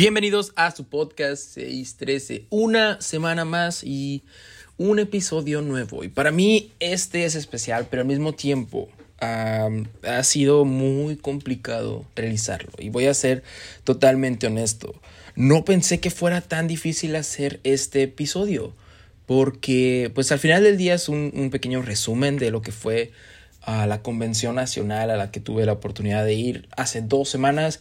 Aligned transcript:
Bienvenidos 0.00 0.54
a 0.56 0.70
su 0.70 0.84
podcast 0.84 1.42
613. 1.52 2.46
Una 2.48 2.98
semana 3.02 3.44
más 3.44 3.84
y 3.84 4.22
un 4.78 4.98
episodio 4.98 5.60
nuevo. 5.60 6.04
Y 6.04 6.08
para 6.08 6.30
mí 6.30 6.72
este 6.80 7.26
es 7.26 7.34
especial, 7.34 7.86
pero 7.90 8.00
al 8.00 8.08
mismo 8.08 8.32
tiempo 8.32 8.88
ha 9.20 10.22
sido 10.22 10.64
muy 10.64 11.16
complicado 11.16 12.06
realizarlo. 12.16 12.70
Y 12.78 12.88
voy 12.88 13.08
a 13.08 13.12
ser 13.12 13.42
totalmente 13.84 14.46
honesto. 14.46 14.94
No 15.36 15.66
pensé 15.66 16.00
que 16.00 16.08
fuera 16.08 16.40
tan 16.40 16.66
difícil 16.66 17.14
hacer 17.14 17.60
este 17.62 18.04
episodio. 18.04 18.72
Porque 19.26 20.10
pues 20.14 20.32
al 20.32 20.38
final 20.38 20.62
del 20.62 20.78
día 20.78 20.94
es 20.94 21.10
un, 21.10 21.50
pequeño 21.52 21.82
resumen 21.82 22.38
de 22.38 22.50
lo 22.50 22.62
que 22.62 22.72
fue 22.72 23.12
a 23.60 23.86
la 23.86 24.00
convención 24.00 24.54
nacional 24.54 25.10
a 25.10 25.18
la 25.18 25.30
que 25.30 25.40
tuve 25.40 25.66
la 25.66 25.72
oportunidad 25.72 26.24
de 26.24 26.32
ir 26.32 26.68
hace 26.74 27.02
dos 27.02 27.28
semanas. 27.28 27.80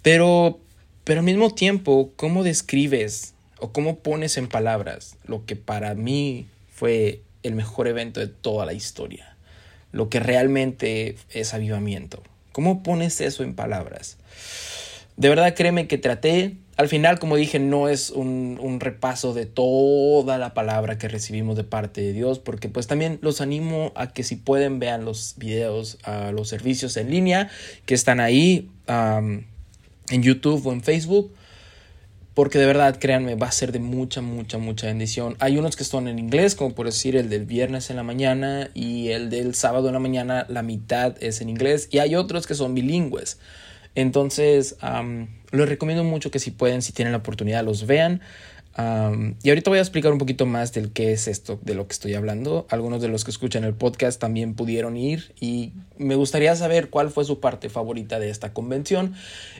Pero, 0.00 0.58
pero 1.04 1.20
al 1.20 1.26
mismo 1.26 1.50
tiempo, 1.50 2.12
¿cómo 2.16 2.44
describes 2.44 3.34
o 3.58 3.72
cómo 3.72 3.98
pones 3.98 4.36
en 4.36 4.48
palabras 4.48 5.16
lo 5.24 5.44
que 5.46 5.56
para 5.56 5.94
mí 5.94 6.46
fue 6.72 7.22
el 7.42 7.54
mejor 7.54 7.88
evento 7.88 8.20
de 8.20 8.28
toda 8.28 8.66
la 8.66 8.72
historia? 8.72 9.36
Lo 9.90 10.08
que 10.08 10.20
realmente 10.20 11.16
es 11.30 11.54
avivamiento. 11.54 12.22
¿Cómo 12.52 12.82
pones 12.82 13.20
eso 13.20 13.42
en 13.42 13.54
palabras? 13.54 14.18
De 15.16 15.28
verdad, 15.28 15.54
créeme 15.54 15.88
que 15.88 15.98
traté. 15.98 16.56
Al 16.76 16.88
final, 16.88 17.18
como 17.18 17.36
dije, 17.36 17.58
no 17.58 17.88
es 17.88 18.10
un, 18.10 18.58
un, 18.60 18.80
repaso 18.80 19.34
de 19.34 19.44
toda 19.44 20.38
la 20.38 20.54
palabra 20.54 20.98
que 20.98 21.08
recibimos 21.08 21.56
de 21.56 21.64
parte 21.64 22.00
de 22.00 22.12
Dios, 22.12 22.38
porque 22.38 22.68
pues 22.68 22.86
también 22.86 23.18
los 23.22 23.40
animo 23.40 23.92
a 23.94 24.12
que 24.12 24.22
si 24.22 24.36
pueden 24.36 24.78
vean 24.78 25.04
los 25.04 25.34
videos, 25.36 25.98
los 26.32 26.48
servicios 26.48 26.96
en 26.96 27.10
línea 27.10 27.50
que 27.84 27.94
están 27.94 28.20
ahí 28.20 28.70
en 30.12 30.22
YouTube 30.22 30.66
o 30.66 30.72
en 30.72 30.82
Facebook. 30.82 31.32
Porque 32.34 32.58
de 32.58 32.64
verdad, 32.64 32.98
créanme, 32.98 33.34
va 33.34 33.48
a 33.48 33.52
ser 33.52 33.72
de 33.72 33.78
mucha, 33.78 34.22
mucha, 34.22 34.56
mucha 34.56 34.86
bendición. 34.86 35.36
Hay 35.38 35.58
unos 35.58 35.76
que 35.76 35.84
son 35.84 36.08
en 36.08 36.18
inglés, 36.18 36.54
como 36.54 36.74
por 36.74 36.86
decir 36.86 37.14
el 37.14 37.28
del 37.28 37.44
viernes 37.44 37.90
en 37.90 37.96
la 37.96 38.02
mañana 38.02 38.70
y 38.72 39.08
el 39.08 39.28
del 39.28 39.54
sábado 39.54 39.88
en 39.88 39.94
la 39.94 40.00
mañana, 40.00 40.46
la 40.48 40.62
mitad 40.62 41.14
es 41.22 41.42
en 41.42 41.50
inglés. 41.50 41.88
Y 41.90 41.98
hay 41.98 42.14
otros 42.14 42.46
que 42.46 42.54
son 42.54 42.74
bilingües. 42.74 43.38
Entonces, 43.94 44.76
les 45.50 45.68
recomiendo 45.68 46.04
mucho 46.04 46.30
que 46.30 46.38
si 46.38 46.50
pueden, 46.50 46.80
si 46.80 46.92
tienen 46.92 47.12
la 47.12 47.18
oportunidad, 47.18 47.64
los 47.64 47.86
vean 47.86 48.22
y 48.76 49.48
ahorita 49.48 49.70
voy 49.70 49.78
a 49.78 49.82
explicar 49.82 50.12
un 50.12 50.18
poquito 50.18 50.46
más 50.46 50.72
del 50.72 50.92
qué 50.92 51.12
es 51.12 51.28
esto, 51.28 51.58
de 51.62 51.74
lo 51.74 51.86
que 51.86 51.92
estoy 51.92 52.14
hablando. 52.14 52.66
Algunos 52.70 53.02
de 53.02 53.08
los 53.08 53.24
que 53.24 53.30
escuchan 53.30 53.64
el 53.64 53.74
podcast 53.74 54.18
también 54.18 54.54
pudieron 54.54 54.96
ir 54.96 55.34
y 55.40 55.72
me 55.98 56.14
gustaría 56.14 56.56
saber 56.56 56.88
cuál 56.88 57.10
fue 57.10 57.24
su 57.24 57.38
parte 57.38 57.68
favorita 57.68 58.18
de 58.18 58.30
esta 58.30 58.54
convención. 58.54 59.14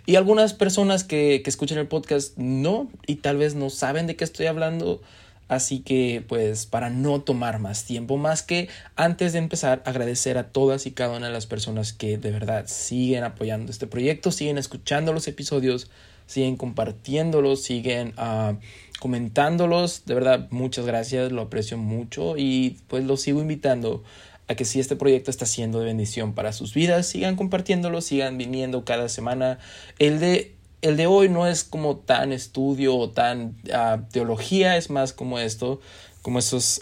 Y 0.07 0.17
algunas 0.17 0.55
personas 0.55 1.05
que, 1.05 1.43
que 1.45 1.51
escuchan 1.51 1.79
el 1.79 1.89
podcast 1.89 2.39
no 2.39 2.91
y 3.07 3.17
tal 3.17 3.37
vez 3.37 3.55
no 3.55 3.69
saben 3.69 4.07
de 4.07 4.17
qué 4.17 4.25
estoy 4.25 4.47
hablando. 4.47 5.03
Así 5.49 5.81
que 5.81 6.25
pues 6.27 6.65
para 6.65 6.89
no 6.89 7.21
tomar 7.21 7.59
más 7.59 7.85
tiempo, 7.85 8.17
más 8.17 8.43
que 8.43 8.71
antes 8.97 9.35
de 9.35 9.39
empezar, 9.41 9.83
agradecer 9.85 10.39
a 10.39 10.49
todas 10.49 10.87
y 10.87 10.93
cada 10.93 11.15
una 11.19 11.27
de 11.27 11.33
las 11.35 11.45
personas 11.45 11.93
que 11.93 12.17
de 12.17 12.31
verdad 12.31 12.65
siguen 12.67 13.25
apoyando 13.25 13.71
este 13.71 13.87
proyecto, 13.87 14.33
siguen 14.33 14.57
escuchando 14.57 15.13
los 15.13 15.29
episodios, 15.29 15.91
siguen 16.27 16.57
compartiéndolos, 16.57 17.63
siguen 17.63 18.15
uh, 18.19 18.57
comentándolos. 19.03 20.05
De 20.05 20.15
verdad, 20.15 20.47
muchas 20.51 20.87
gracias, 20.87 21.33
lo 21.33 21.43
aprecio 21.43 21.77
mucho 21.77 22.37
y 22.37 22.79
pues 22.87 23.03
los 23.05 23.21
sigo 23.21 23.41
invitando 23.41 24.05
a 24.47 24.55
que 24.55 24.65
si 24.65 24.79
este 24.79 24.95
proyecto 24.95 25.29
está 25.29 25.45
siendo 25.45 25.81
de 25.81 25.87
bendición 25.87 26.35
para 26.35 26.53
sus 26.53 26.73
vidas, 26.73 27.09
sigan 27.09 27.35
compartiéndolo, 27.35 28.01
sigan 28.01 28.39
viniendo 28.39 28.85
cada 28.85 29.09
semana. 29.09 29.59
El 29.99 30.21
de, 30.21 30.55
el 30.83 30.97
de 30.97 31.09
hoy 31.09 31.29
no 31.29 31.49
es 31.49 31.65
como 31.65 31.97
tan 31.97 32.33
estudio 32.33 32.97
o 32.97 33.11
tan 33.11 33.57
uh, 33.67 34.03
teología, 34.13 34.77
es 34.77 34.89
más 34.89 35.13
como 35.13 35.41
esto, 35.41 35.81
como 36.23 36.39
esos 36.39 36.81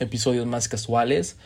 episodios 0.00 0.46
más 0.46 0.68
casuales. 0.68 1.36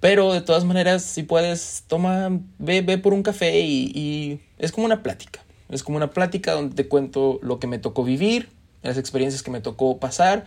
Pero 0.00 0.32
de 0.32 0.40
todas 0.40 0.64
maneras, 0.64 1.04
si 1.04 1.22
puedes, 1.22 1.84
toma, 1.86 2.40
ve, 2.58 2.82
ve 2.82 2.98
por 2.98 3.14
un 3.14 3.22
café 3.22 3.60
y 3.60 4.40
es 4.58 4.72
como 4.72 4.84
una 4.84 5.04
plática. 5.04 5.44
Es 5.68 5.84
como 5.84 5.96
una 5.96 6.10
plática 6.10 6.54
donde 6.54 6.74
te 6.74 6.88
cuento 6.88 7.38
lo 7.40 7.60
que 7.60 7.68
me 7.68 7.78
tocó 7.78 8.02
vivir, 8.02 8.57
las 8.82 8.98
experiencias 8.98 9.42
que 9.42 9.50
me 9.50 9.60
tocó 9.60 9.98
pasar 9.98 10.44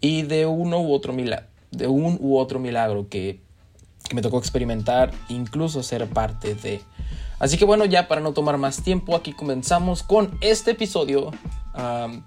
y 0.00 0.22
de 0.22 0.46
uno 0.46 0.80
u 0.80 0.92
otro 0.92 1.12
milagro, 1.12 1.46
de 1.70 1.86
un 1.86 2.18
u 2.20 2.36
otro 2.36 2.58
milagro 2.58 3.08
que, 3.08 3.40
me 4.12 4.20
tocó 4.20 4.38
experimentar, 4.38 5.10
incluso 5.30 5.82
ser 5.82 6.06
parte 6.06 6.54
de. 6.54 6.82
Así 7.38 7.56
que 7.56 7.64
bueno, 7.64 7.86
ya 7.86 8.08
para 8.08 8.20
no 8.20 8.32
tomar 8.32 8.58
más 8.58 8.82
tiempo, 8.82 9.16
aquí 9.16 9.32
comenzamos 9.32 10.02
con 10.02 10.36
este 10.42 10.72
episodio, 10.72 11.30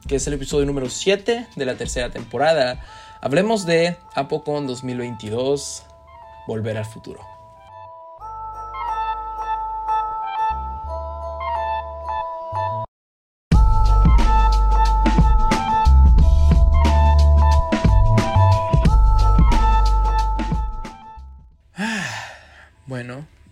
que 0.07 0.15
es 0.15 0.25
el 0.25 0.33
episodio 0.33 0.65
número 0.65 0.89
7 0.89 1.47
de 1.55 1.65
la 1.65 1.75
tercera 1.75 2.09
temporada. 2.09 2.81
Hablemos 3.21 3.65
de 3.65 3.97
Apocon 4.15 4.65
2022, 4.65 5.83
Volver 6.47 6.77
al 6.77 6.85
futuro. 6.85 7.34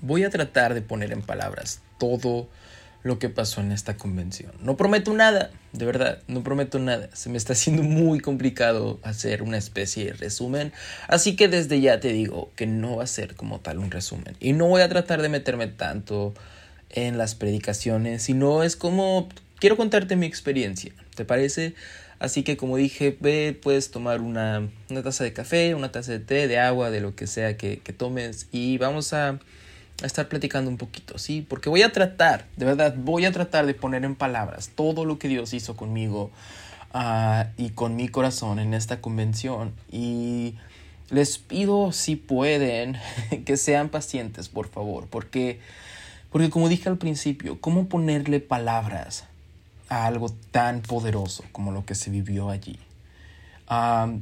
Voy 0.03 0.23
a 0.23 0.29
tratar 0.29 0.75
de 0.75 0.83
poner 0.83 1.11
en 1.11 1.23
palabras 1.23 1.81
todo 1.97 2.47
lo 3.01 3.19
que 3.19 3.29
pasó 3.29 3.61
en 3.61 3.71
esta 3.71 3.97
convención. 3.97 4.51
No 4.61 4.77
prometo 4.77 5.13
nada, 5.13 5.49
de 5.71 5.85
verdad, 5.85 6.21
no 6.27 6.43
prometo 6.43 6.77
nada. 6.77 7.09
Se 7.13 7.29
me 7.29 7.37
está 7.37 7.53
haciendo 7.53 7.81
muy 7.83 8.19
complicado 8.19 8.99
hacer 9.03 9.41
una 9.41 9.57
especie 9.57 10.05
de 10.05 10.13
resumen, 10.13 10.71
así 11.07 11.35
que 11.35 11.47
desde 11.47 11.81
ya 11.81 11.99
te 11.99 12.09
digo 12.09 12.51
que 12.55 12.67
no 12.67 12.97
va 12.97 13.03
a 13.03 13.07
ser 13.07 13.35
como 13.35 13.59
tal 13.59 13.79
un 13.79 13.89
resumen. 13.89 14.37
Y 14.39 14.53
no 14.53 14.67
voy 14.67 14.81
a 14.81 14.89
tratar 14.89 15.21
de 15.21 15.29
meterme 15.29 15.67
tanto 15.67 16.35
en 16.89 17.17
las 17.17 17.33
predicaciones, 17.33 18.21
sino 18.21 18.63
es 18.63 18.75
como 18.75 19.27
quiero 19.59 19.77
contarte 19.77 20.15
mi 20.15 20.25
experiencia, 20.25 20.93
¿te 21.15 21.25
parece? 21.25 21.73
Así 22.19 22.43
que 22.43 22.55
como 22.55 22.77
dije, 22.77 23.17
ve, 23.19 23.57
puedes 23.61 23.91
tomar 23.91 24.21
una, 24.21 24.69
taza 25.03 25.23
de 25.25 25.33
café, 25.33 25.75
una 25.75 25.91
taza 25.91 26.13
de 26.13 26.19
té, 26.19 26.47
de 26.47 26.59
agua, 26.59 26.89
de 26.89 27.01
lo 27.01 27.15
que 27.15 27.27
sea 27.27 27.57
que, 27.57 27.77
tomes 27.97 28.47
y 28.51 28.77
vamos 28.77 29.11
a, 29.11 29.39
estar 30.01 30.27
platicando 30.27 30.69
un 30.69 30.77
poquito, 30.77 31.17
¿sí? 31.17 31.45
Porque 31.47 31.69
voy 31.69 31.81
a 31.81 31.91
tratar, 31.91 32.45
de 32.57 32.65
verdad, 32.65 32.95
voy 32.97 33.25
a 33.25 33.31
tratar 33.31 33.65
de 33.65 33.73
poner 33.73 34.03
en 34.05 34.15
palabras 34.15 34.71
todo 34.75 35.05
lo 35.05 35.19
que 35.19 35.27
Dios 35.27 35.53
hizo 35.53 35.75
conmigo 35.75 36.31
ah, 36.93 37.47
y 37.57 37.69
con 37.69 37.95
mi 37.95 38.07
corazón 38.07 38.59
en 38.59 38.73
esta 38.73 39.01
convención 39.01 39.73
y 39.91 40.55
les 41.09 41.37
pido 41.37 41.91
si 41.91 42.15
pueden 42.15 42.97
que 43.45 43.57
sean 43.57 43.89
pacientes, 43.89 44.49
por 44.49 44.67
favor, 44.67 45.07
porque, 45.09 45.59
porque 46.31 46.49
como 46.49 46.69
dije 46.69 46.89
al 46.89 46.97
principio, 46.97 47.61
¿cómo 47.61 47.87
ponerle 47.87 48.39
palabras? 48.39 49.25
a 49.89 50.05
algo 50.05 50.29
tan 50.51 50.81
poderoso 50.81 51.43
como 51.51 51.71
lo 51.71 51.85
que 51.85 51.95
se 51.95 52.09
vivió 52.09 52.49
allí. 52.49 52.79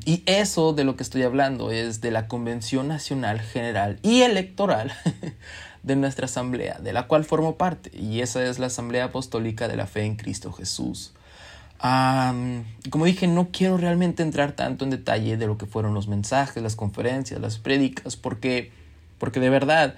Y 0.05 0.23
eso 0.25 0.73
de 0.73 0.83
lo 0.83 0.95
que 0.95 1.03
estoy 1.03 1.23
hablando 1.23 1.71
es 1.71 2.01
de 2.01 2.11
la 2.11 2.27
Convención 2.27 2.87
Nacional 2.87 3.39
General 3.39 3.99
y 4.03 4.21
Electoral 4.21 4.91
de 5.83 5.95
nuestra 5.95 6.25
Asamblea, 6.25 6.79
de 6.79 6.93
la 6.93 7.07
cual 7.07 7.23
formo 7.23 7.57
parte, 7.57 7.91
y 7.97 8.21
esa 8.21 8.43
es 8.43 8.59
la 8.59 8.67
Asamblea 8.67 9.05
Apostólica 9.05 9.67
de 9.67 9.77
la 9.77 9.87
Fe 9.87 10.03
en 10.03 10.15
Cristo 10.15 10.51
Jesús. 10.51 11.13
como 11.79 13.05
dije, 13.05 13.27
no 13.27 13.49
quiero 13.51 13.77
realmente 13.77 14.21
entrar 14.21 14.51
tanto 14.51 14.85
en 14.85 14.91
detalle 14.91 15.37
de 15.37 15.47
lo 15.47 15.57
que 15.57 15.65
fueron 15.65 15.93
los 15.93 16.07
mensajes, 16.07 16.61
las 16.61 16.75
conferencias, 16.75 17.41
las 17.41 17.57
prédicas, 17.57 18.15
porque, 18.15 18.71
porque 19.17 19.39
de 19.39 19.49
verdad 19.49 19.95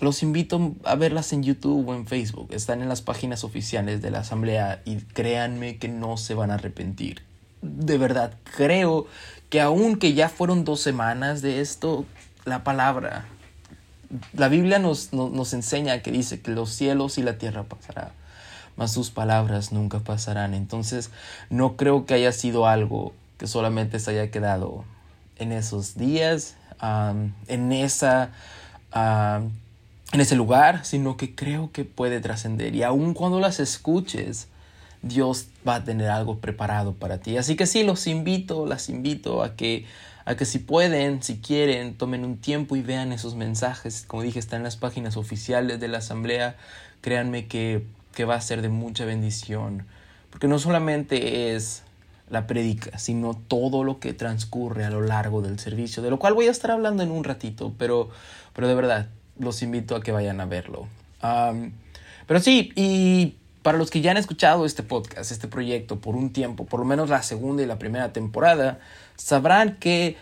los 0.00 0.22
invito 0.22 0.74
a 0.84 0.94
verlas 0.96 1.32
en 1.32 1.42
YouTube 1.42 1.88
o 1.88 1.94
en 1.94 2.06
Facebook. 2.06 2.48
Están 2.52 2.82
en 2.82 2.88
las 2.88 3.02
páginas 3.02 3.44
oficiales 3.44 4.02
de 4.02 4.10
la 4.10 4.20
Asamblea 4.20 4.82
y 4.84 4.96
créanme 4.96 5.76
que 5.76 5.88
no 5.88 6.16
se 6.16 6.34
van 6.34 6.50
a 6.50 6.54
arrepentir. 6.54 7.31
De 7.62 7.96
verdad, 7.96 8.34
creo 8.56 9.06
que 9.48 9.60
aunque 9.60 10.14
ya 10.14 10.28
fueron 10.28 10.64
dos 10.64 10.80
semanas 10.80 11.42
de 11.42 11.60
esto, 11.60 12.04
la 12.44 12.64
palabra, 12.64 13.24
la 14.34 14.48
Biblia 14.48 14.78
nos, 14.78 15.12
nos, 15.12 15.52
enseña 15.54 16.02
que 16.02 16.10
dice 16.10 16.40
que 16.40 16.50
los 16.50 16.70
cielos 16.70 17.18
y 17.18 17.22
la 17.22 17.38
tierra 17.38 17.62
pasarán, 17.62 18.10
mas 18.76 18.92
sus 18.92 19.10
palabras 19.10 19.72
nunca 19.72 20.00
pasarán. 20.00 20.54
Entonces, 20.54 21.10
no 21.50 21.76
creo 21.76 22.04
que 22.04 22.14
haya 22.14 22.32
sido 22.32 22.66
algo 22.66 23.14
que 23.38 23.46
solamente 23.46 23.98
se 23.98 24.10
haya 24.10 24.30
quedado 24.30 24.84
en 25.38 25.52
esos 25.52 25.96
días, 25.96 26.56
en 27.48 27.72
esa 27.72 28.30
en 30.12 30.20
ese 30.20 30.36
lugar, 30.36 30.84
sino 30.84 31.16
que 31.16 31.34
creo 31.34 31.72
que 31.72 31.84
puede 31.84 32.20
trascender. 32.20 32.74
Y 32.74 32.82
aun 32.82 33.14
cuando 33.14 33.40
las 33.40 33.60
escuches, 33.60 34.48
Dios 35.02 35.48
va 35.66 35.76
a 35.76 35.84
tener 35.84 36.08
algo 36.10 36.38
preparado 36.38 36.94
para 36.94 37.18
ti. 37.18 37.36
Así 37.36 37.56
que 37.56 37.66
sí, 37.66 37.82
los 37.82 38.06
invito, 38.06 38.66
las 38.66 38.88
invito 38.88 39.42
a 39.42 39.56
que, 39.56 39.86
a 40.24 40.36
que 40.36 40.44
si 40.44 40.58
pueden, 40.58 41.22
si 41.22 41.38
quieren, 41.38 41.94
tomen 41.94 42.24
un 42.24 42.38
tiempo 42.38 42.76
y 42.76 42.82
vean 42.82 43.12
esos 43.12 43.34
mensajes. 43.34 44.04
Como 44.06 44.22
dije, 44.22 44.38
están 44.38 44.58
en 44.58 44.64
las 44.64 44.76
páginas 44.76 45.16
oficiales 45.16 45.80
de 45.80 45.88
la 45.88 45.98
asamblea. 45.98 46.56
Créanme 47.00 47.48
que 47.48 47.84
que 48.14 48.24
va 48.24 48.34
a 48.34 48.40
ser 48.40 48.62
de 48.62 48.68
mucha 48.68 49.04
bendición, 49.04 49.86
porque 50.30 50.48
no 50.48 50.58
solamente 50.58 51.54
es 51.54 51.82
la 52.30 52.46
prédica, 52.46 52.98
sino 52.98 53.34
todo 53.34 53.84
lo 53.84 53.98
que 53.98 54.14
transcurre 54.14 54.84
a 54.84 54.90
lo 54.90 55.02
largo 55.02 55.42
del 55.42 55.58
servicio, 55.58 56.02
de 56.02 56.10
lo 56.10 56.18
cual 56.18 56.34
voy 56.34 56.46
a 56.46 56.50
estar 56.50 56.70
hablando 56.70 57.02
en 57.02 57.10
un 57.10 57.24
ratito, 57.24 57.74
pero, 57.78 58.10
pero 58.54 58.68
de 58.68 58.74
verdad, 58.74 59.08
los 59.38 59.62
invito 59.62 59.96
a 59.96 60.02
que 60.02 60.12
vayan 60.12 60.40
a 60.40 60.46
verlo. 60.46 60.88
pero 61.20 62.40
sí, 62.40 62.72
y 62.76 63.36
para 63.62 63.78
los 63.78 63.90
que 63.90 64.00
ya 64.00 64.10
han 64.10 64.16
escuchado 64.16 64.66
este 64.66 64.82
podcast, 64.82 65.30
este 65.30 65.48
proyecto 65.48 66.00
por 66.00 66.16
un 66.16 66.32
tiempo, 66.32 66.66
por 66.66 66.80
lo 66.80 66.86
menos 66.86 67.08
la 67.08 67.22
segunda 67.22 67.62
y 67.62 67.66
la 67.66 67.78
primera 67.78 68.12
temporada, 68.12 68.80
sabrán 69.16 69.76
que 69.76 70.16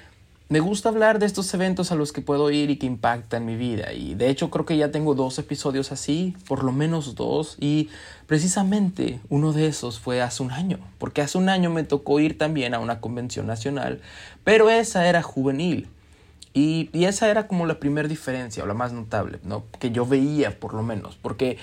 me 0.51 0.59
gusta 0.59 0.89
hablar 0.89 1.21
de 1.21 1.27
estos 1.27 1.55
eventos 1.55 1.93
a 1.93 1.95
los 1.95 2.13
que 2.13 2.23
puedo 2.23 2.51
ir 2.51 2.71
y 2.71 2.77
que 2.77 2.87
impactan 2.87 3.47
mi 3.47 3.55
vida. 3.55 3.93
Y 3.93 4.15
de 4.17 4.29
hecho 4.31 4.51
creo 4.51 4.67
que 4.67 4.77
ya 4.77 4.91
tengo 4.91 5.15
dos 5.15 5.39
episodios 5.39 5.93
así, 5.93 6.35
por 6.49 6.65
lo 6.65 6.73
menos 6.73 7.15
dos. 7.15 7.57
Y 7.61 7.89
precisamente 8.27 9.21
uno 9.29 9.53
de 9.53 9.69
esos 9.69 10.01
fue 10.01 10.21
hace 10.21 10.43
un 10.43 10.51
año, 10.51 10.81
porque 10.99 11.23
hace 11.23 11.39
un 11.39 11.49
año 11.49 11.71
me 11.71 11.85
tocó 11.85 12.19
ir 12.19 12.37
también 12.37 12.75
a 12.75 12.81
una 12.81 13.01
convención 13.01 13.47
nacional, 13.47 14.01
pero 14.43 14.71
esa 14.71 15.07
era 15.07 15.23
juvenil. 15.23 15.87
Y, 16.53 16.91
esa 17.05 17.31
era 17.31 17.47
como 17.47 17.67
la 17.67 17.79
primera 17.79 18.09
diferencia, 18.09 18.65
o 18.65 18.67
la 18.67 18.75
más 18.75 18.93
notable, 18.93 19.39
¿no? 19.45 19.65
Que 19.79 19.91
yo 19.91 20.05
veía 20.05 20.59
por 20.59 20.75
lo 20.75 20.83
menos, 20.83 21.17
porque 21.17 21.59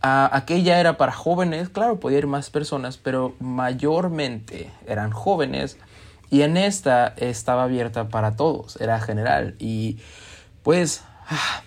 aquella 0.00 0.80
era 0.80 0.96
para 0.96 1.12
jóvenes, 1.12 1.68
claro, 1.68 2.00
podía 2.00 2.18
ir 2.18 2.26
más 2.26 2.48
personas, 2.48 2.96
pero 2.96 3.34
mayormente 3.38 4.70
eran 4.86 5.10
jóvenes 5.10 5.76
y 6.30 6.42
en 6.42 6.56
esta 6.56 7.12
estaba 7.18 7.64
abierta 7.64 8.08
para 8.08 8.36
todos, 8.36 8.80
era 8.80 8.98
general. 9.00 9.56
Y 9.58 9.98
pues, 10.62 11.02
ah, 11.28 11.62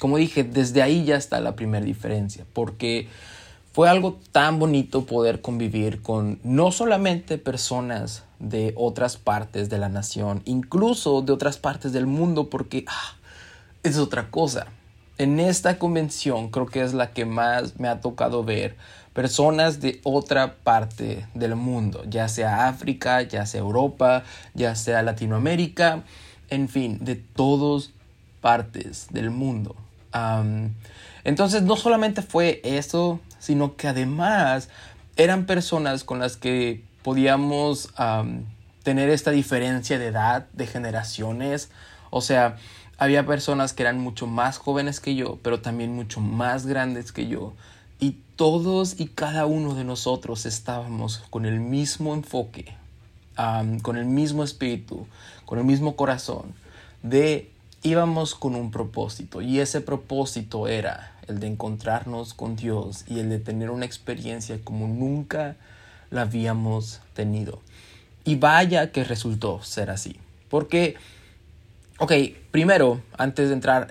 como 0.00 0.18
dije, 0.18 0.44
desde 0.44 0.82
ahí 0.82 1.04
ya 1.04 1.16
está 1.16 1.40
la 1.40 1.56
primera 1.56 1.84
diferencia, 1.84 2.44
porque 2.52 3.08
fue 3.74 3.88
algo 3.88 4.20
tan 4.30 4.60
bonito 4.60 5.04
poder 5.04 5.40
convivir 5.40 6.00
con 6.00 6.38
no 6.44 6.70
solamente 6.70 7.38
personas 7.38 8.22
de 8.38 8.72
otras 8.76 9.16
partes 9.16 9.68
de 9.68 9.78
la 9.78 9.88
nación, 9.88 10.42
incluso 10.44 11.22
de 11.22 11.32
otras 11.32 11.58
partes 11.58 11.92
del 11.92 12.06
mundo, 12.06 12.48
porque 12.50 12.84
ah, 12.86 13.16
es 13.82 13.98
otra 13.98 14.30
cosa. 14.30 14.68
En 15.18 15.40
esta 15.40 15.76
convención 15.80 16.50
creo 16.50 16.66
que 16.66 16.82
es 16.82 16.94
la 16.94 17.10
que 17.10 17.24
más 17.24 17.80
me 17.80 17.88
ha 17.88 18.00
tocado 18.00 18.44
ver 18.44 18.76
personas 19.12 19.80
de 19.80 20.00
otra 20.04 20.54
parte 20.54 21.26
del 21.34 21.56
mundo, 21.56 22.04
ya 22.08 22.28
sea 22.28 22.68
África, 22.68 23.22
ya 23.22 23.44
sea 23.44 23.58
Europa, 23.58 24.22
ya 24.54 24.76
sea 24.76 25.02
Latinoamérica, 25.02 26.04
en 26.48 26.68
fin, 26.68 26.98
de 27.00 27.16
todas 27.16 27.90
partes 28.40 29.08
del 29.10 29.30
mundo. 29.30 29.74
entonces 31.24 31.62
no 31.62 31.74
solamente 31.74 32.22
fue 32.22 32.60
eso, 32.62 33.18
sino 33.44 33.76
que 33.76 33.88
además 33.88 34.70
eran 35.16 35.44
personas 35.44 36.02
con 36.02 36.18
las 36.18 36.38
que 36.38 36.82
podíamos 37.02 37.90
tener 38.82 39.10
esta 39.10 39.30
diferencia 39.30 39.98
de 39.98 40.06
edad, 40.06 40.46
de 40.54 40.66
generaciones, 40.66 41.70
o 42.10 42.22
sea, 42.22 42.56
había 42.96 43.26
personas 43.26 43.72
que 43.72 43.82
eran 43.82 43.98
mucho 43.98 44.26
más 44.26 44.56
jóvenes 44.56 45.00
que 45.00 45.14
yo, 45.14 45.38
pero 45.42 45.60
también 45.60 45.94
mucho 45.94 46.20
más 46.20 46.64
grandes 46.64 47.12
que 47.12 47.26
yo. 47.26 47.52
Y 48.00 48.16
todos 48.36 48.98
y 48.98 49.08
cada 49.08 49.46
uno 49.46 49.74
de 49.74 49.84
nosotros 49.84 50.46
estábamos 50.46 51.18
con 51.30 51.44
el 51.44 51.60
mismo 51.60 52.14
enfoque, 52.14 52.74
con 53.82 53.96
el 53.96 54.06
mismo 54.06 54.42
espíritu, 54.42 55.06
con 55.44 55.58
el 55.58 55.64
mismo 55.64 55.96
corazón, 55.96 56.54
de 57.02 57.50
íbamos 57.82 58.34
con 58.34 58.54
un 58.54 58.70
propósito. 58.70 59.42
Y 59.42 59.60
ese 59.60 59.80
propósito 59.80 60.68
era 60.68 61.13
el 61.28 61.40
de 61.40 61.46
encontrarnos 61.46 62.34
con 62.34 62.56
Dios 62.56 63.04
y 63.06 63.20
el 63.20 63.30
de 63.30 63.38
tener 63.38 63.70
una 63.70 63.86
experiencia 63.86 64.58
como 64.62 64.86
nunca 64.88 65.56
la 66.10 66.22
habíamos 66.22 67.00
tenido. 67.14 67.60
Y 68.24 68.36
vaya 68.36 68.92
que 68.92 69.04
resultó 69.04 69.62
ser 69.62 69.90
así. 69.90 70.16
Porque 70.48 70.96
Ok, 71.98 72.12
primero, 72.50 73.00
antes 73.16 73.48
de 73.48 73.54
entrar 73.54 73.88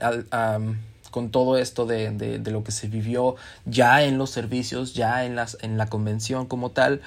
con 1.10 1.32
todo 1.32 1.58
esto 1.58 1.86
de, 1.86 2.42
lo 2.46 2.64
que 2.64 2.74
se 2.74 2.90
vivió 2.90 3.38
ya 3.66 4.04
en 4.04 4.18
los 4.18 4.30
servicios, 4.30 4.94
ya 4.94 5.24
en, 5.24 5.38
las, 5.38 5.58
en 5.62 5.78
la 5.78 5.88
convención 5.88 6.46
como 6.46 6.72
tal, 6.72 7.02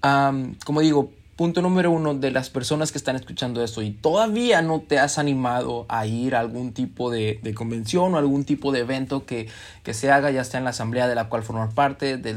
como 0.00 0.80
digo, 0.80 1.12
punto 1.40 1.62
número 1.62 1.90
uno 1.90 2.12
de 2.12 2.30
las 2.30 2.50
personas 2.50 2.92
que 2.92 2.98
están 2.98 3.16
escuchando 3.16 3.64
esto 3.64 3.80
y 3.80 3.92
todavía 3.92 4.60
no 4.60 4.80
te 4.80 4.98
has 4.98 5.16
animado 5.16 5.86
a 5.88 6.04
ir 6.04 6.34
a 6.34 6.40
algún 6.40 6.74
tipo 6.74 7.10
de, 7.10 7.40
convención 7.56 8.12
o 8.14 8.18
algún 8.18 8.44
tipo 8.44 8.72
de 8.72 8.80
evento 8.80 9.24
que, 9.24 9.48
se 9.90 10.10
haga, 10.10 10.30
ya 10.30 10.44
sea 10.44 10.58
en 10.58 10.64
la 10.64 10.70
asamblea 10.70 11.08
de 11.08 11.14
la 11.14 11.30
cual 11.30 11.42
formar 11.42 11.70
parte, 11.70 12.18
de, 12.18 12.34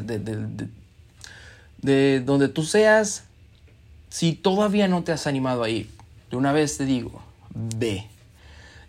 de 1.81 2.21
donde 2.21 2.47
tú 2.47 2.63
seas, 2.63 3.25
si 4.07 4.31
todavía 4.35 4.87
no 4.87 5.03
te 5.03 5.11
has 5.11 5.27
animado 5.27 5.63
a 5.63 5.69
ir, 5.69 5.89
de 6.31 6.37
una 6.37 6.53
vez 6.53 6.77
te 6.77 6.85
digo, 6.85 7.21
ve. 7.53 8.07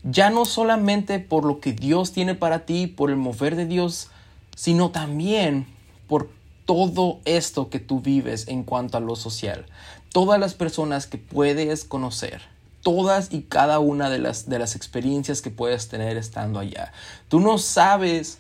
Ya 0.05 0.31
no 0.31 0.45
solamente 0.45 1.19
por 1.19 1.45
lo 1.45 1.59
que 1.59 1.73
Dios 1.73 2.13
tiene 2.13 2.37
para 2.37 2.67
ti, 2.67 2.87
por 2.87 3.11
el 3.11 3.17
mover 3.17 3.57
de 3.57 3.67
Dios, 3.67 4.11
sino 4.55 4.93
también 4.93 5.67
por 6.07 6.31
todo 6.65 7.21
esto 7.25 7.71
que 7.71 7.81
tú 7.81 8.01
vives 8.01 8.49
en 8.49 8.65
cuanto 8.65 8.97
a 8.97 9.01
lo 9.01 9.17
social. 9.17 9.67
Todas 10.13 10.39
las 10.39 10.55
personas 10.55 11.07
que 11.07 11.19
puedes 11.19 11.85
conocer, 11.85 12.43
todas 12.83 13.33
y 13.33 13.43
cada 13.43 13.79
una 13.79 14.11
de 14.11 14.19
las, 14.19 14.49
de 14.49 14.59
las 14.59 14.77
experiencias 14.77 15.43
que 15.43 15.51
puedes 15.51 15.89
tener 15.89 16.17
estando 16.17 16.59
allá. 16.59 16.93
Tú 17.29 17.41
no 17.41 17.59
sabes 17.59 18.39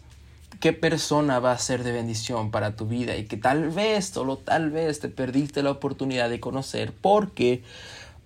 qué 0.60 0.72
persona 0.72 1.40
va 1.40 1.52
a 1.52 1.58
ser 1.58 1.82
de 1.82 1.92
bendición 1.92 2.50
para 2.50 2.76
tu 2.76 2.86
vida 2.86 3.16
y 3.16 3.24
que 3.24 3.36
tal 3.36 3.70
vez, 3.70 4.06
solo 4.06 4.38
tal 4.38 4.70
vez 4.70 5.00
te 5.00 5.08
perdiste 5.08 5.62
la 5.62 5.70
oportunidad 5.70 6.30
de 6.30 6.40
conocer 6.40 6.92
porque 6.92 7.62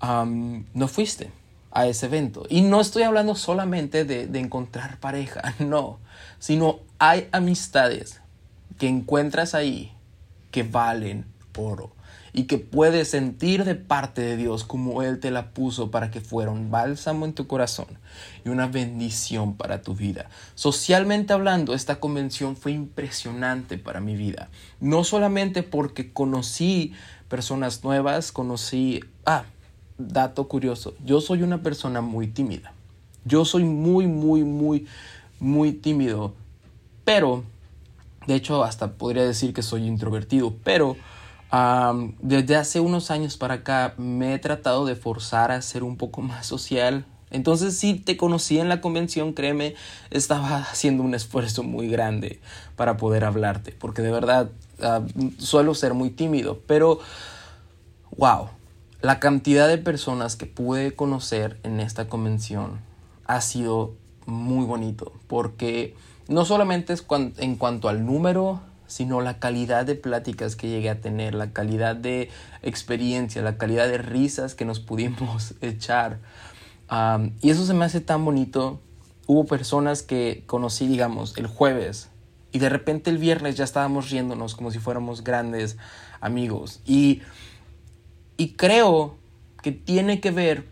no 0.00 0.88
fuiste 0.88 1.30
a 1.72 1.86
ese 1.86 2.06
evento. 2.06 2.44
Y 2.48 2.62
no 2.62 2.80
estoy 2.80 3.02
hablando 3.02 3.34
solamente 3.34 4.04
de, 4.04 4.38
encontrar 4.38 4.98
pareja, 5.00 5.54
no, 5.58 5.98
sino 6.38 6.80
hay 6.98 7.28
amistades 7.32 8.20
que 8.76 8.88
encuentras 8.88 9.54
ahí 9.54 9.92
que 10.50 10.62
valen 10.62 11.24
oro 11.58 11.92
y 12.32 12.44
que 12.44 12.58
puedes 12.58 13.10
sentir 13.10 13.64
de 13.64 13.74
parte 13.74 14.20
de 14.20 14.36
Dios 14.36 14.62
como 14.62 15.02
Él 15.02 15.18
te 15.18 15.30
la 15.30 15.50
puso 15.50 15.90
para 15.90 16.10
que 16.10 16.20
fuera 16.20 16.50
un 16.50 16.70
bálsamo 16.70 17.24
en 17.24 17.32
tu 17.32 17.46
corazón 17.46 17.86
y 18.44 18.50
una 18.50 18.66
bendición 18.66 19.56
para 19.56 19.82
tu 19.82 19.94
vida. 19.94 20.28
Socialmente 20.54 21.32
hablando, 21.32 21.74
esta 21.74 21.98
convención 22.00 22.54
fue 22.54 22.72
impresionante 22.72 23.78
para 23.78 24.00
mi 24.00 24.14
vida. 24.14 24.50
No 24.80 25.04
solamente 25.04 25.62
porque 25.62 26.12
conocí 26.12 26.92
personas 27.28 27.82
nuevas, 27.82 28.30
conocí, 28.30 29.00
ah, 29.26 29.44
dato 29.96 30.48
curioso, 30.48 30.94
yo 31.04 31.20
soy 31.20 31.42
una 31.42 31.62
persona 31.62 32.02
muy 32.02 32.28
tímida. 32.28 32.72
Yo 33.24 33.44
soy 33.44 33.64
muy, 33.64 34.06
muy, 34.06 34.44
muy, 34.44 34.86
muy 35.40 35.72
tímido. 35.72 36.34
Pero, 37.04 37.42
de 38.28 38.34
hecho, 38.34 38.62
hasta 38.62 38.92
podría 38.92 39.24
decir 39.24 39.54
que 39.54 39.62
soy 39.62 39.86
introvertido. 39.86 40.54
Pero, 40.62 40.98
desde 42.20 42.56
hace 42.56 42.78
unos 42.78 43.10
años 43.10 43.38
para 43.38 43.54
acá 43.54 43.94
me 43.96 44.34
he 44.34 44.38
tratado 44.38 44.84
de 44.84 44.96
forzar 44.96 45.50
a 45.50 45.62
ser 45.62 45.82
un 45.82 45.96
poco 45.96 46.20
más 46.30 46.46
social. 46.46 47.06
Entonces, 47.30 47.76
si 47.78 47.94
te 47.94 48.18
conocí 48.18 48.58
en 48.58 48.68
la 48.68 48.82
convención, 48.82 49.32
créeme, 49.32 49.74
estaba 50.10 50.58
haciendo 50.70 51.02
un 51.02 51.14
esfuerzo 51.14 51.62
muy 51.62 51.88
grande 51.88 52.38
para 52.76 52.98
poder 52.98 53.24
hablarte. 53.24 53.72
Porque 53.72 54.02
de 54.02 54.12
verdad, 54.12 54.50
suelo 55.38 55.74
ser 55.74 55.94
muy 55.94 56.10
tímido. 56.10 56.60
Pero, 56.66 57.00
wow, 58.18 58.50
la 59.00 59.20
cantidad 59.20 59.68
de 59.68 59.78
personas 59.78 60.36
que 60.36 60.44
pude 60.44 60.94
conocer 60.94 61.58
en 61.62 61.80
esta 61.80 62.08
convención 62.08 62.80
ha 63.26 63.40
sido 63.40 63.94
muy 64.26 64.66
bonito 64.66 65.12
porque 65.28 65.94
no 66.28 66.44
solamente 66.44 66.92
es 66.92 67.04
en 67.38 67.56
cuanto 67.56 67.88
al 67.88 68.06
número, 68.06 68.60
sino 68.86 69.20
la 69.20 69.38
calidad 69.38 69.84
de 69.84 69.94
pláticas 69.94 70.56
que 70.56 70.68
llegué 70.68 70.90
a 70.90 71.00
tener, 71.00 71.34
la 71.34 71.52
calidad 71.52 71.96
de 71.96 72.30
experiencia, 72.62 73.42
la 73.42 73.58
calidad 73.58 73.88
de 73.88 73.98
risas 73.98 74.54
que 74.54 74.64
nos 74.64 74.80
pudimos 74.80 75.54
echar. 75.60 76.20
y 77.40 77.50
eso 77.50 77.66
se 77.66 77.74
me 77.74 77.84
hace 77.84 78.00
tan 78.00 78.24
bonito. 78.24 78.80
Hubo 79.26 79.44
personas 79.44 80.02
que 80.02 80.44
conocí, 80.46 80.86
digamos, 80.86 81.36
el 81.36 81.46
jueves 81.46 82.08
y 82.50 82.60
de 82.60 82.70
repente 82.70 83.10
el 83.10 83.18
viernes 83.18 83.56
ya 83.56 83.64
estábamos 83.64 84.10
riéndonos 84.10 84.54
como 84.54 84.70
si 84.70 84.78
fuéramos 84.78 85.22
grandes 85.22 85.76
amigos. 86.20 86.80
Y 86.86 87.22
y 88.38 88.52
creo 88.52 89.16
que 89.62 89.72
tiene 89.72 90.20
que 90.20 90.30
ver 90.30 90.68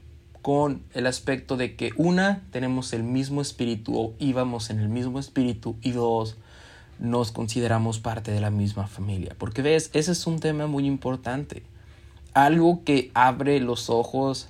con 0.47 0.85
el 0.95 1.09
aspecto 1.09 1.57
de 1.57 1.75
que 1.75 1.91
una, 1.97 2.45
tenemos 2.53 2.93
el 2.93 3.03
mismo 3.03 3.43
espíritu 3.43 3.99
o 3.99 4.15
íbamos 4.21 4.71
en 4.71 4.79
el 4.79 4.89
mismo 4.89 5.19
espíritu 5.19 5.75
y 5.83 5.91
dos, 5.91 6.37
nos 7.01 7.33
consideramos 7.33 7.99
parte 7.99 8.31
de 8.31 8.41
la 8.41 8.53
misma 8.53 8.87
familia. 8.87 9.35
Porque 9.39 9.61
ves, 9.61 9.91
ese 9.93 10.13
es 10.13 10.25
un 10.25 10.39
tema 10.39 10.69
muy 10.69 10.87
importante. 10.87 11.65
Algo 12.33 12.85
que 12.85 13.11
abre 13.13 13.59
los 13.59 13.91
ojos 13.91 14.47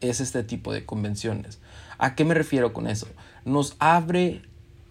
es 0.00 0.20
este 0.20 0.44
tipo 0.44 0.72
de 0.72 0.86
convenciones. 0.86 1.58
¿A 1.98 2.14
qué 2.14 2.24
me 2.24 2.34
refiero 2.34 2.72
con 2.72 2.86
eso? 2.86 3.08
Nos 3.44 3.74
abre 3.80 4.42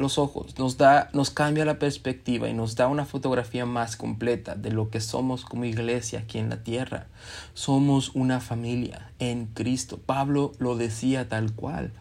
los 0.03 0.19
ojos, 0.19 0.59
nos 0.59 0.77
da, 0.77 1.09
nos 1.13 1.31
cambia 1.31 1.65
la 1.65 1.79
perspectiva 1.79 2.47
y 2.47 2.53
nos 2.53 2.75
da 2.75 2.87
una 2.87 3.05
fotografía 3.05 3.65
más 3.65 3.95
completa 3.95 4.53
de 4.53 4.69
lo 4.69 4.89
que 4.89 4.99
somos 4.99 5.45
como 5.45 5.65
iglesia 5.65 6.19
aquí 6.19 6.37
en 6.37 6.49
la 6.49 6.61
tierra. 6.61 7.07
Somos 7.55 8.11
una 8.13 8.39
familia 8.39 9.09
en 9.17 9.47
Cristo. 9.47 9.99
Pablo 10.05 10.51
lo 10.59 10.75
decía 10.75 11.27
tal 11.29 11.53
cual. 11.53 11.91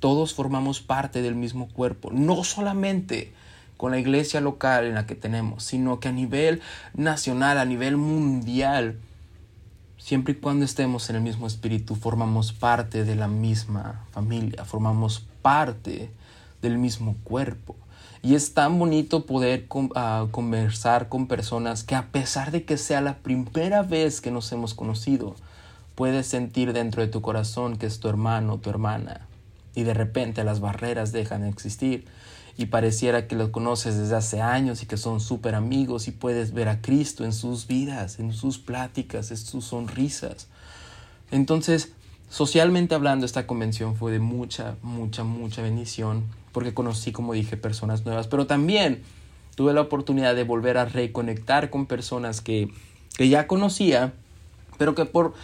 Todos 0.00 0.34
formamos 0.34 0.80
parte 0.80 1.22
del 1.22 1.36
mismo 1.36 1.68
cuerpo, 1.68 2.10
no 2.12 2.42
solamente 2.42 3.32
con 3.76 3.92
la 3.92 3.98
iglesia 3.98 4.40
local 4.40 4.86
en 4.86 4.94
la 4.94 5.06
que 5.06 5.14
tenemos, 5.14 5.64
sino 5.64 6.00
que 6.00 6.08
a 6.08 6.12
nivel 6.12 6.62
nacional, 6.94 7.58
a 7.58 7.64
nivel 7.64 7.96
mundial, 7.96 8.98
siempre 9.98 10.32
y 10.32 10.36
cuando 10.36 10.64
estemos 10.64 11.08
en 11.10 11.16
el 11.16 11.22
mismo 11.22 11.46
espíritu, 11.46 11.94
formamos 11.94 12.52
parte 12.52 13.04
de 13.04 13.14
la 13.14 13.28
misma 13.28 14.06
familia, 14.12 14.64
formamos 14.64 15.26
parte 15.42 16.10
del 16.64 16.78
mismo 16.78 17.14
cuerpo. 17.22 17.76
Y 18.24 18.34
es 18.34 18.54
tan 18.54 18.78
bonito 18.78 19.26
poder 19.26 19.68
ah, 19.94 20.26
conversar 20.30 21.10
con 21.10 21.28
personas 21.28 21.84
que 21.84 21.94
a 21.94 22.10
pesar 22.10 22.50
de 22.50 22.64
que 22.64 22.78
sea 22.78 23.02
la 23.02 23.18
primera 23.18 23.82
vez 23.82 24.22
que 24.22 24.30
nos 24.30 24.50
hemos 24.50 24.72
conocido, 24.72 25.36
puedes 25.94 26.26
sentir 26.26 26.72
dentro 26.72 27.02
de 27.02 27.08
tu 27.08 27.20
corazón 27.20 27.76
que 27.76 27.84
es 27.84 28.00
tu 28.00 28.08
hermano 28.08 28.58
tu 28.58 28.70
hermana. 28.70 29.28
Y 29.74 29.82
de 29.82 29.92
repente 29.92 30.42
las 30.42 30.60
barreras 30.60 31.12
dejan 31.12 31.42
de 31.42 31.50
existir 31.50 32.06
y 32.56 32.66
pareciera 32.66 33.26
que 33.26 33.36
los 33.36 33.50
conoces 33.50 33.98
desde 33.98 34.16
hace 34.16 34.40
años 34.40 34.82
y 34.82 34.86
que 34.86 34.96
son 34.96 35.20
súper 35.20 35.54
amigos 35.54 36.08
y 36.08 36.12
puedes 36.12 36.54
ver 36.54 36.68
a 36.68 36.80
Cristo 36.80 37.24
en 37.24 37.34
sus 37.34 37.66
vidas, 37.66 38.18
en 38.18 38.32
sus 38.32 38.58
pláticas, 38.58 39.32
en 39.32 39.36
sus 39.36 39.66
sonrisas. 39.66 40.48
Entonces, 41.30 41.92
socialmente 42.30 42.94
hablando, 42.94 43.26
esta 43.26 43.46
convención 43.46 43.96
fue 43.96 44.12
de 44.12 44.20
mucha, 44.20 44.76
mucha, 44.82 45.24
mucha 45.24 45.60
bendición 45.60 46.24
porque 46.54 46.72
conocí, 46.72 47.12
como 47.12 47.34
dije, 47.34 47.58
personas 47.58 48.06
nuevas, 48.06 48.28
pero 48.28 48.46
también 48.46 49.02
tuve 49.56 49.74
la 49.74 49.82
oportunidad 49.82 50.34
de 50.34 50.44
volver 50.44 50.78
a 50.78 50.86
reconectar 50.86 51.68
con 51.68 51.84
personas 51.84 52.40
que, 52.40 52.70
que 53.18 53.28
ya 53.28 53.46
conocía, 53.46 54.14
pero 54.78 54.94
que 54.94 55.04
por 55.04 55.34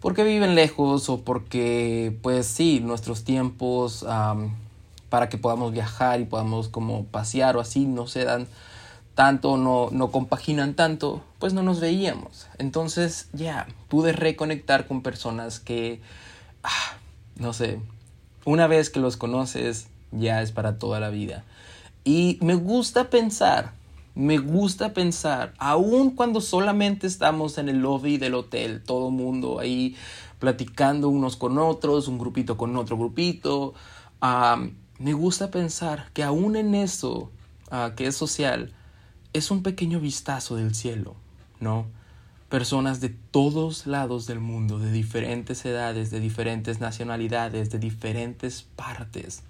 porque 0.00 0.22
viven 0.22 0.54
lejos 0.54 1.08
o 1.08 1.22
porque, 1.22 2.14
pues 2.20 2.46
sí, 2.46 2.80
nuestros 2.80 3.24
tiempos 3.24 4.04
para 5.08 5.30
que 5.30 5.38
podamos 5.38 5.72
viajar 5.72 6.20
y 6.20 6.26
podamos 6.26 6.68
como 6.68 7.04
pasear 7.06 7.56
o 7.56 7.60
así 7.60 7.86
no 7.86 8.06
se 8.06 8.24
dan 8.24 8.46
tanto, 9.14 9.56
no, 9.56 9.88
no 9.92 10.10
compaginan 10.10 10.74
tanto, 10.74 11.22
pues 11.38 11.54
no 11.54 11.62
nos 11.62 11.80
veíamos. 11.80 12.48
Entonces 12.58 13.28
ya, 13.32 13.66
pude 13.88 14.12
reconectar 14.12 14.86
con 14.86 15.00
personas 15.00 15.58
que, 15.58 16.02
ah, 16.62 16.98
no 17.36 17.54
sé, 17.54 17.80
una 18.44 18.66
vez 18.66 18.90
que 18.90 19.00
los 19.00 19.16
conoces, 19.16 19.86
ya 20.18 20.42
es 20.42 20.52
para 20.52 20.78
toda 20.78 21.00
la 21.00 21.10
vida. 21.10 21.44
Y 22.04 22.38
me 22.42 22.54
gusta 22.54 23.10
pensar, 23.10 23.72
me 24.14 24.38
gusta 24.38 24.92
pensar, 24.92 25.54
aun 25.58 26.10
cuando 26.10 26.40
solamente 26.40 27.06
estamos 27.06 27.58
en 27.58 27.68
el 27.68 27.78
lobby 27.78 28.18
del 28.18 28.34
hotel, 28.34 28.82
todo 28.84 29.10
mundo 29.10 29.58
ahí 29.58 29.96
platicando 30.38 31.08
unos 31.08 31.36
con 31.36 31.58
otros, 31.58 32.06
un 32.08 32.18
grupito 32.18 32.56
con 32.56 32.76
otro 32.76 32.98
grupito, 32.98 33.74
me 34.98 35.12
gusta 35.12 35.50
pensar 35.50 36.10
que 36.12 36.22
aún 36.22 36.56
en 36.56 36.74
eso 36.74 37.30
ah, 37.70 37.92
que 37.96 38.06
es 38.06 38.16
social, 38.16 38.72
es 39.32 39.50
un 39.50 39.62
pequeño 39.62 39.98
vistazo 39.98 40.56
del 40.56 40.74
cielo, 40.74 41.16
¿no? 41.58 41.86
Personas 42.48 43.00
de 43.00 43.08
todos 43.08 43.86
lados 43.86 44.26
del 44.26 44.38
mundo, 44.38 44.78
de 44.78 44.92
diferentes 44.92 45.64
edades, 45.64 46.10
de 46.10 46.20
diferentes 46.20 46.78
nacionalidades, 46.78 47.70
de 47.70 47.78
diferentes 47.78 48.62
partes 48.76 49.42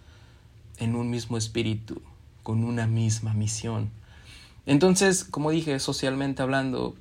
en 0.78 0.96
un 0.96 1.10
mismo 1.10 1.36
espíritu, 1.36 2.02
con 2.42 2.64
una 2.64 2.86
misma 2.86 3.34
misión. 3.34 3.90
Entonces, 4.66 5.24
como 5.24 5.50
dije, 5.50 5.78
socialmente 5.78 6.42
hablando, 6.42 6.96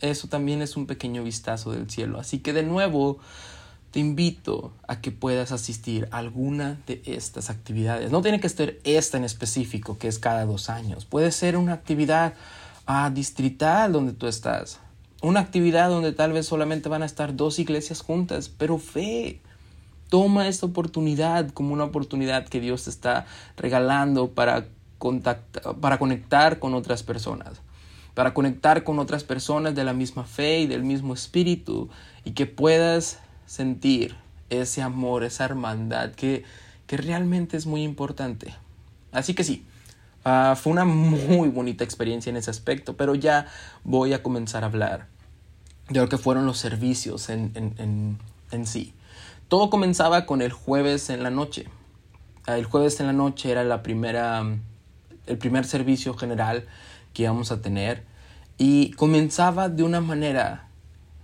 eso 0.00 0.28
también 0.28 0.62
es 0.62 0.76
un 0.76 0.86
pequeño 0.86 1.22
vistazo 1.22 1.72
del 1.72 1.90
cielo. 1.90 2.18
Así 2.18 2.38
que 2.38 2.52
de 2.52 2.62
nuevo, 2.62 3.18
te 3.90 4.00
invito 4.00 4.72
a 4.86 5.00
que 5.00 5.10
puedas 5.10 5.52
asistir 5.52 6.08
a 6.10 6.18
alguna 6.18 6.78
de 6.86 7.02
estas 7.06 7.50
actividades. 7.50 8.10
No 8.10 8.22
tiene 8.22 8.40
que 8.40 8.48
ser 8.48 8.80
esta 8.84 9.16
en 9.16 9.24
específico, 9.24 9.98
que 9.98 10.08
es 10.08 10.18
cada 10.18 10.44
dos 10.44 10.68
años. 10.68 11.04
Puede 11.04 11.32
ser 11.32 11.56
una 11.56 11.72
actividad 11.72 12.34
ah, 12.86 13.10
distrital 13.10 13.92
donde 13.92 14.12
tú 14.12 14.26
estás. 14.26 14.80
Una 15.22 15.40
actividad 15.40 15.88
donde 15.88 16.12
tal 16.12 16.32
vez 16.32 16.46
solamente 16.46 16.88
van 16.88 17.02
a 17.02 17.06
estar 17.06 17.36
dos 17.36 17.58
iglesias 17.58 18.02
juntas, 18.02 18.50
pero 18.50 18.78
fe, 18.78 19.40
Toma 20.08 20.48
esta 20.48 20.66
oportunidad 20.66 21.50
como 21.50 21.72
una 21.72 21.84
oportunidad 21.84 22.46
que 22.46 22.60
Dios 22.60 22.84
te 22.84 22.90
está 22.90 23.26
regalando 23.56 24.30
para, 24.30 24.66
para 25.80 25.98
conectar 25.98 26.58
con 26.58 26.74
otras 26.74 27.02
personas, 27.02 27.60
para 28.14 28.32
conectar 28.32 28.84
con 28.84 28.98
otras 28.98 29.24
personas 29.24 29.74
de 29.74 29.84
la 29.84 29.92
misma 29.92 30.24
fe 30.24 30.60
y 30.60 30.66
del 30.66 30.84
mismo 30.84 31.14
espíritu 31.14 31.88
y 32.24 32.32
que 32.32 32.46
puedas 32.46 33.18
sentir 33.46 34.16
ese 34.50 34.82
amor, 34.82 35.24
esa 35.24 35.44
hermandad 35.44 36.12
que, 36.12 36.44
que 36.86 36.96
realmente 36.96 37.56
es 37.56 37.66
muy 37.66 37.82
importante. 37.82 38.54
Así 39.12 39.34
que 39.34 39.44
sí, 39.44 39.64
ah, 40.24 40.56
fue 40.60 40.72
una 40.72 40.84
muy 40.84 41.48
bonita 41.48 41.84
experiencia 41.84 42.30
en 42.30 42.36
ese 42.36 42.50
aspecto, 42.50 42.96
pero 42.96 43.14
ya 43.14 43.46
voy 43.84 44.12
a 44.12 44.22
comenzar 44.22 44.62
a 44.62 44.66
hablar 44.66 45.08
de 45.88 46.00
lo 46.00 46.08
que 46.08 46.18
fueron 46.18 46.46
los 46.46 46.58
servicios 46.58 47.28
en, 47.28 47.52
en, 47.54 47.74
en, 47.78 48.18
en 48.50 48.66
sí. 48.66 48.92
Todo 49.48 49.70
comenzaba 49.70 50.26
con 50.26 50.42
el 50.42 50.52
jueves 50.52 51.08
en 51.08 51.22
la 51.22 51.30
noche. 51.30 51.68
El 52.46 52.64
jueves 52.64 52.98
en 53.00 53.06
la 53.06 53.12
noche 53.12 53.50
era 53.50 53.62
la 53.62 53.82
primera, 53.82 54.44
el 55.26 55.38
primer 55.38 55.64
servicio 55.64 56.14
general 56.14 56.66
que 57.12 57.22
íbamos 57.22 57.52
a 57.52 57.62
tener 57.62 58.04
y 58.58 58.90
comenzaba 58.92 59.68
de 59.68 59.84
una 59.84 60.00
manera 60.00 60.68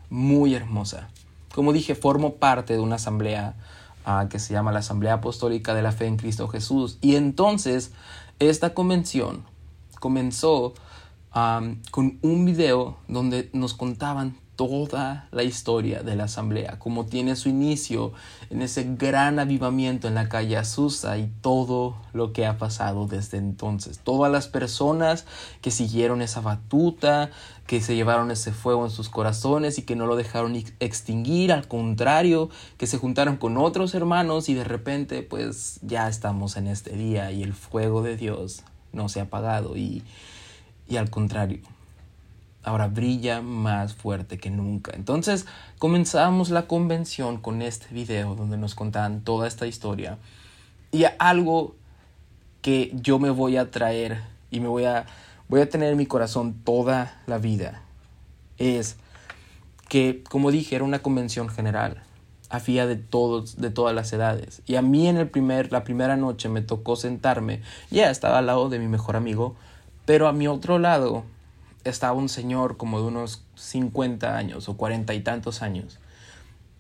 muy 0.09 0.55
hermosa. 0.55 1.09
Como 1.53 1.73
dije, 1.73 1.95
formo 1.95 2.35
parte 2.35 2.75
de 2.75 2.81
una 2.81 2.97
asamblea 2.97 3.57
ah, 4.05 4.27
que 4.31 4.39
se 4.39 4.53
llama 4.53 4.73
la 4.73 4.81
Asamblea 4.81 5.15
Apostólica 5.15 5.75
de 5.75 5.83
la 5.83 5.93
Fe 5.93 6.07
en 6.07 6.17
Cristo 6.17 6.47
Jesús. 6.47 6.99
Y 7.01 7.17
entonces 7.17 7.93
esta 8.39 8.73
convención 8.73 9.45
comenzó 9.99 10.75
con 11.33 12.19
un 12.21 12.45
video 12.45 12.99
donde 13.09 13.49
nos 13.53 13.75
contaban 13.75 14.37
toda 14.67 15.27
la 15.33 15.43
historia 15.43 16.03
de 16.03 16.15
la 16.15 16.25
asamblea, 16.25 16.79
como 16.79 17.07
tiene 17.07 17.35
su 17.35 17.49
inicio 17.49 18.13
en 18.49 18.63
ese 18.63 18.85
gran 18.97 19.41
avivamiento 19.41 20.07
en 20.07 20.15
la 20.15 20.29
calle 20.29 20.57
Azusa 20.57 21.19
y 21.19 21.33
todo 21.41 21.97
lo 22.13 22.33
que 22.33 22.47
ha 22.47 22.59
pasado 22.59 23.09
desde 23.09 23.39
entonces. 23.39 23.99
Todas 23.99 24.31
las 24.31 24.47
personas 24.47 25.27
que 25.63 25.73
siguieron 25.73 26.23
esa 26.23 26.41
batuta, 26.41 27.31
que 27.67 27.81
se 27.81 27.97
llevaron 27.97 28.31
ese 28.31 28.53
fuego 28.53 28.85
en 28.85 28.93
sus 28.93 29.09
corazones 29.09 29.79
y 29.79 29.83
que 29.83 29.97
no 29.97 30.07
lo 30.07 30.15
dejaron 30.15 30.55
extinguir, 30.79 31.53
al 31.53 31.67
contrario, 31.67 32.49
que 32.79 32.87
se 32.87 32.99
juntaron 32.99 33.39
con 33.39 33.57
otros 33.57 33.95
hermanos 33.95 34.49
y 34.49 34.55
de 34.55 34.65
repente 34.65 35.23
pues 35.23 35.81
ya 35.83 36.09
estamos 36.09 36.57
en 36.57 36.69
este 36.69 36.97
día 36.97 37.33
y 37.33 37.43
el 37.43 37.53
fuego 37.53 38.03
de 38.03 38.17
Dios 38.17 38.63
no 38.93 39.09
se 39.09 39.19
ha 39.19 39.25
apagado 39.25 39.77
y, 39.77 40.05
y 40.87 40.99
al 40.99 41.11
contrario 41.11 41.63
ahora 42.63 42.89
brilla 42.89 43.43
más 43.43 43.95
fuerte 43.95 44.39
que 44.39 44.51
nunca. 44.51 44.93
Entonces 44.95 45.47
comenzamos 45.79 46.51
la 46.51 46.67
convención 46.67 47.39
con 47.39 47.63
este 47.63 47.93
video 47.93 48.35
donde 48.35 48.57
nos 48.57 48.75
contaban 48.75 49.23
toda 49.23 49.49
esta 49.49 49.67
historia 49.67 50.19
y 50.93 51.05
algo 51.19 51.75
que 52.61 52.93
yo 52.95 53.19
me 53.19 53.31
voy 53.31 53.57
a 53.57 53.71
traer 53.71 54.23
y 54.51 54.61
me 54.61 54.69
voy 54.69 54.85
a 54.85 55.07
voy 55.49 55.61
a 55.61 55.69
tener 55.69 55.91
en 55.91 55.99
mi 55.99 56.07
corazón 56.07 56.55
toda 56.65 57.21
la 57.27 57.39
vida 57.39 57.83
es 58.59 58.97
que 59.89 60.23
como 60.29 60.51
dije 60.51 60.77
era 60.77 60.85
una 60.85 61.01
convención 61.01 61.49
general 61.49 62.03
había 62.49 62.87
de 62.87 62.97
todos 62.97 63.57
de 63.57 63.71
todas 63.71 63.95
las 63.95 64.13
edades 64.13 64.63
y 64.67 64.77
a 64.77 64.83
mí 64.83 65.09
en 65.09 65.17
el 65.17 65.29
primer 65.29 65.73
la 65.73 65.83
primera 65.83 66.17
noche 66.17 66.49
me 66.49 66.63
tocó 66.63 66.95
sentarme 66.97 67.63
ya 67.91 68.11
estaba 68.11 68.39
al 68.39 68.47
lado 68.47 68.69
de 68.69 68.79
mi 68.79 68.87
mejor 68.87 69.17
amigo 69.17 69.57
pero 70.05 70.29
a 70.29 70.33
mi 70.33 70.47
otro 70.47 70.79
lado 70.79 71.25
estaba 71.85 72.13
un 72.13 72.29
señor 72.29 72.77
como 72.77 73.01
de 73.01 73.07
unos 73.07 73.45
50 73.57 74.37
años 74.37 74.69
o 74.69 74.77
cuarenta 74.77 75.15
y 75.15 75.21
tantos 75.21 75.63
años. 75.63 75.99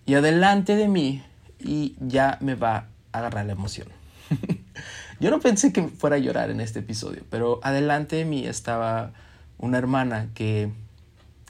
Y 0.06 0.14
adelante 0.14 0.76
de 0.76 0.88
mí 0.88 1.22
y 1.58 1.96
ya 2.00 2.38
me 2.40 2.54
va 2.54 2.88
a 3.12 3.18
agarrar 3.18 3.46
la 3.46 3.52
emoción. 3.52 3.88
Yo 5.20 5.30
no 5.30 5.40
pensé 5.40 5.72
que 5.72 5.88
fuera 5.88 6.16
a 6.16 6.18
llorar 6.18 6.50
en 6.50 6.60
este 6.60 6.80
episodio, 6.80 7.22
pero 7.30 7.60
adelante 7.62 8.16
de 8.16 8.24
mí 8.24 8.46
estaba 8.46 9.12
una 9.58 9.78
hermana 9.78 10.28
que, 10.34 10.72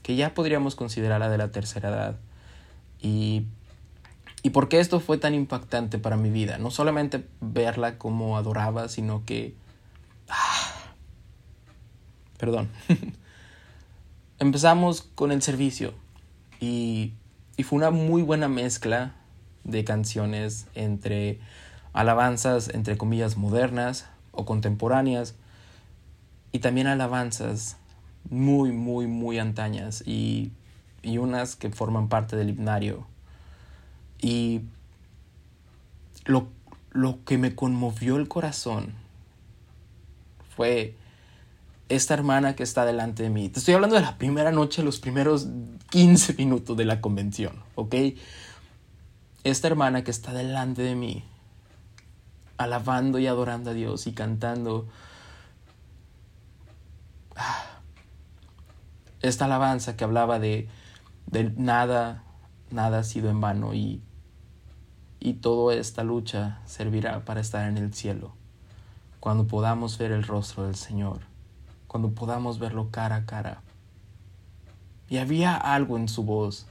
que 0.02 0.16
ya 0.16 0.34
podríamos 0.34 0.74
considerarla 0.74 1.30
de 1.30 1.38
la 1.38 1.50
tercera 1.50 1.88
edad. 1.88 2.16
Y, 3.00 3.46
y 4.42 4.50
por 4.50 4.68
qué 4.68 4.80
esto 4.80 5.00
fue 5.00 5.16
tan 5.18 5.34
impactante 5.34 5.98
para 5.98 6.16
mi 6.16 6.30
vida. 6.30 6.58
No 6.58 6.70
solamente 6.70 7.24
verla 7.40 7.98
como 7.98 8.36
adoraba, 8.36 8.88
sino 8.88 9.24
que... 9.24 9.54
Ah, 10.28 10.92
perdón. 12.38 12.68
empezamos 14.42 15.02
con 15.02 15.30
el 15.30 15.40
servicio 15.40 15.94
y, 16.60 17.14
fue 17.64 17.78
una 17.78 17.90
muy 17.92 18.22
buena 18.22 18.48
mezcla 18.48 19.14
de 19.62 19.84
canciones 19.84 20.66
entre 20.74 21.38
alabanzas, 21.92 22.68
entre 22.74 22.98
comillas, 22.98 23.36
modernas, 23.36 24.06
o 24.32 24.44
contemporáneas 24.44 25.36
y 26.50 26.58
también 26.58 26.88
alabanzas 26.88 27.76
muy, 28.30 28.72
muy, 28.72 29.06
muy 29.06 29.38
antañas 29.38 30.02
y, 30.04 30.50
y 31.02 31.18
unas 31.18 31.54
que 31.54 31.70
forman 31.70 32.08
parte 32.08 32.34
del 32.34 32.50
himnario. 32.50 33.06
Y 34.20 34.62
lo, 36.24 36.48
lo 36.90 37.24
que 37.24 37.38
me 37.38 37.54
conmovió 37.54 38.16
el 38.16 38.26
corazón 38.26 38.92
fue 40.56 40.96
esta 41.88 42.14
hermana 42.14 42.54
que 42.56 42.62
está 42.62 42.84
delante 42.84 43.22
de 43.22 43.30
mí. 43.30 43.48
Te 43.48 43.58
estoy 43.58 43.74
hablando 43.74 43.96
de 43.96 44.02
la 44.02 44.18
primera 44.18 44.50
noche, 44.52 44.82
los 44.82 45.00
primeros 45.00 45.48
15 45.90 46.34
minutos 46.34 46.76
de 46.76 46.84
la 46.84 47.00
convención, 47.00 47.62
¿ok? 47.74 47.94
Esta 49.44 49.68
hermana 49.68 50.04
que 50.04 50.10
está 50.10 50.32
delante 50.32 50.82
de 50.82 50.94
mí, 50.94 51.24
alabando 52.56 53.18
y 53.18 53.26
adorando 53.26 53.70
a 53.70 53.74
Dios 53.74 54.06
y 54.06 54.12
cantando 54.12 54.88
ah, 57.36 57.80
esta 59.20 59.44
alabanza 59.46 59.96
que 59.96 60.04
hablaba 60.04 60.38
de, 60.38 60.68
nada, 61.56 62.24
nada 62.70 63.00
ha 63.00 63.04
sido 63.04 63.30
en 63.30 63.40
vano 63.40 63.74
y, 63.74 64.02
y 65.20 65.34
toda 65.34 65.74
esta 65.74 66.04
lucha 66.04 66.60
servirá 66.66 67.24
para 67.24 67.40
estar 67.40 67.68
en 67.68 67.78
el 67.78 67.94
cielo, 67.94 68.34
cuando 69.20 69.46
podamos 69.46 69.98
ver 69.98 70.12
el 70.12 70.24
rostro 70.24 70.64
del 70.64 70.74
Señor, 70.74 71.31
cuando 71.92 72.12
podamos 72.12 72.58
verlo 72.58 72.88
cara 72.90 73.16
a 73.16 73.26
cara. 73.26 73.60
Y 75.10 75.18
había 75.18 75.54
algo 75.54 75.98
en 75.98 76.08
su 76.08 76.24
voz, 76.24 76.66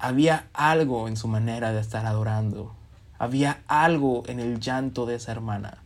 había 0.00 0.48
algo 0.52 1.06
en 1.06 1.16
su 1.16 1.28
manera 1.28 1.72
de 1.72 1.80
estar 1.80 2.04
adorando, 2.04 2.74
había 3.16 3.62
algo 3.68 4.24
en 4.26 4.40
el 4.40 4.58
llanto 4.58 5.06
de 5.06 5.14
esa 5.14 5.30
hermana 5.30 5.78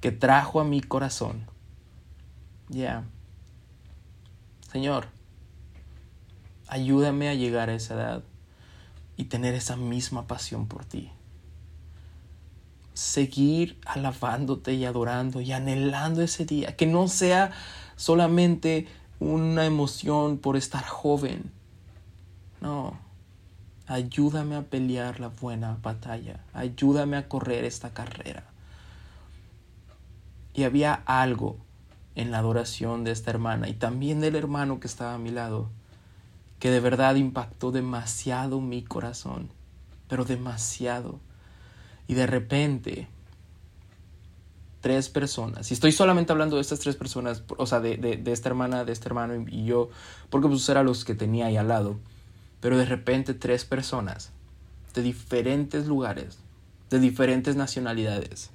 que 0.00 0.10
trajo 0.10 0.60
a 0.60 0.64
mi 0.64 0.80
corazón. 0.80 1.46
Ya. 2.68 3.04
Señor, 4.72 5.06
ayúdame 6.66 7.28
a 7.28 7.34
llegar 7.34 7.70
a 7.70 7.74
esa 7.74 7.94
edad 7.94 8.24
y 9.16 9.26
tener 9.26 9.54
esa 9.54 9.76
misma 9.76 10.26
pasión 10.26 10.66
por 10.66 10.84
ti. 10.84 11.12
Seguir 12.94 13.78
alabándote 13.84 14.72
y 14.74 14.84
adorando 14.84 15.40
y 15.40 15.52
anhelando 15.52 16.22
ese 16.22 16.46
día. 16.46 16.76
Que 16.76 16.86
no 16.86 17.08
sea 17.08 17.52
solamente 17.96 18.86
una 19.20 19.66
emoción 19.66 20.38
por 20.38 20.56
estar 20.56 20.84
joven. 20.84 21.52
No. 22.60 22.98
Ayúdame 23.86 24.56
a 24.56 24.62
pelear 24.62 25.20
la 25.20 25.28
buena 25.28 25.76
batalla. 25.82 26.40
Ayúdame 26.54 27.16
a 27.16 27.28
correr 27.28 27.64
esta 27.64 27.92
carrera. 27.92 28.44
Y 30.54 30.62
había 30.62 30.94
algo 31.04 31.58
en 32.14 32.30
la 32.30 32.38
adoración 32.38 33.04
de 33.04 33.10
esta 33.10 33.30
hermana 33.30 33.68
y 33.68 33.74
también 33.74 34.20
del 34.20 34.36
hermano 34.36 34.80
que 34.80 34.86
estaba 34.86 35.14
a 35.14 35.18
mi 35.18 35.30
lado 35.30 35.68
que 36.64 36.70
de 36.70 36.80
verdad 36.80 37.16
impactó 37.16 37.72
demasiado 37.72 38.58
mi 38.58 38.82
corazón, 38.82 39.50
pero 40.08 40.24
demasiado. 40.24 41.20
Y 42.06 42.14
de 42.14 42.26
repente, 42.26 43.08
tres 44.80 45.08
personas, 45.08 45.70
y 45.70 45.74
estoy 45.74 45.92
solamente 45.92 46.32
hablando 46.32 46.56
de 46.56 46.62
estas 46.62 46.80
tres 46.80 46.96
personas, 46.96 47.42
o 47.56 47.66
sea, 47.66 47.80
de, 47.80 47.96
de, 47.96 48.32
esta 48.32 48.48
hermana, 48.48 48.84
de 48.84 48.92
este 48.92 49.08
hermano 49.08 49.46
y 49.48 49.64
yo, 49.64 49.88
porque 50.30 50.48
pues 50.48 50.68
eran 50.68 50.86
los 50.86 51.04
que 51.04 51.14
tenía 51.14 51.46
ahí 51.46 51.56
al 51.56 51.68
lado, 51.68 51.98
pero 52.60 52.76
de 52.76 52.84
repente 52.84 53.34
tres 53.34 53.64
personas 53.64 54.30
de 54.94 55.02
diferentes 55.02 55.86
lugares, 55.86 56.38
de 56.90 56.98
diferentes 57.00 57.56
nacionalidades, 57.56 58.50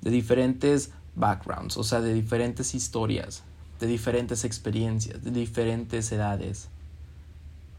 de 0.00 0.10
diferentes 0.10 0.90
backgrounds, 1.14 1.76
o 1.76 1.84
sea, 1.84 2.00
de 2.00 2.14
diferentes 2.14 2.74
historias, 2.74 3.42
de 3.80 3.86
diferentes 3.86 4.44
experiencias, 4.44 5.22
de 5.22 5.30
diferentes 5.30 6.10
edades, 6.12 6.68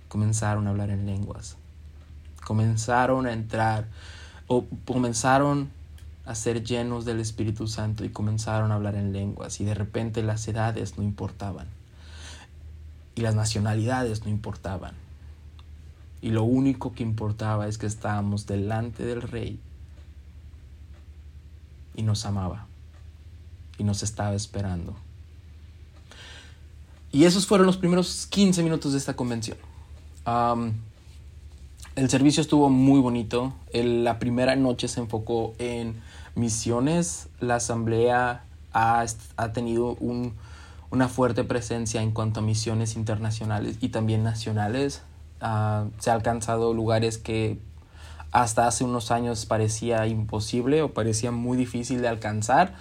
comenzaron 0.07 0.67
a 0.67 0.71
hablar 0.71 0.89
en 0.89 1.05
lenguas. 1.05 1.55
Comenzaron 2.43 3.27
a 3.27 3.33
entrar 3.33 3.87
o 4.49 4.65
comenzaron 4.83 5.69
a 6.25 6.33
ser 6.35 6.63
llenos 6.63 7.05
del 7.05 7.19
Espíritu 7.19 7.67
Santo 7.67 8.03
y 8.03 8.09
comenzaron 8.09 8.71
a 8.71 8.75
hablar 8.75 8.95
en 8.95 9.13
lenguas 9.13 9.61
y 9.61 9.63
de 9.63 9.75
repente 9.75 10.23
las 10.23 10.47
edades 10.47 10.97
no 10.97 11.03
importaban 11.03 11.67
y 13.15 13.21
las 13.21 13.35
nacionalidades 13.35 14.25
no 14.25 14.31
importaban. 14.31 14.95
Y 16.21 16.31
lo 16.31 16.43
único 16.43 16.93
que 16.93 17.03
importaba 17.03 17.67
es 17.67 17.77
que 17.77 17.85
estábamos 17.85 18.47
delante 18.47 19.05
del 19.05 19.21
Rey 19.21 19.59
y 21.95 22.01
nos 22.01 22.25
amaba 22.25 22.65
y 23.77 23.83
nos 23.83 24.01
estaba 24.03 24.33
esperando. 24.33 24.95
Y 27.11 27.25
esos 27.25 27.45
fueron 27.45 27.67
los 27.67 27.77
primeros 27.77 28.25
15 28.27 28.63
minutos 28.63 28.93
de 28.93 28.97
esta 28.97 29.15
convención 29.15 29.57
el 31.99 32.09
servicio 32.09 32.39
estuvo 32.39 32.69
muy 32.69 33.01
bonito. 33.01 33.53
la 33.73 34.19
primera 34.19 34.55
noche 34.55 34.87
se 34.87 35.01
enfocó 35.01 35.53
en 35.59 36.01
misiones. 36.33 37.27
La 37.41 37.55
asamblea 37.55 38.45
ha, 38.71 39.05
tenido 39.53 39.97
una 40.91 41.09
fuerte 41.09 41.43
presencia 41.43 42.01
en 42.01 42.11
cuanto 42.11 42.39
a 42.39 42.43
misiones 42.43 42.95
internacionales 42.95 43.77
y 43.81 43.89
también 43.89 44.23
nacionales. 44.23 45.01
Ah, 45.41 45.87
se 45.99 46.09
ha 46.09 46.13
alcanzado 46.13 46.73
lugares 46.73 47.17
que 47.17 47.59
hasta 48.31 48.67
hace 48.67 48.85
unos 48.85 49.11
años 49.11 49.45
parecía 49.45 50.07
imposible 50.07 50.81
o 50.81 50.93
parecía 50.93 51.31
muy 51.31 51.57
difícil 51.57 52.01
de 52.01 52.07
alcanzar. 52.07 52.75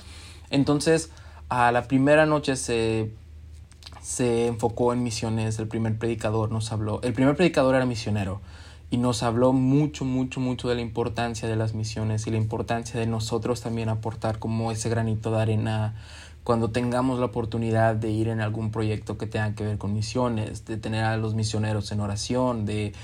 Entonces, 0.51 1.11
a 1.49 1.73
la 1.73 1.89
primera 1.89 2.25
noche 2.25 2.55
se 2.55 3.11
se 4.01 4.47
enfocó 4.47 4.93
en 4.93 5.03
misiones, 5.03 5.59
el 5.59 5.67
primer 5.67 5.99
predicador 5.99 6.51
nos 6.51 6.73
habló, 6.73 7.03
el 7.03 7.13
primer 7.13 7.37
predicador 7.37 7.75
era 7.75 7.85
misionero 7.85 8.41
y 8.91 8.97
nos 8.97 9.23
habló 9.23 9.53
mucho, 9.53 10.05
mucho, 10.05 10.41
mucho 10.41 10.69
de 10.69 10.77
la 10.77 10.81
importancia 10.81 11.49
de 11.49 11.57
las 11.57 11.75
misiones 11.75 12.27
y 12.27 12.31
la 12.31 12.39
importancia 12.39 12.99
de 12.99 13.07
nosotros 13.07 13.61
también 13.61 13.89
aportar 13.89 14.39
como 14.39 14.73
ese 14.73 14.89
granito 14.89 15.31
de 15.31 15.43
arena 15.43 15.95
cuando 16.43 16.71
tengamos 16.71 17.19
la 17.19 17.27
oportunidad 17.27 17.95
de 17.97 18.11
ir 18.11 18.29
en 18.29 18.41
algún 18.41 18.71
proyecto 18.71 19.19
que 19.19 19.27
tenga 19.27 19.55
que 19.55 19.65
ver 19.65 19.77
con 19.77 19.93
misiones, 19.93 20.65
de 20.65 20.79
tener 20.79 21.05
a 21.05 21.19
los 21.19 21.35
misioneros 21.35 21.93
en 21.93 22.01
oración, 22.01 22.65
de, 22.65 22.95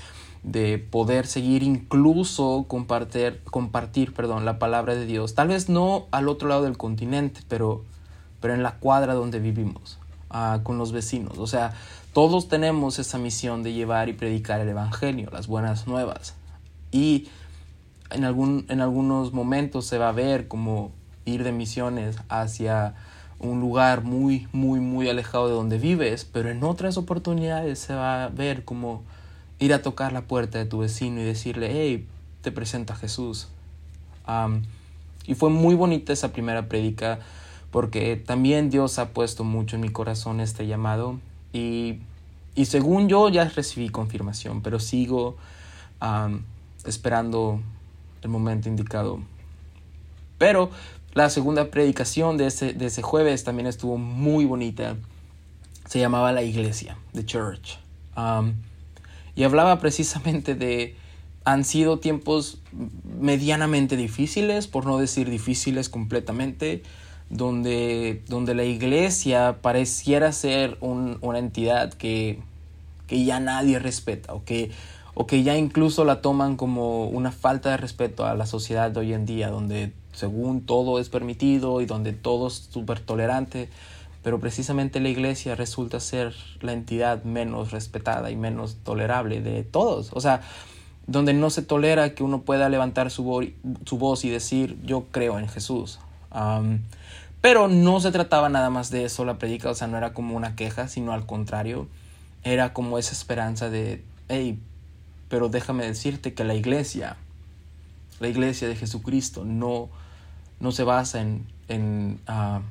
de 0.41 0.79
poder 0.79 1.27
seguir 1.27 1.61
incluso 1.61 2.65
compartir, 2.67 3.43
compartir 3.43 4.13
perdón, 4.15 4.45
la 4.45 4.57
palabra 4.57 4.95
de 4.95 5.05
Dios. 5.05 5.35
Tal 5.35 5.49
vez 5.49 5.69
no 5.69 6.07
al 6.09 6.27
otro 6.27 6.49
lado 6.49 6.63
del 6.63 6.77
continente, 6.77 7.41
pero, 7.47 7.83
pero 8.41 8.55
en 8.55 8.63
la 8.63 8.79
cuadra 8.79 9.13
donde 9.13 9.39
vivimos 9.39 9.99
con 10.63 10.77
los 10.77 10.91
vecinos. 10.91 11.37
O 11.37 11.47
sea, 11.47 11.73
todos 12.13 12.47
tenemos 12.47 12.99
esa 12.99 13.17
misión 13.17 13.63
de 13.63 13.73
llevar 13.73 14.09
y 14.09 14.13
predicar 14.13 14.59
el 14.61 14.69
Evangelio, 14.69 15.29
las 15.31 15.47
buenas 15.47 15.87
nuevas. 15.87 16.33
Y 16.91 17.27
en, 18.09 18.23
algún, 18.23 18.65
en 18.69 18.81
algunos 18.81 19.33
momentos 19.33 19.85
se 19.85 19.97
va 19.97 20.09
a 20.09 20.13
ver 20.13 20.47
como 20.47 20.91
ir 21.25 21.43
de 21.43 21.51
misiones 21.51 22.17
hacia 22.29 22.95
un 23.39 23.59
lugar 23.59 24.03
muy, 24.03 24.47
muy, 24.53 24.79
muy 24.79 25.09
alejado 25.09 25.47
de 25.47 25.53
donde 25.53 25.77
vives, 25.77 26.25
pero 26.25 26.49
en 26.49 26.63
otras 26.63 26.97
oportunidades 26.97 27.79
se 27.79 27.93
va 27.93 28.25
a 28.25 28.29
ver 28.29 28.63
como 28.63 29.03
ir 29.59 29.73
a 29.73 29.81
tocar 29.81 30.13
la 30.13 30.21
puerta 30.21 30.57
de 30.57 30.65
tu 30.65 30.79
vecino 30.79 31.21
y 31.21 31.23
decirle, 31.23 31.69
hey, 31.71 32.07
te 32.41 32.51
presento 32.51 32.93
a 32.93 32.95
Jesús. 32.95 33.47
y 35.25 35.35
fue 35.35 35.49
muy 35.49 35.75
bonita 35.75 36.13
esa 36.13 36.31
primera 36.31 36.67
predica 36.67 37.19
porque 37.75 38.15
también 38.15 38.69
Dios 38.69 38.99
ha 38.99 39.09
puesto 39.09 39.43
mucho 39.43 39.75
en 39.75 39.81
mi 39.81 39.89
corazón 39.89 40.39
este 40.39 40.65
llamado 40.65 41.19
y, 41.51 41.97
y 42.55 42.67
según 42.67 43.09
yo 43.09 43.27
ya 43.27 43.49
recibí 43.49 43.89
confirmación, 43.89 44.61
pero 44.61 44.79
sigo 44.79 45.35
esperando 46.85 47.59
el 48.21 48.29
momento 48.29 48.69
indicado. 48.69 49.19
Pero 50.37 50.69
la 51.13 51.29
segunda 51.29 51.69
predicación 51.69 52.37
de 52.37 52.47
ese, 52.47 52.71
de 52.71 52.85
ese 52.85 53.01
jueves 53.01 53.43
también 53.43 53.67
estuvo 53.67 53.97
muy 53.97 54.45
bonita. 54.45 54.95
Se 55.85 55.99
llamaba 55.99 56.31
La 56.31 56.43
Iglesia, 56.43 56.95
The 57.11 57.25
Church. 57.25 57.77
y 59.35 59.43
hablaba 59.43 59.79
precisamente 59.81 60.55
de, 60.55 60.95
han 61.43 61.65
sido 61.65 61.99
tiempos 61.99 62.57
medianamente 63.19 63.97
difíciles, 63.97 64.67
por 64.67 64.85
no 64.85 64.97
decir 64.97 65.29
difíciles 65.29 65.89
completamente, 65.89 66.81
donde, 67.29 68.23
donde 68.27 68.53
la 68.53 68.63
iglesia 68.63 69.57
pareciera 69.61 70.31
ser 70.31 70.77
una 70.81 71.39
entidad 71.39 71.93
que, 71.93 72.39
que, 73.07 73.25
ya 73.25 73.39
nadie 73.39 73.79
respeta 73.79 74.33
o 74.33 74.43
que, 74.43 74.71
o 75.13 75.25
que 75.25 75.43
ya 75.43 75.57
incluso 75.57 76.05
la 76.05 76.21
toman 76.21 76.55
como 76.55 77.07
una 77.07 77.31
falta 77.31 77.71
de 77.71 77.77
respeto 77.77 78.25
a 78.25 78.35
la 78.35 78.45
sociedad 78.45 78.91
de 78.91 78.99
hoy 78.99 79.13
en 79.13 79.25
día, 79.25 79.49
donde 79.49 79.91
según 80.13 80.61
todo 80.61 80.99
es 80.99 81.09
permitido 81.09 81.81
y 81.81 81.85
donde 81.85 82.13
todo 82.13 82.47
es 82.47 82.67
súper 82.71 82.99
tolerante, 82.99 83.69
pero 84.23 84.39
precisamente 84.39 84.99
la 84.99 85.09
iglesia 85.09 85.55
resulta 85.55 85.99
ser 85.99 86.33
la 86.61 86.73
entidad 86.73 87.23
menos 87.23 87.71
respetada 87.71 88.31
y 88.31 88.35
menos 88.35 88.77
tolerable 88.83 89.41
de 89.41 89.63
todos. 89.63 90.11
O 90.13 90.21
sea, 90.21 90.41
donde 91.05 91.33
no 91.33 91.49
se 91.51 91.61
tolera 91.61 92.15
que 92.15 92.23
uno 92.23 92.41
pueda 92.41 92.69
levantar 92.69 93.11
su, 93.11 93.51
su 93.85 93.97
voz 93.97 94.25
y 94.25 94.29
decir 94.29 94.77
yo 94.83 95.05
creo 95.11 95.37
en 95.37 95.47
Jesús 95.47 95.99
pero 97.41 97.67
no 97.67 97.99
se 97.99 98.11
trataba 98.11 98.49
nada 98.49 98.69
más 98.69 98.89
de 98.89 99.05
eso 99.05 99.23
la 99.23 99.37
predica, 99.37 99.69
o 99.69 99.75
sea, 99.75 99.87
no 99.87 99.97
era 99.97 100.13
como 100.13 100.35
una 100.35 100.55
queja, 100.55 100.87
sino 100.87 101.13
al 101.13 101.25
contrario, 101.25 101.87
era 102.43 102.73
como 102.73 102.97
esa 102.97 103.13
esperanza 103.13 103.69
de, 103.69 104.03
hey, 104.29 104.59
pero 105.29 105.49
déjame 105.49 105.85
decirte 105.85 106.33
que 106.33 106.43
la 106.43 106.55
iglesia, 106.55 107.17
la 108.19 108.27
iglesia 108.27 108.67
de 108.67 108.75
Jesucristo, 108.75 109.45
no, 109.45 109.89
no 110.59 110.71
se 110.71 110.83
basa 110.83 111.21
en, 111.21 111.45
en 111.67 112.19
ah, 112.27 112.61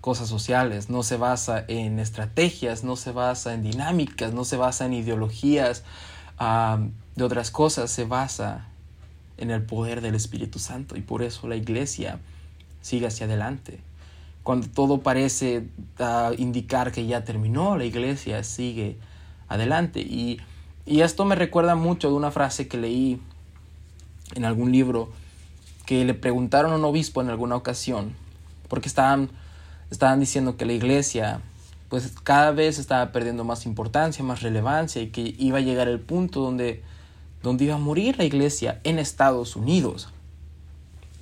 cosas 0.00 0.28
sociales, 0.28 0.90
no 0.90 1.02
se 1.02 1.16
basa 1.16 1.64
en 1.66 1.98
estrategias, 1.98 2.84
no 2.84 2.96
se 2.96 3.12
basa 3.12 3.54
en 3.54 3.62
dinámicas, 3.62 4.32
no 4.32 4.44
se 4.44 4.56
basa 4.56 4.86
en 4.86 4.94
ideologías 4.94 5.82
ah, 6.38 6.78
de 7.16 7.24
otras 7.24 7.50
cosas, 7.50 7.90
se 7.90 8.04
basa 8.04 8.66
en 9.36 9.50
el 9.50 9.62
poder 9.62 10.00
del 10.00 10.14
Espíritu 10.14 10.58
Santo 10.58 10.96
y 10.96 11.00
por 11.00 11.22
eso 11.22 11.48
la 11.48 11.56
iglesia 11.56 12.18
sigue 12.84 13.06
hacia 13.06 13.24
adelante. 13.24 13.80
Cuando 14.42 14.68
todo 14.68 15.00
parece 15.00 15.66
ah, 15.98 16.32
indicar 16.36 16.92
que 16.92 17.06
ya 17.06 17.24
terminó, 17.24 17.78
la 17.78 17.86
iglesia 17.86 18.44
sigue 18.44 18.98
adelante. 19.48 20.00
Y, 20.02 20.38
y 20.84 21.00
esto 21.00 21.24
me 21.24 21.34
recuerda 21.34 21.76
mucho 21.76 22.10
de 22.10 22.14
una 22.14 22.30
frase 22.30 22.68
que 22.68 22.76
leí 22.76 23.20
en 24.34 24.44
algún 24.44 24.70
libro 24.70 25.10
que 25.86 26.04
le 26.04 26.12
preguntaron 26.12 26.72
a 26.72 26.76
un 26.76 26.84
obispo 26.84 27.22
en 27.22 27.30
alguna 27.30 27.56
ocasión, 27.56 28.12
porque 28.68 28.88
estaban 28.88 29.30
estaban 29.90 30.20
diciendo 30.20 30.56
que 30.56 30.66
la 30.66 30.72
iglesia 30.72 31.40
pues 31.88 32.12
cada 32.22 32.50
vez 32.50 32.78
estaba 32.78 33.12
perdiendo 33.12 33.44
más 33.44 33.66
importancia, 33.66 34.24
más 34.24 34.42
relevancia 34.42 35.00
y 35.00 35.08
que 35.08 35.34
iba 35.38 35.58
a 35.58 35.60
llegar 35.60 35.88
el 35.88 36.00
punto 36.00 36.40
donde, 36.40 36.82
donde 37.42 37.64
iba 37.64 37.76
a 37.76 37.78
morir 37.78 38.18
la 38.18 38.24
iglesia 38.24 38.80
en 38.84 38.98
Estados 38.98 39.54
Unidos. 39.54 40.08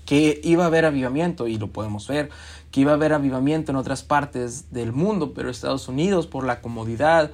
Que 0.06 0.40
iba 0.42 0.64
a 0.64 0.66
haber 0.66 0.84
avivamiento, 0.84 1.46
y 1.46 1.58
lo 1.58 1.68
podemos 1.68 2.08
ver, 2.08 2.30
que 2.70 2.80
iba 2.80 2.92
a 2.92 2.94
haber 2.94 3.12
avivamiento 3.12 3.72
en 3.72 3.76
otras 3.76 4.02
partes 4.02 4.72
del 4.72 4.92
mundo, 4.92 5.32
pero 5.34 5.50
Estados 5.50 5.88
Unidos 5.88 6.26
por 6.26 6.44
la 6.44 6.60
comodidad, 6.60 7.30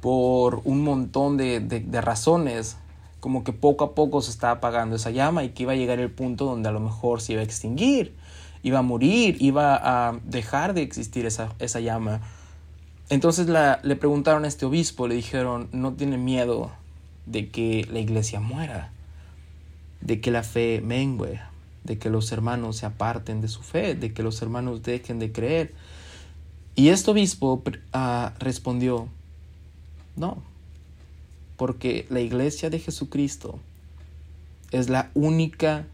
por 0.00 0.60
un 0.64 0.82
montón 0.82 1.36
de, 1.36 1.60
de 1.60 2.00
razones, 2.00 2.76
como 3.20 3.44
que 3.44 3.52
poco 3.52 3.84
a 3.84 3.94
poco 3.94 4.20
se 4.20 4.30
estaba 4.30 4.54
apagando 4.54 4.96
esa 4.96 5.10
llama 5.10 5.44
y 5.44 5.50
que 5.50 5.62
iba 5.62 5.72
a 5.72 5.76
llegar 5.76 6.00
el 6.00 6.10
punto 6.10 6.44
donde 6.44 6.68
a 6.68 6.72
lo 6.72 6.80
mejor 6.80 7.20
se 7.20 7.34
iba 7.34 7.40
a 7.40 7.44
extinguir 7.44 8.14
iba 8.62 8.78
a 8.78 8.82
morir, 8.82 9.36
iba 9.40 9.76
a 10.08 10.18
dejar 10.24 10.74
de 10.74 10.82
existir 10.82 11.26
esa, 11.26 11.54
esa 11.58 11.80
llama. 11.80 12.20
Entonces 13.08 13.48
le 13.48 13.96
preguntaron 13.96 14.44
a 14.44 14.48
este 14.48 14.64
obispo, 14.64 15.08
le 15.08 15.14
dijeron, 15.14 15.68
no 15.72 15.92
tiene 15.92 16.16
miedo 16.16 16.70
de 17.26 17.48
que 17.48 17.86
la 17.90 17.98
iglesia 17.98 18.40
muera, 18.40 18.90
de 20.00 20.20
que 20.20 20.30
la 20.30 20.42
fe 20.42 20.80
mengue, 20.82 21.40
de 21.84 21.98
que 21.98 22.10
los 22.10 22.32
hermanos 22.32 22.76
se 22.76 22.86
aparten 22.86 23.40
de 23.40 23.48
su 23.48 23.62
fe, 23.62 23.94
de 23.94 24.12
que 24.12 24.22
los 24.22 24.40
hermanos 24.42 24.82
dejen 24.82 25.18
de 25.18 25.32
creer. 25.32 25.74
Y 26.74 26.88
este 26.88 27.10
obispo 27.10 27.62
ah, 27.92 28.34
respondió, 28.38 29.08
no, 30.16 30.42
porque 31.56 32.06
la 32.08 32.20
iglesia 32.20 32.70
de 32.70 32.78
Jesucristo 32.78 33.58
es 34.70 34.88
la 34.88 35.10
única 35.14 35.86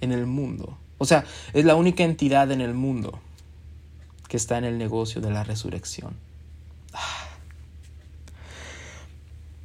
en 0.00 0.12
el 0.12 0.26
mundo 0.26 0.78
o 0.98 1.06
sea, 1.06 1.24
es 1.52 1.64
la 1.64 1.74
única 1.74 2.04
entidad 2.04 2.50
en 2.50 2.60
el 2.60 2.74
mundo 2.74 3.18
que 4.28 4.36
está 4.36 4.58
en 4.58 4.64
el 4.64 4.78
negocio 4.78 5.20
de 5.20 5.30
la 5.30 5.44
resurrección. 5.44 6.14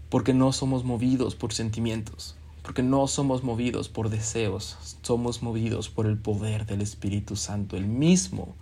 Porque 0.09 0.33
no 0.33 0.51
somos 0.51 0.83
movidos 0.83 1.35
por 1.35 1.53
sentimientos, 1.53 2.35
porque 2.69 2.83
no 2.83 3.07
somos 3.07 3.43
movidos 3.43 3.89
por 3.89 4.11
deseos, 4.11 4.77
somos 5.01 5.41
movidos 5.41 5.89
por 5.89 6.05
el 6.05 6.19
poder 6.19 6.67
del 6.67 6.83
Espíritu 6.83 7.35
Santo, 7.35 7.75
el 7.75 7.87
mismo 7.87 8.53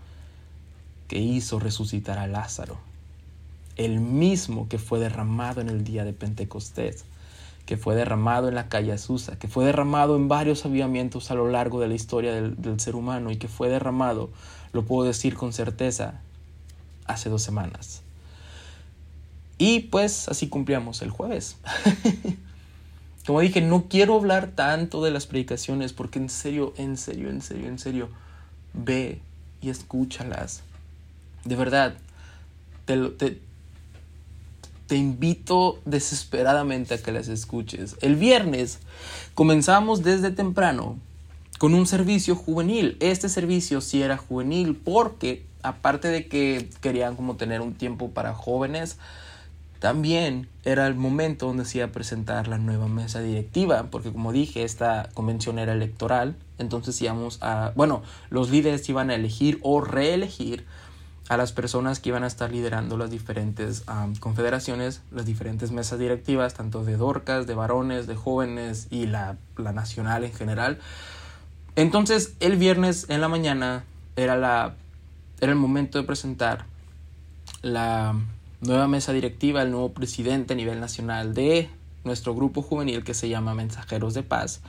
que 1.10 1.20
hizo 1.20 1.60
resucitar 1.60 2.18
a 2.18 2.26
Lázaro, 2.26 2.78
el 3.76 4.00
mismo 4.00 4.70
que 4.70 4.78
fue 4.78 5.00
derramado 5.00 5.60
en 5.60 5.68
el 5.68 5.84
día 5.84 6.06
de 6.06 6.14
Pentecostés 6.14 7.04
que 7.66 7.76
fue 7.76 7.96
derramado 7.96 8.48
en 8.48 8.56
la 8.56 8.70
calle 8.70 8.94
Azusa, 8.94 9.38
que 9.38 9.50
fue 9.50 9.66
derramado 9.66 10.16
en 10.16 10.30
varios 10.30 10.66
avivamientos 10.66 11.30
a 11.30 11.36
lo 11.36 11.50
largo 11.50 11.82
de 11.82 11.90
la 11.90 11.96
historia 11.96 12.32
del, 12.32 12.80
ser 12.80 12.96
humano 12.96 13.30
y 13.30 13.36
que 13.36 13.50
fue 13.50 13.68
derramado, 13.68 14.30
lo 14.72 14.86
puedo 14.86 15.06
decir 15.06 15.36
con 15.36 15.52
certeza, 15.52 16.22
hace 17.08 17.28
dos 17.28 17.42
semanas. 17.42 18.04
Y 19.58 19.82
pues 19.82 20.30
así 20.30 20.48
cumplíamos 20.48 21.02
el 21.02 21.10
jueves. 21.10 21.58
Como 23.28 23.42
dije, 23.42 23.60
no 23.60 23.90
quiero 23.90 24.16
hablar 24.16 24.52
tanto 24.56 25.04
de 25.04 25.12
las 25.12 25.28
predicaciones 25.28 25.92
porque 25.92 26.18
en 26.18 26.30
serio, 26.30 26.74
en 26.78 26.96
serio, 26.96 27.30
en 27.30 27.42
serio, 27.42 27.68
en 27.68 27.78
serio, 27.78 28.08
ve 28.74 29.20
y 29.62 29.70
escúchalas. 29.70 30.64
De 31.44 31.58
verdad, 31.58 31.96
te, 32.86 34.96
invito 34.96 35.82
desesperadamente 35.84 36.94
a 36.94 37.00
que 37.00 37.12
las 37.12 37.28
escuches. 37.28 37.98
El 38.00 38.16
viernes 38.16 38.80
comenzamos 39.36 40.04
desde 40.04 40.32
temprano 40.32 40.98
con 41.60 41.74
un 41.74 41.86
servicio 41.86 42.34
juvenil. 42.34 42.96
Este 43.02 43.28
servicio 43.28 43.82
sí 43.82 44.02
era 44.02 44.16
juvenil 44.16 44.74
porque 44.74 45.44
aparte 45.64 46.08
de 46.08 46.30
que 46.30 46.70
querían 46.80 47.18
como 47.18 47.36
tener 47.36 47.60
un 47.60 47.74
tiempo 47.74 48.10
para 48.10 48.34
jóvenes, 48.34 48.96
también 49.80 50.48
era 50.66 50.88
el 50.88 50.96
momento 50.96 51.48
donde 51.48 51.66
se 51.66 51.80
iba 51.80 51.88
a 51.88 51.92
presentar 51.92 52.48
la 52.48 52.58
nueva 52.58 52.88
mesa 52.88 53.22
directiva, 53.22 53.88
porque 53.92 54.12
como 54.12 54.32
dije, 54.32 54.64
esta 54.64 55.10
convención 55.14 55.60
era 55.60 55.74
electoral, 55.74 56.36
entonces 56.58 57.00
íbamos 57.02 57.38
a, 57.42 57.74
bueno, 57.76 58.02
los 58.30 58.50
líderes 58.50 58.88
iban 58.90 59.10
a 59.12 59.16
elegir 59.16 59.60
o 59.62 59.82
reelegir 59.82 60.66
a 61.30 61.38
las 61.38 61.52
personas 61.52 62.00
que 62.00 62.10
iban 62.10 62.24
a 62.24 62.28
estar 62.28 62.52
liderando 62.52 62.98
las 62.98 63.12
diferentes 63.12 63.84
confederaciones, 64.20 65.02
las 65.12 65.26
diferentes 65.26 65.72
mesas 65.72 66.00
directivas, 66.00 66.54
tanto 66.54 66.84
de 66.84 66.96
Dorcas, 66.96 67.46
de 67.48 67.54
varones, 67.54 68.08
de 68.08 68.16
jóvenes 68.16 68.88
y 68.90 69.08
la, 69.08 69.38
la, 69.58 69.74
nacional 69.74 70.24
en 70.24 70.34
general. 70.34 70.80
Entonces, 71.76 72.34
el 72.40 72.56
viernes 72.56 73.08
en 73.10 73.22
la 73.22 73.28
mañana 73.28 73.84
era, 74.16 74.38
la, 74.38 74.76
era 75.42 75.52
el 75.52 75.58
momento 75.58 76.00
de 76.00 76.06
presentar 76.06 76.66
la 77.62 78.16
nueva 78.62 78.88
mesa 78.88 79.14
directiva, 79.14 79.62
el 79.62 79.72
nuevo 79.72 79.94
presidente 79.94 80.54
a 80.54 80.56
nivel 80.56 80.80
nacional 80.80 81.34
de 81.34 81.70
nuestro 82.04 82.34
grupo 82.34 82.62
juvenil 82.62 83.04
que 83.04 83.14
se 83.14 83.30
llama 83.30 83.54
Mensajeros 83.54 84.14
de 84.14 84.24
Paz. 84.24 84.62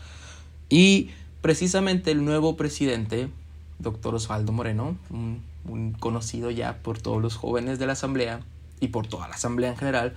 Y 0.69 1.11
precisamente 1.41 2.11
el 2.11 2.25
nuevo 2.25 2.57
presidente, 2.57 3.31
doctor 3.79 4.15
Osvaldo 4.15 4.53
Moreno, 4.53 4.97
un 5.11 5.93
conocido 5.99 6.51
ya 6.51 6.79
por 6.79 6.99
todos 6.99 7.23
los 7.23 7.37
jóvenes 7.37 7.79
de 7.79 7.87
la 7.87 7.93
asamblea 7.93 8.41
y 8.81 8.89
por 8.89 9.07
toda 9.07 9.29
la 9.29 9.35
asamblea 9.35 9.71
en 9.71 9.77
general, 9.77 10.15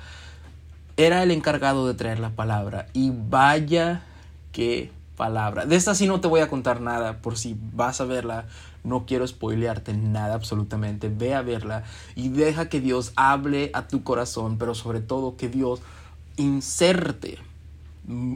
era 0.98 1.24
el 1.24 1.32
encargado 1.32 1.88
de 1.88 1.94
traer 1.94 2.20
la 2.20 2.32
palabra. 2.32 2.88
Y 2.94 3.12
vaya 3.12 4.04
qué 4.52 4.92
palabra. 5.16 5.66
De 5.66 5.76
esta 5.76 5.96
sí 5.96 6.08
no 6.08 6.20
te 6.20 6.28
voy 6.28 6.42
a 6.42 6.48
contar 6.48 6.82
nada, 6.82 7.18
por 7.18 7.38
si 7.38 7.56
vas 7.74 8.02
a 8.02 8.06
verla, 8.06 8.46
no 8.84 9.06
quiero 9.06 9.28
spoilearte 9.28 9.94
nada 9.94 10.34
absolutamente. 10.34 11.10
Ve 11.10 11.34
a 11.34 11.42
verla 11.42 11.84
y 12.16 12.30
deja 12.30 12.70
que 12.70 12.82
Dios 12.82 13.14
hable 13.16 13.72
a 13.74 13.88
tu 13.88 14.04
corazón, 14.04 14.58
pero 14.58 14.76
sobre 14.76 15.02
todo 15.02 15.38
que 15.38 15.50
Dios 15.50 15.82
inserte 16.38 17.38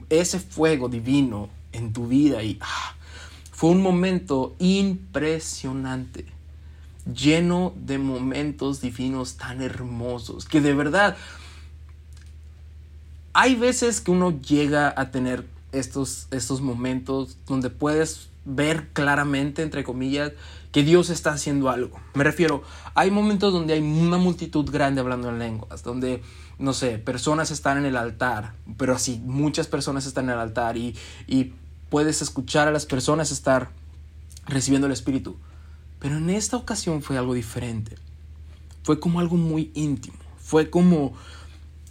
ese 0.10 0.40
fuego 0.40 0.90
divino 0.90 1.50
en 1.72 1.92
tu 1.92 2.08
vida 2.08 2.44
y 2.44 2.58
ah, 2.62 2.96
fue 3.52 3.72
un 3.72 3.82
momento 3.82 4.56
impresionante 4.60 6.26
lleno 7.12 7.74
de 7.76 7.98
momentos 7.98 8.82
divinos 8.82 9.38
tan 9.38 9.62
hermosos, 9.62 10.46
que 10.46 10.62
de 10.62 10.74
verdad 10.74 11.16
hay 13.34 13.56
veces 13.56 14.02
que 14.02 14.12
uno 14.12 14.40
llega 14.42 14.94
a 14.96 15.12
tener 15.12 15.46
estos, 15.72 16.28
estos 16.32 16.62
momentos 16.62 17.38
donde 17.48 17.70
puedes 17.70 18.30
ver 18.46 18.90
claramente, 18.94 19.62
entre 19.64 19.84
comillas, 19.84 20.32
que 20.72 20.84
Dios 20.84 21.10
está 21.10 21.32
haciendo 21.32 21.70
algo. 21.70 22.00
Me 22.14 22.24
refiero, 22.24 22.64
hay 22.94 23.12
momentos 23.12 23.54
donde 23.54 23.74
hay 23.74 23.82
una 23.82 24.18
multitud 24.18 24.70
grande 24.70 25.02
hablando 25.02 25.30
en 25.30 25.40
lenguas, 25.40 25.84
donde, 25.84 26.22
no 26.60 26.74
sé, 26.74 26.98
personas 26.98 27.52
están 27.52 27.78
en 27.78 27.86
el 27.86 27.98
altar, 27.98 28.54
pero 28.78 28.94
así 28.94 29.22
muchas 29.26 29.68
personas 29.68 30.06
están 30.06 30.26
en 30.26 30.32
el 30.32 30.40
altar 30.40 30.78
y, 30.78 30.96
y 31.28 31.54
puedes 31.90 32.22
escuchar 32.22 32.68
a 32.68 32.72
las 32.72 32.86
personas 32.86 33.32
estar 33.32 33.70
recibiendo 34.48 34.88
el 34.88 34.94
Espíritu. 34.94 35.38
Pero 36.00 36.18
en 36.18 36.30
esta 36.30 36.58
ocasión 36.58 37.02
fue 37.02 37.18
algo 37.18 37.34
diferente. 37.34 37.96
Fue 38.84 39.00
como 39.00 39.20
algo 39.20 39.38
muy 39.38 39.72
íntimo. 39.74 40.18
Fue 40.38 40.70
como 40.70 41.14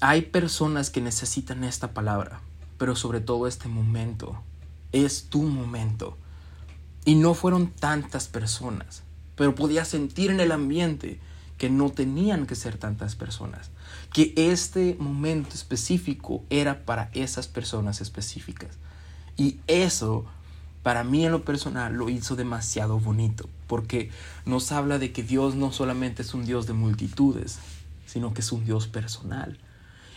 hay 0.01 0.23
personas 0.23 0.91
que 0.91 1.01
necesitan 1.01 1.65
esta 1.65 1.95
palabra, 1.95 2.41
pero 2.79 2.95
sobre 2.95 3.21
todo 3.21 3.47
este 3.47 3.69
momento. 3.69 4.43
Es 4.93 5.25
tu 5.31 5.43
momento. 5.43 6.17
Y 7.05 7.17
no 7.17 7.35
fueron 7.35 7.69
tantas 7.69 8.29
personas, 8.29 9.03
pero 9.37 9.55
podía 9.55 9.85
sentir 9.85 10.31
en 10.31 10.41
el 10.41 10.53
ambiente 10.53 11.21
que 11.59 11.71
no 11.71 11.91
tenían 11.91 12.47
que 12.47 12.55
ser 12.55 12.79
tantas 12.79 13.15
personas, 13.15 13.71
que 14.13 14.33
este 14.37 14.97
momento 14.99 15.51
específico 15.55 16.43
era 16.51 16.85
para 16.85 17.11
esas 17.13 17.47
personas 17.49 18.01
específicas. 18.01 18.71
Y 19.37 19.59
eso 19.67 20.25
para 20.83 21.03
mí 21.03 21.25
en 21.25 21.33
lo 21.33 21.45
personal 21.45 21.95
lo 21.95 22.11
hizo 22.11 22.37
demasiado 22.37 23.01
bonito, 23.01 23.49
porque 23.67 24.11
nos 24.45 24.71
habla 24.71 24.99
de 24.99 25.13
que 25.13 25.23
Dios 25.23 25.55
no 25.55 25.73
solamente 25.73 26.23
es 26.23 26.35
un 26.35 26.45
Dios 26.45 26.67
de 26.67 26.75
multitudes, 26.75 27.59
sino 28.07 28.35
que 28.35 28.43
es 28.43 28.53
un 28.53 28.65
Dios 28.65 28.87
personal. 28.87 29.59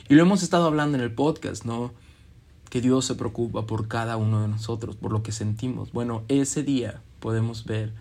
Y 0.09 0.15
lo 0.15 0.23
hemos 0.23 0.43
estado 0.43 0.65
hablando 0.67 0.97
en 0.97 1.03
el 1.03 1.13
podcast, 1.13 1.63
¿no? 1.63 1.93
Que 2.69 2.81
Dios 2.81 3.05
se 3.05 3.15
preocupa 3.15 3.65
por 3.65 3.87
cada 3.87 4.17
uno 4.17 4.41
de 4.41 4.47
nosotros, 4.47 4.95
por 4.95 5.11
lo 5.11 5.23
que 5.23 5.31
sentimos. 5.31 5.91
Bueno, 5.91 6.23
ese 6.27 6.63
día 6.63 7.01
podemos 7.19 7.65
ver 7.65 7.93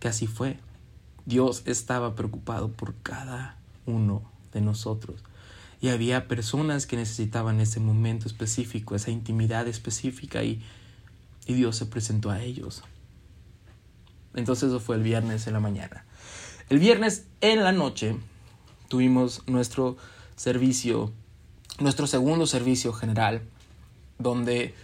que 0.00 0.08
así 0.08 0.26
fue. 0.26 0.58
Dios 1.26 1.62
estaba 1.66 2.14
preocupado 2.14 2.72
por 2.72 2.94
cada 3.02 3.58
uno 3.86 4.22
de 4.52 4.60
nosotros. 4.60 5.22
Y 5.80 5.88
había 5.88 6.28
personas 6.28 6.86
que 6.86 6.96
necesitaban 6.96 7.60
ese 7.60 7.80
momento 7.80 8.26
específico, 8.28 8.94
esa 8.94 9.10
intimidad 9.10 9.66
específica 9.68 10.42
y 10.42 10.62
y 11.46 11.54
Dios 11.54 11.76
se 11.76 11.86
presentó 11.86 12.30
a 12.30 12.42
ellos. 12.42 12.82
Entonces 14.34 14.68
eso 14.68 14.80
fue 14.80 14.96
el 14.96 15.02
viernes 15.02 15.46
en 15.46 15.52
la 15.52 15.60
mañana. 15.60 16.04
El 16.68 16.78
viernes 16.78 17.26
en 17.40 17.62
la 17.62 17.72
noche 17.72 18.16
tuvimos 18.88 19.42
nuestro 19.46 19.96
servicio, 20.36 21.12
nuestro 21.80 22.06
segundo 22.06 22.46
servicio 22.46 22.92
general, 22.92 23.42
donde 24.22 24.74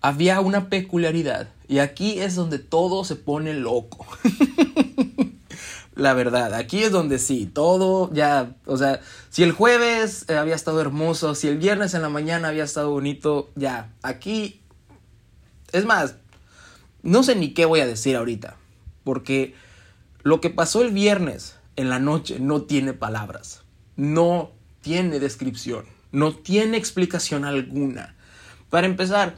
había 0.00 0.40
una 0.40 0.68
peculiaridad. 0.68 1.48
Y 1.68 1.78
aquí 1.78 2.20
es 2.20 2.34
donde 2.34 2.58
todo 2.58 3.04
se 3.04 3.16
pone 3.16 3.54
loco. 3.54 4.06
la 5.98 6.14
verdad, 6.14 6.54
aquí 6.54 6.84
es 6.84 6.92
donde 6.92 7.18
sí, 7.18 7.46
todo 7.46 8.12
ya, 8.12 8.54
o 8.66 8.76
sea, 8.76 9.00
si 9.30 9.42
el 9.42 9.50
jueves 9.50 10.30
había 10.30 10.54
estado 10.54 10.80
hermoso, 10.80 11.34
si 11.34 11.48
el 11.48 11.58
viernes 11.58 11.92
en 11.92 12.02
la 12.02 12.08
mañana 12.08 12.48
había 12.48 12.62
estado 12.62 12.90
bonito, 12.90 13.50
ya, 13.56 13.92
aquí 14.02 14.60
es 15.72 15.84
más, 15.84 16.14
no 17.02 17.24
sé 17.24 17.34
ni 17.34 17.52
qué 17.52 17.64
voy 17.64 17.80
a 17.80 17.86
decir 17.86 18.14
ahorita, 18.14 18.56
porque 19.02 19.54
lo 20.22 20.40
que 20.40 20.50
pasó 20.50 20.82
el 20.82 20.92
viernes 20.92 21.56
en 21.74 21.90
la 21.90 21.98
noche 21.98 22.38
no 22.38 22.62
tiene 22.62 22.92
palabras, 22.92 23.62
no 23.96 24.52
tiene 24.82 25.18
descripción, 25.18 25.84
no 26.12 26.32
tiene 26.32 26.76
explicación 26.76 27.44
alguna. 27.44 28.14
Para 28.70 28.86
empezar, 28.86 29.34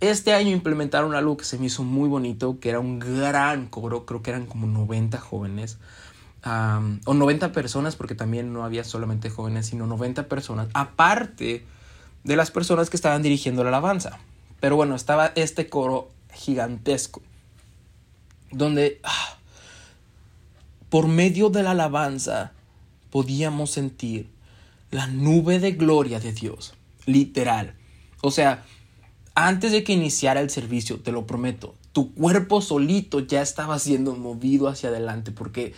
este 0.00 0.32
año 0.32 0.50
implementaron 0.50 1.14
algo 1.14 1.36
que 1.36 1.44
se 1.44 1.58
me 1.58 1.66
hizo 1.66 1.84
muy 1.84 2.08
bonito, 2.08 2.58
que 2.58 2.70
era 2.70 2.80
un 2.80 2.98
gran 2.98 3.66
coro, 3.66 4.06
creo 4.06 4.22
que 4.22 4.30
eran 4.30 4.46
como 4.46 4.66
90 4.66 5.18
jóvenes, 5.18 5.78
o 6.42 7.14
90 7.14 7.52
personas, 7.52 7.96
porque 7.96 8.14
también 8.14 8.52
no 8.52 8.64
había 8.64 8.84
solamente 8.84 9.28
jóvenes, 9.28 9.66
sino 9.66 9.86
90 9.86 10.26
personas, 10.28 10.68
aparte 10.72 11.66
de 12.24 12.36
las 12.36 12.50
personas 12.50 12.88
que 12.88 12.96
estaban 12.96 13.22
dirigiendo 13.22 13.62
la 13.62 13.68
alabanza. 13.68 14.18
Pero 14.58 14.76
bueno, 14.76 14.94
estaba 14.94 15.32
este 15.34 15.68
coro 15.68 16.10
gigantesco, 16.32 17.20
donde 18.50 19.00
ah, 19.04 19.36
por 20.88 21.08
medio 21.08 21.50
de 21.50 21.62
la 21.62 21.72
alabanza 21.72 22.52
podíamos 23.10 23.70
sentir 23.70 24.30
la 24.90 25.06
nube 25.06 25.60
de 25.60 25.72
gloria 25.72 26.20
de 26.20 26.32
Dios, 26.32 26.74
literal. 27.04 27.74
O 28.22 28.30
sea, 28.30 28.64
antes 29.34 29.72
de 29.72 29.84
que 29.84 29.92
iniciara 29.92 30.40
el 30.40 30.50
servicio, 30.50 31.00
te 31.00 31.12
lo 31.12 31.26
prometo, 31.26 31.74
tu 31.92 32.14
cuerpo 32.14 32.60
solito 32.60 33.20
ya 33.20 33.42
estaba 33.42 33.78
siendo 33.78 34.14
movido 34.14 34.68
hacia 34.68 34.90
adelante 34.90 35.32
porque 35.32 35.74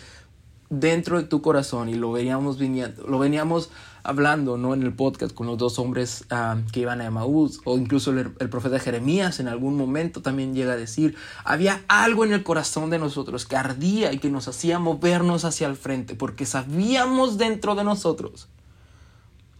dentro 0.68 1.18
de 1.18 1.24
tu 1.24 1.42
corazón 1.42 1.90
y 1.90 1.94
lo 1.94 2.12
veníamos 2.12 2.58
viniendo, 2.58 3.06
lo 3.06 3.18
veníamos 3.18 3.70
hablando 4.04 4.56
¿no? 4.56 4.72
en 4.72 4.82
el 4.82 4.94
podcast 4.94 5.34
con 5.34 5.46
los 5.46 5.58
dos 5.58 5.78
hombres 5.78 6.24
ah, 6.30 6.56
que 6.72 6.80
iban 6.80 7.00
a 7.00 7.06
Emaús, 7.06 7.60
o 7.64 7.76
incluso 7.76 8.10
el, 8.10 8.30
profeta 8.32 8.78
Jeremías 8.78 9.38
en 9.38 9.48
algún 9.48 9.76
momento 9.76 10.22
también 10.22 10.54
llega 10.54 10.72
a 10.72 10.76
decir, 10.76 11.14
había 11.44 11.82
algo 11.88 12.24
en 12.24 12.32
el 12.32 12.42
corazón 12.42 12.88
de 12.88 12.98
nosotros 12.98 13.44
que 13.46 13.56
ardía 13.56 14.12
y 14.12 14.18
que 14.18 14.30
nos 14.30 14.48
hacía 14.48 14.78
movernos 14.78 15.44
hacia 15.44 15.66
el 15.66 15.76
frente, 15.76 16.14
porque 16.14 16.46
sabíamos 16.46 17.38
dentro 17.38 17.74
de 17.74 17.84
nosotros 17.84 18.48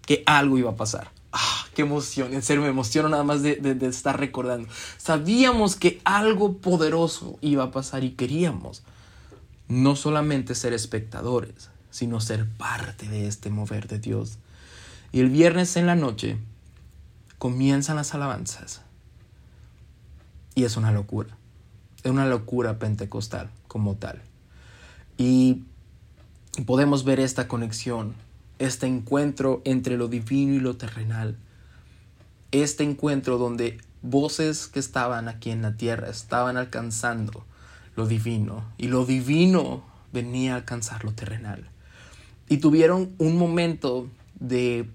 que 0.07 0.23
algo 0.27 0.59
iba 0.59 0.71
a 0.71 0.77
pasar. 0.77 1.22
¡Ah, 1.33 1.67
qué 1.75 1.83
emoción! 1.83 2.35
En 2.35 2.43
serio, 2.43 2.63
me 2.63 2.69
emociono 2.69 3.09
nada 3.09 3.25
más 3.25 3.43
de, 3.43 3.57
de 3.57 3.87
estar 3.87 4.19
recordando. 4.21 4.69
Sabíamos 4.99 5.77
que 5.77 6.01
algo 6.05 6.59
poderoso 6.59 7.39
iba 7.41 7.65
a 7.65 7.71
pasar 7.71 8.05
y 8.05 8.13
queríamos 8.13 8.83
no 9.69 9.97
solamente 9.97 10.55
ser 10.55 10.75
espectadores, 10.75 11.71
sino 11.91 12.21
ser 12.21 12.47
parte 12.49 13.09
de 13.09 13.27
este 13.27 13.51
mover 13.51 13.89
de 13.89 13.99
Dios. 13.99 14.39
Y 15.13 15.21
el 15.21 15.31
viernes 15.31 15.77
en 15.77 15.87
la 15.87 15.95
noche 15.95 16.39
comienzan 17.39 17.97
las 17.97 18.15
alabanzas. 18.15 18.83
Y 20.55 20.65
es 20.65 20.77
una 20.77 20.93
locura. 20.93 21.37
Es 22.03 22.11
una 22.11 22.27
locura 22.27 22.79
pentecostal 22.79 23.51
como 23.69 23.95
tal. 23.95 24.21
Y 25.17 25.65
podemos 26.67 27.05
ver 27.05 27.21
esta 27.21 27.49
conexión, 27.49 28.15
este 28.65 28.87
encuentro 28.87 29.61
entre 29.65 29.97
lo 29.97 30.07
divino 30.07 30.55
y 30.55 30.61
lo 30.61 30.77
terrenal. 30.77 31.37
Este 32.53 32.85
encuentro 32.85 33.37
donde 33.37 33.79
voces 34.03 34.69
que 34.69 34.79
estaban 34.79 35.29
aquí 35.29 35.51
en 35.51 35.63
la 35.63 35.77
tierra 35.77 36.09
estaban 36.09 36.57
alcanzando 36.57 37.45
lo 37.97 38.07
divino 38.07 38.65
y 38.79 38.89
lo 38.89 39.05
divino 39.05 39.85
venía 40.13 40.53
a 40.53 40.57
alcanzar 40.57 41.05
lo 41.05 41.13
terrenal. 41.13 41.69
Y 42.49 42.59
tuvieron 42.59 43.13
un 43.19 43.37
momento 43.37 44.09
de 44.39 44.89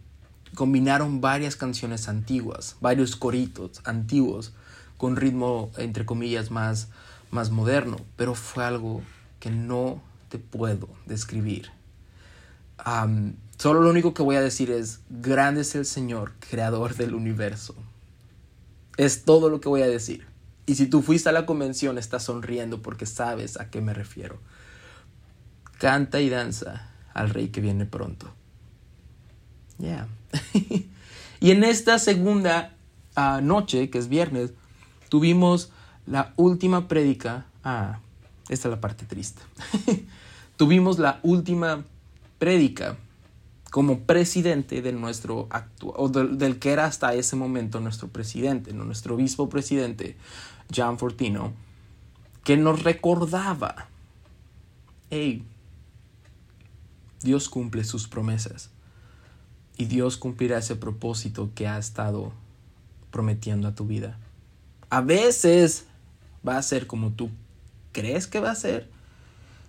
combinaron 0.56 1.19
varias 1.19 1.56
canciones 1.58 2.08
antiguas, 2.08 2.77
varios 2.80 3.15
coritos 3.17 3.82
antiguos 3.84 4.53
con 4.97 5.17
ritmo 5.17 5.71
entre 5.77 6.06
comillas 6.06 6.51
más 6.51 6.88
más 7.32 7.51
moderno, 7.51 7.97
pero 8.15 8.34
fue 8.34 8.63
algo 8.63 9.01
que 9.41 9.49
no 9.49 10.01
te 10.30 10.39
puedo 10.39 10.88
describir. 11.06 11.71
Solo 13.58 13.82
lo 13.82 13.89
único 13.89 14.13
que 14.13 14.24
voy 14.24 14.36
a 14.36 14.41
decir 14.41 14.72
es, 14.72 15.02
grande 15.10 15.62
es 15.62 15.76
el 15.76 15.86
Señor, 15.86 16.34
creador 16.39 16.96
del 16.96 17.13
universo. 17.13 17.76
Es 18.98 19.26
todo 19.26 19.50
lo 19.50 19.60
que 19.60 19.70
voy 19.70 19.82
a 19.82 19.88
decir. 19.88 20.26
Y 20.65 20.76
si 20.76 20.88
tú 20.88 21.02
fuiste 21.02 21.30
a 21.30 21.32
la 21.32 21.46
convención, 21.46 21.98
estás 21.98 22.24
sonriendo 22.24 22.82
porque 22.82 23.06
sabes 23.06 23.60
a 23.60 23.70
qué 23.70 23.82
me 23.82 23.93
refiero. 23.93 24.38
Canta 25.80 26.20
y 26.20 26.30
danza 26.30 26.89
al 27.13 27.30
rey 27.30 27.50
que 27.50 27.62
viene 27.62 27.86
pronto. 27.86 28.28
Yeah. 29.80 30.08
y 31.39 31.52
en 31.52 31.63
esta 31.63 32.00
segunda 32.00 32.74
ah, 33.15 33.39
noche, 33.41 33.89
que 33.89 33.98
es 33.98 34.10
viernes, 34.10 34.52
tuvimos 35.10 35.72
la 36.06 36.34
última 36.36 36.88
prédica. 36.88 37.46
Ah, 37.63 38.00
esta 38.50 38.67
es 38.67 38.72
la 38.72 38.82
parte 38.82 39.06
triste. 39.06 39.41
tuvimos 40.58 41.00
la 41.00 41.20
última 41.24 41.86
prédica 42.39 42.98
como 43.71 44.01
presidente 44.01 44.82
de 44.82 44.91
nuestro 44.93 45.47
actual, 45.49 45.93
o 45.97 46.10
del, 46.10 46.60
que 46.60 46.71
era 46.71 46.86
hasta 46.86 47.13
ese 47.13 47.36
momento 47.36 47.80
nuestro 47.80 48.08
presidente, 48.08 48.73
nuestro 48.73 49.15
obispo 49.15 49.49
presidente, 49.49 50.15
John 50.73 50.97
Fortino, 50.97 51.53
que 52.43 52.56
nos 52.58 52.84
recordaba, 52.84 53.89
hey, 55.10 55.43
Dios 57.21 57.49
cumple 57.49 57.84
sus 57.84 58.08
promesas 58.08 58.69
y 59.77 59.86
Dios 59.86 60.17
cumplirá 60.17 60.60
ese 60.60 60.75
propósito 60.75 61.51
que 61.53 61.67
ha 61.67 61.77
estado 61.77 62.32
prometiendo 63.12 63.67
a 63.67 63.75
tu 63.75 63.86
vida. 63.86 64.17
A 64.89 65.01
veces 65.01 65.86
va 66.47 66.58
a 66.58 66.63
ser 66.63 66.88
como 66.88 67.12
tú 67.12 67.30
crees 67.91 68.27
que 68.27 68.39
va 68.39 68.51
a 68.51 68.56
ser, 68.56 68.89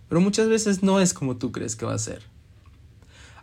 pero 0.09 0.21
muchas 0.21 0.49
veces 0.49 0.83
no 0.83 1.01
es 1.01 1.13
como 1.13 1.37
tú 1.37 1.51
crees 1.51 1.75
que 1.75 1.87
va 1.87 1.95
a 1.95 1.99
ser. 1.99 2.23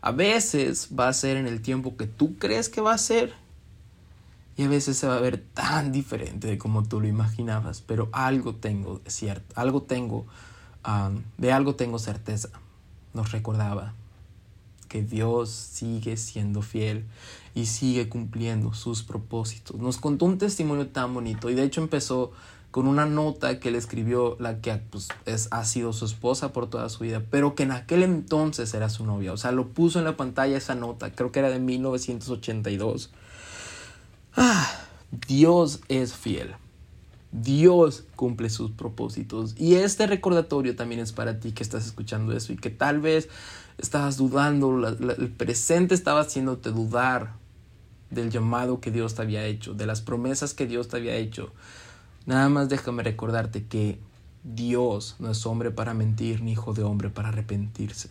A 0.06 0.12
veces 0.12 0.90
va 0.98 1.08
a 1.08 1.14
ser 1.14 1.36
en 1.36 1.48
el 1.48 1.62
tiempo 1.62 1.98
que 1.98 2.06
tú 2.06 2.38
crees 2.38 2.70
que 2.70 2.80
va 2.80 2.94
a 2.94 2.98
ser 3.00 3.34
y 4.56 4.64
a 4.64 4.68
veces 4.70 4.98
se 4.98 5.08
va 5.08 5.16
a 5.16 5.20
ver 5.20 5.44
tan 5.54 5.92
diferente 5.92 6.48
de 6.48 6.60
como 6.60 6.84
tú 6.84 7.02
lo 7.02 7.08
imaginabas, 7.08 7.82
pero 7.82 8.10
algo 8.12 8.54
tengo, 8.54 9.02
cierto, 9.08 9.60
algo 9.60 9.82
tengo, 9.82 10.28
de 11.38 11.52
algo 11.52 11.74
tengo 11.74 11.98
certeza 11.98 12.50
nos 13.16 13.32
recordaba 13.32 13.94
que 14.90 15.02
Dios 15.02 15.50
sigue 15.50 16.18
siendo 16.18 16.62
fiel 16.62 17.06
y 17.56 17.66
sigue 17.66 18.08
cumpliendo 18.08 18.74
sus 18.74 19.02
propósitos. 19.02 19.78
Nos 19.80 19.98
contó 19.98 20.26
un 20.26 20.38
testimonio 20.38 20.88
tan 20.90 21.14
bonito 21.14 21.50
y 21.50 21.56
de 21.56 21.64
hecho 21.64 21.82
empezó 21.82 22.32
con 22.76 22.88
una 22.88 23.06
nota 23.06 23.62
que 23.62 23.72
le 23.72 23.78
escribió 23.78 24.36
la 24.38 24.60
que 24.60 24.76
pues, 24.76 25.08
es, 25.26 25.48
ha 25.52 25.64
sido 25.64 25.94
su 25.94 26.04
esposa 26.04 26.52
por 26.52 26.70
toda 26.70 26.90
su 26.90 27.06
vida, 27.06 27.24
pero 27.32 27.56
que 27.56 27.64
en 27.64 27.72
aquel 27.72 28.04
entonces 28.04 28.74
era 28.74 28.90
su 28.90 29.06
novia. 29.06 29.32
O 29.32 29.38
sea, 29.38 29.54
lo 29.54 29.70
puso 29.70 29.98
en 29.98 30.04
la 30.04 30.18
pantalla 30.18 30.58
esa 30.58 30.76
nota, 30.76 31.14
creo 31.14 31.32
que 31.32 31.40
era 31.40 31.50
de 31.50 31.60
1982. 31.60 33.12
Ah, 34.36 34.70
Dios 35.26 35.80
es 35.88 36.16
fiel. 36.16 36.56
Dios 37.32 38.04
cumple 38.18 38.50
sus 38.50 38.72
propósitos. 38.72 39.56
Y 39.58 39.76
este 39.76 40.06
recordatorio 40.06 40.76
también 40.76 41.00
es 41.00 41.14
para 41.14 41.40
ti 41.40 41.54
que 41.54 41.64
estás 41.64 41.86
escuchando 41.86 42.36
eso 42.36 42.52
y 42.52 42.58
que 42.58 42.72
tal 42.72 43.00
vez 43.00 43.30
estabas 43.78 44.18
dudando, 44.18 44.86
el 44.86 45.32
presente 45.32 45.96
estaba 45.96 46.20
haciéndote 46.20 46.72
dudar 46.72 47.36
del 48.10 48.32
llamado 48.32 48.82
que 48.82 48.92
Dios 48.92 49.16
te 49.16 49.22
había 49.22 49.46
hecho, 49.46 49.74
de 49.74 49.86
las 49.86 50.02
promesas 50.02 50.54
que 50.54 50.68
Dios 50.68 50.90
te 50.90 50.98
había 50.98 51.16
hecho. 51.16 51.54
Nada 52.26 52.50
más 52.50 52.70
déjame 52.70 53.04
recordarte 53.04 53.66
que 53.66 54.00
Dios 54.44 55.16
no 55.20 55.32
es 55.32 55.46
hombre 55.46 55.72
para 55.72 55.94
mentir, 55.94 56.42
ni 56.42 56.54
hijo 56.54 56.74
de 56.74 56.84
hombre 56.84 57.10
para 57.10 57.30
arrepentirse. 57.30 58.10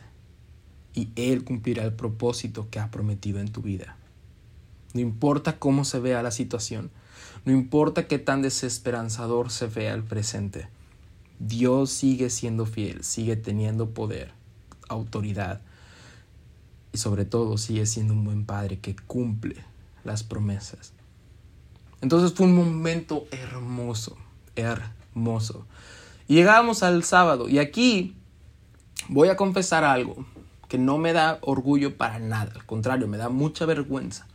Y 0.94 1.08
Él 1.16 1.44
cumplirá 1.44 1.84
el 1.84 1.92
propósito 1.92 2.68
que 2.70 2.78
ha 2.78 2.90
prometido 2.90 3.40
en 3.40 3.50
tu 3.50 3.62
vida. 3.62 3.96
No 4.92 5.00
importa 5.00 5.58
cómo 5.58 5.84
se 5.84 5.98
vea 5.98 6.22
la 6.22 6.30
situación, 6.30 6.90
no 7.44 7.52
importa 7.52 8.06
qué 8.06 8.18
tan 8.18 8.42
desesperanzador 8.42 9.50
se 9.50 9.66
vea 9.66 9.92
el 9.92 10.04
presente, 10.04 10.68
Dios 11.40 11.90
sigue 11.90 12.30
siendo 12.30 12.64
fiel, 12.64 13.04
sigue 13.04 13.36
teniendo 13.36 13.90
poder, 13.90 14.32
autoridad 14.88 15.60
y 16.92 16.98
sobre 16.98 17.26
todo 17.26 17.58
sigue 17.58 17.84
siendo 17.84 18.14
un 18.14 18.24
buen 18.24 18.46
padre 18.46 18.78
que 18.78 18.96
cumple 18.96 19.56
las 20.04 20.22
promesas. 20.22 20.93
Entonces 22.04 22.34
fue 22.34 22.44
un 22.44 22.54
momento 22.54 23.26
hermoso, 23.30 24.18
hermoso. 24.56 25.64
Y 26.28 26.34
llegamos 26.34 26.82
al 26.82 27.02
sábado 27.02 27.48
y 27.48 27.58
aquí 27.58 28.14
voy 29.08 29.30
a 29.30 29.38
confesar 29.38 29.84
algo 29.84 30.26
que 30.68 30.76
no 30.76 30.98
me 30.98 31.14
da 31.14 31.38
orgullo 31.40 31.96
para 31.96 32.18
nada, 32.18 32.52
al 32.56 32.66
contrario, 32.66 33.08
me 33.08 33.16
da 33.16 33.30
mucha 33.30 33.64
vergüenza. 33.64 34.26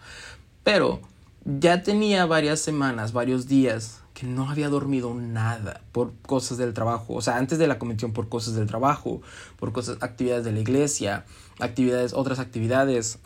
Pero 0.63 1.01
ya 1.45 1.83
tenía 1.83 2.25
varias 2.25 2.59
semanas, 2.59 3.13
varios 3.13 3.47
días 3.47 4.01
que 4.15 4.25
no 4.25 4.49
había 4.49 4.67
dormido 4.67 5.13
nada 5.13 5.81
por 5.91 6.13
cosas 6.25 6.57
del 6.57 6.73
trabajo, 6.73 7.13
o 7.13 7.21
sea, 7.21 7.37
antes 7.37 7.59
de 7.59 7.67
la 7.67 7.77
convención 7.77 8.13
por 8.13 8.29
cosas 8.29 8.55
del 8.55 8.65
trabajo, 8.65 9.21
por 9.57 9.73
cosas, 9.73 9.99
actividades 10.01 10.43
de 10.43 10.53
la 10.53 10.59
iglesia, 10.59 11.23
actividades, 11.59 12.13
otras 12.13 12.39
actividades, 12.39 13.19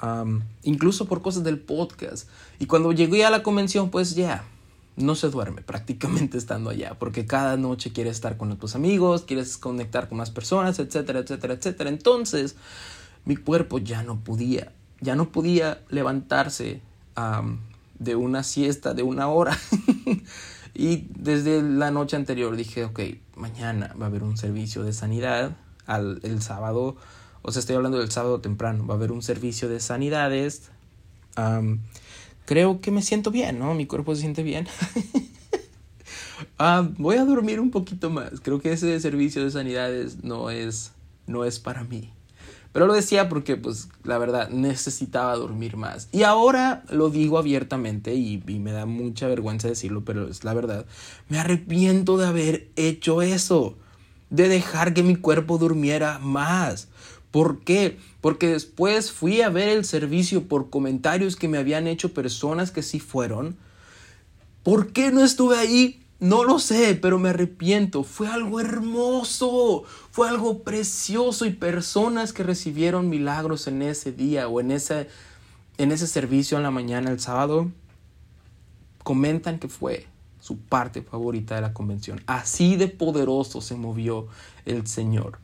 incluso 0.63 1.05
por 1.05 1.21
cosas 1.21 1.43
del 1.43 1.59
podcast. 1.59 2.27
Y 2.59 2.65
cuando 2.65 2.91
llegué 2.91 3.25
a 3.25 3.29
la 3.29 3.43
convención, 3.43 3.89
pues 3.89 4.15
ya, 4.15 4.43
no 4.95 5.15
se 5.15 5.29
duerme 5.29 5.61
prácticamente 5.65 6.37
estando 6.37 6.69
allá, 6.69 6.95
porque 6.99 7.25
cada 7.25 7.57
noche 7.57 7.91
quieres 7.91 8.15
estar 8.15 8.37
con 8.37 8.55
tus 8.57 8.75
amigos, 8.75 9.23
quieres 9.23 9.57
conectar 9.57 10.09
con 10.09 10.17
más 10.17 10.31
personas, 10.31 10.79
etcétera, 10.79 11.19
etcétera, 11.19 11.53
etcétera. 11.53 11.89
Entonces, 11.89 12.55
mi 13.25 13.35
cuerpo 13.35 13.79
ya 13.79 14.03
no 14.03 14.19
podía, 14.19 14.71
ya 15.01 15.15
no 15.15 15.29
podía 15.29 15.81
levantarse 15.89 16.81
de 17.99 18.15
una 18.15 18.43
siesta 18.43 18.93
de 18.93 19.03
una 19.03 19.27
hora. 19.27 19.57
y 20.73 21.07
desde 21.15 21.61
la 21.61 21.91
noche 21.91 22.15
anterior 22.15 22.55
dije, 22.55 22.85
ok, 22.85 22.99
mañana 23.35 23.93
va 23.99 24.05
a 24.05 24.09
haber 24.09 24.23
un 24.23 24.37
servicio 24.37 24.83
de 24.83 24.93
sanidad, 24.93 25.55
al, 25.85 26.19
el 26.23 26.41
sábado, 26.41 26.95
o 27.43 27.51
sea, 27.51 27.59
estoy 27.59 27.75
hablando 27.75 27.99
del 27.99 28.09
sábado 28.09 28.41
temprano, 28.41 28.87
va 28.87 28.95
a 28.95 28.97
haber 28.97 29.11
un 29.11 29.21
servicio 29.21 29.69
de 29.69 29.79
sanidades. 29.79 30.71
creo 32.45 32.81
que 32.81 32.91
me 32.91 33.01
siento 33.01 33.29
bien, 33.29 33.59
¿no? 33.59 33.73
Mi 33.75 33.85
cuerpo 33.85 34.15
se 34.15 34.21
siente 34.21 34.43
bien. 34.43 34.67
voy 36.97 37.17
a 37.17 37.25
dormir 37.25 37.59
un 37.59 37.71
poquito 37.71 38.09
más. 38.09 38.39
Creo 38.41 38.61
que 38.61 38.71
ese 38.71 38.99
servicio 38.99 39.43
de 39.43 39.51
sanidades 39.51 40.23
no 40.23 40.49
es, 40.49 40.91
no 41.27 41.45
es 41.45 41.59
para 41.59 41.83
mí. 41.83 42.11
Pero 42.73 42.87
lo 42.87 42.93
decía 42.93 43.29
porque, 43.29 43.55
pues, 43.55 43.87
la 44.03 44.17
verdad, 44.17 44.49
necesitaba 44.49 45.35
dormir 45.35 45.77
más. 45.77 46.09
Y 46.11 46.23
ahora 46.23 46.83
lo 46.89 47.11
digo 47.11 47.37
abiertamente 47.37 48.15
y, 48.15 48.41
me 48.47 48.71
da 48.71 48.87
mucha 48.87 49.27
vergüenza 49.27 49.67
decirlo, 49.67 50.03
pero 50.03 50.27
es 50.27 50.43
la 50.43 50.55
verdad. 50.55 50.87
Me 51.29 51.39
arrepiento 51.39 52.17
de 52.17 52.25
haber 52.25 52.67
hecho 52.75 53.21
eso. 53.21 53.77
De 54.31 54.47
dejar 54.47 54.95
que 54.95 55.03
mi 55.03 55.15
cuerpo 55.15 55.59
durmiera 55.59 56.17
más. 56.17 56.87
¿Por 57.33 57.61
qué? 57.61 57.97
Porque 58.21 58.49
después 58.49 59.11
fui 59.11 59.41
a 59.41 59.49
ver 59.49 59.69
el 59.69 59.85
servicio 59.85 60.47
por 60.47 60.69
comentarios 60.69 61.35
que 61.35 61.47
me 61.47 61.57
habían 61.57 61.87
hecho 61.87 62.13
personas 62.13 62.69
que 62.69 62.83
sí 62.83 62.99
fueron. 62.99 63.57
¿Por 64.61 64.93
qué 64.93 65.11
no 65.11 65.23
estuve 65.23 65.57
ahí? 65.57 65.99
No 66.19 66.43
lo 66.43 66.59
sé, 66.59 66.93
pero 66.93 67.17
me 67.17 67.29
arrepiento. 67.29 68.03
Fue 68.03 68.27
algo 68.27 68.59
hermoso, 68.59 69.83
fue 70.11 70.29
algo 70.29 70.61
precioso 70.61 71.47
y 71.47 71.53
personas 71.53 72.33
que 72.33 72.43
recibieron 72.43 73.09
milagros 73.09 73.65
en 73.65 73.81
ese 73.81 74.11
día 74.11 74.47
o 74.47 74.61
en 74.61 74.69
ese, 74.69 75.09
en 75.79 75.91
ese 75.91 76.05
servicio 76.05 76.57
en 76.57 76.63
la 76.63 76.69
mañana, 76.69 77.09
el 77.09 77.19
sábado, 77.19 77.71
comentan 79.01 79.57
que 79.57 79.69
fue 79.69 80.05
su 80.39 80.59
parte 80.59 81.01
favorita 81.01 81.55
de 81.55 81.61
la 81.61 81.73
convención. 81.73 82.21
Así 82.27 82.75
de 82.75 82.89
poderoso 82.89 83.59
se 83.59 83.73
movió 83.73 84.27
el 84.67 84.85
Señor. 84.85 85.39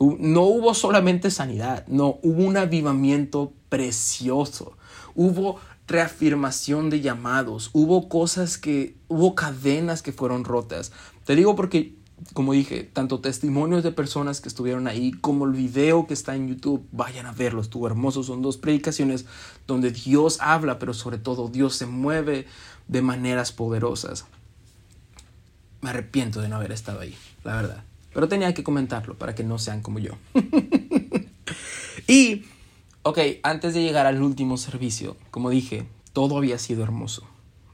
No 0.00 0.42
hubo 0.42 0.74
solamente 0.74 1.30
sanidad, 1.30 1.86
no, 1.88 2.18
hubo 2.22 2.44
un 2.44 2.56
avivamiento 2.56 3.52
precioso. 3.68 4.76
Hubo 5.14 5.58
reafirmación 5.88 6.90
de 6.90 7.00
llamados, 7.00 7.70
hubo 7.72 8.08
cosas 8.08 8.58
que, 8.58 8.96
hubo 9.08 9.34
cadenas 9.34 10.02
que 10.02 10.12
fueron 10.12 10.44
rotas. 10.44 10.92
Te 11.24 11.34
digo 11.34 11.56
porque, 11.56 11.96
como 12.34 12.52
dije, 12.52 12.84
tanto 12.84 13.20
testimonios 13.20 13.82
de 13.82 13.90
personas 13.90 14.40
que 14.40 14.48
estuvieron 14.48 14.86
ahí 14.86 15.12
como 15.12 15.46
el 15.46 15.52
video 15.52 16.06
que 16.06 16.14
está 16.14 16.36
en 16.36 16.48
YouTube, 16.48 16.86
vayan 16.92 17.26
a 17.26 17.32
verlo, 17.32 17.60
estuvo 17.60 17.86
hermoso. 17.86 18.22
Son 18.22 18.42
dos 18.42 18.58
predicaciones 18.58 19.24
donde 19.66 19.90
Dios 19.90 20.38
habla, 20.40 20.78
pero 20.78 20.94
sobre 20.94 21.18
todo 21.18 21.48
Dios 21.48 21.74
se 21.74 21.86
mueve 21.86 22.46
de 22.86 23.02
maneras 23.02 23.50
poderosas. 23.50 24.26
Me 25.80 25.90
arrepiento 25.90 26.40
de 26.40 26.48
no 26.48 26.56
haber 26.56 26.72
estado 26.72 27.00
ahí, 27.00 27.16
la 27.44 27.56
verdad. 27.56 27.87
Pero 28.12 28.28
tenía 28.28 28.54
que 28.54 28.64
comentarlo 28.64 29.16
para 29.16 29.34
que 29.34 29.44
no 29.44 29.58
sean 29.58 29.82
como 29.82 29.98
yo. 29.98 30.12
y 32.06 32.44
Ok, 33.08 33.18
antes 33.42 33.72
de 33.72 33.82
llegar 33.82 34.06
al 34.06 34.20
último 34.20 34.58
servicio, 34.58 35.16
como 35.30 35.48
dije, 35.48 35.86
todo 36.12 36.36
había 36.36 36.58
sido 36.58 36.82
hermoso. 36.82 37.26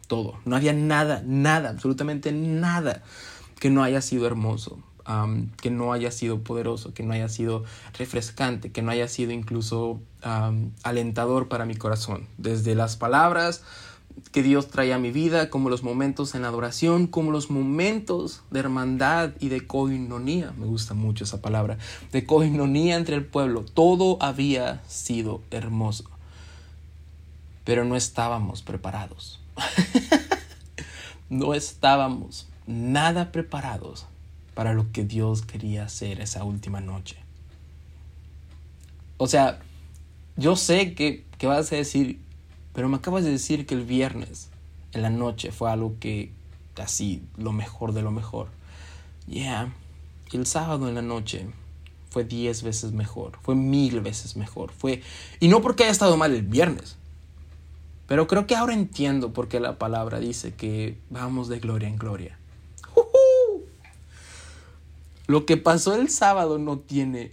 Todo. 0.07 0.39
No 0.45 0.55
había 0.55 0.73
nada, 0.73 1.25
nada, 1.27 1.71
absolutamente 1.71 2.31
nada 2.31 3.03
que 3.59 3.69
no 3.69 3.83
haya 3.83 4.01
sido 4.01 4.29
hermoso, 4.29 4.79
que 5.61 5.71
no 5.71 5.93
haya 5.93 6.13
sido 6.13 6.45
poderoso, 6.45 6.95
que 6.95 7.03
no 7.03 7.15
haya 7.15 7.29
sido 7.29 7.65
refrescante, 7.99 8.71
que 8.71 8.81
no 8.81 8.93
haya 8.93 9.09
sido 9.09 9.33
incluso 9.33 10.01
alentador 10.85 11.49
para 11.49 11.65
mi 11.65 11.75
corazón. 11.75 12.29
Desde 12.39 12.77
las 12.77 12.97
palabras 12.97 13.65
que 14.33 14.43
Dios 14.43 14.69
trae 14.69 14.93
a 14.93 14.99
mi 14.99 15.11
vida, 15.11 15.51
como 15.51 15.71
los 15.71 15.83
momentos 15.83 16.35
en 16.35 16.45
adoración, 16.45 17.07
como 17.07 17.31
los 17.31 17.51
momentos 17.51 18.43
de 18.51 18.61
hermandad 18.61 19.33
y 19.41 19.49
de 19.49 19.67
coinonía, 19.67 20.53
me 20.57 20.67
gusta 20.67 20.95
mucho 20.95 21.25
esa 21.25 21.41
palabra, 21.41 21.79
de 22.13 22.25
coinonía 22.25 22.97
entre 22.97 23.17
el 23.17 23.25
pueblo, 23.25 23.65
todo 23.65 24.19
había 24.21 24.83
sido 24.89 25.41
hermoso, 25.51 26.05
pero 27.65 27.85
no 27.85 27.97
estábamos 27.97 28.63
preparados, 28.63 29.41
no 31.29 31.55
estábamos 31.55 32.49
nada 32.67 33.33
preparados 33.33 34.07
para 34.55 34.73
lo 34.73 34.91
que 34.93 35.05
Dios 35.05 35.43
quería 35.43 35.85
hacer 35.85 36.21
esa 36.21 36.45
última 36.45 36.81
noche. 36.81 37.17
O 39.17 39.27
sea, 39.27 39.61
yo 40.37 40.57
sé 40.57 40.95
que, 40.95 41.25
que 41.39 41.47
vas 41.47 41.73
a 41.73 41.77
decir, 41.77 42.21
pero 42.75 42.89
me 42.89 42.97
acabas 42.97 43.25
de 43.25 43.31
decir 43.31 43.65
que 43.67 43.75
el 43.75 43.85
viernes 43.85 44.51
en 44.93 45.03
la 45.03 45.11
noche 45.11 45.53
fue 45.53 45.71
algo 45.71 45.97
que 46.01 46.33
así 46.77 47.23
lo 47.37 47.53
mejor 47.53 47.93
de 47.93 48.03
lo 48.03 48.11
mejor. 48.11 48.49
Yeah. 49.27 49.73
el 50.33 50.45
sábado 50.45 50.89
en 50.89 50.97
la 50.97 51.03
noche 51.03 51.47
fue 52.11 52.25
diez 52.25 52.63
veces 52.63 52.93
mejor, 52.93 53.39
fue 53.41 53.55
mil 53.55 54.01
veces 54.01 54.37
mejor, 54.37 54.71
fue 54.71 55.03
y 55.41 55.49
no 55.49 55.63
porque 55.63 55.85
haya 55.85 55.93
estado 55.93 56.17
mal 56.17 56.35
el 56.35 56.43
viernes. 56.43 56.97
Pero 58.07 58.27
creo 58.27 58.47
que 58.47 58.55
ahora 58.55 58.75
entiendo 58.75 59.33
por 59.33 59.49
qué 59.49 59.61
la 59.61 59.79
palabra 59.79 60.21
dice 60.21 60.53
que 60.53 60.99
vamos 61.09 61.49
de 61.49 61.59
gloria 61.59 61.89
en 61.89 61.97
gloria. 61.97 62.39
Lo 65.27 65.47
que 65.47 65.57
pasó 65.57 65.95
el 65.95 66.11
sábado 66.11 66.59
no 66.59 66.79
tiene 66.79 67.31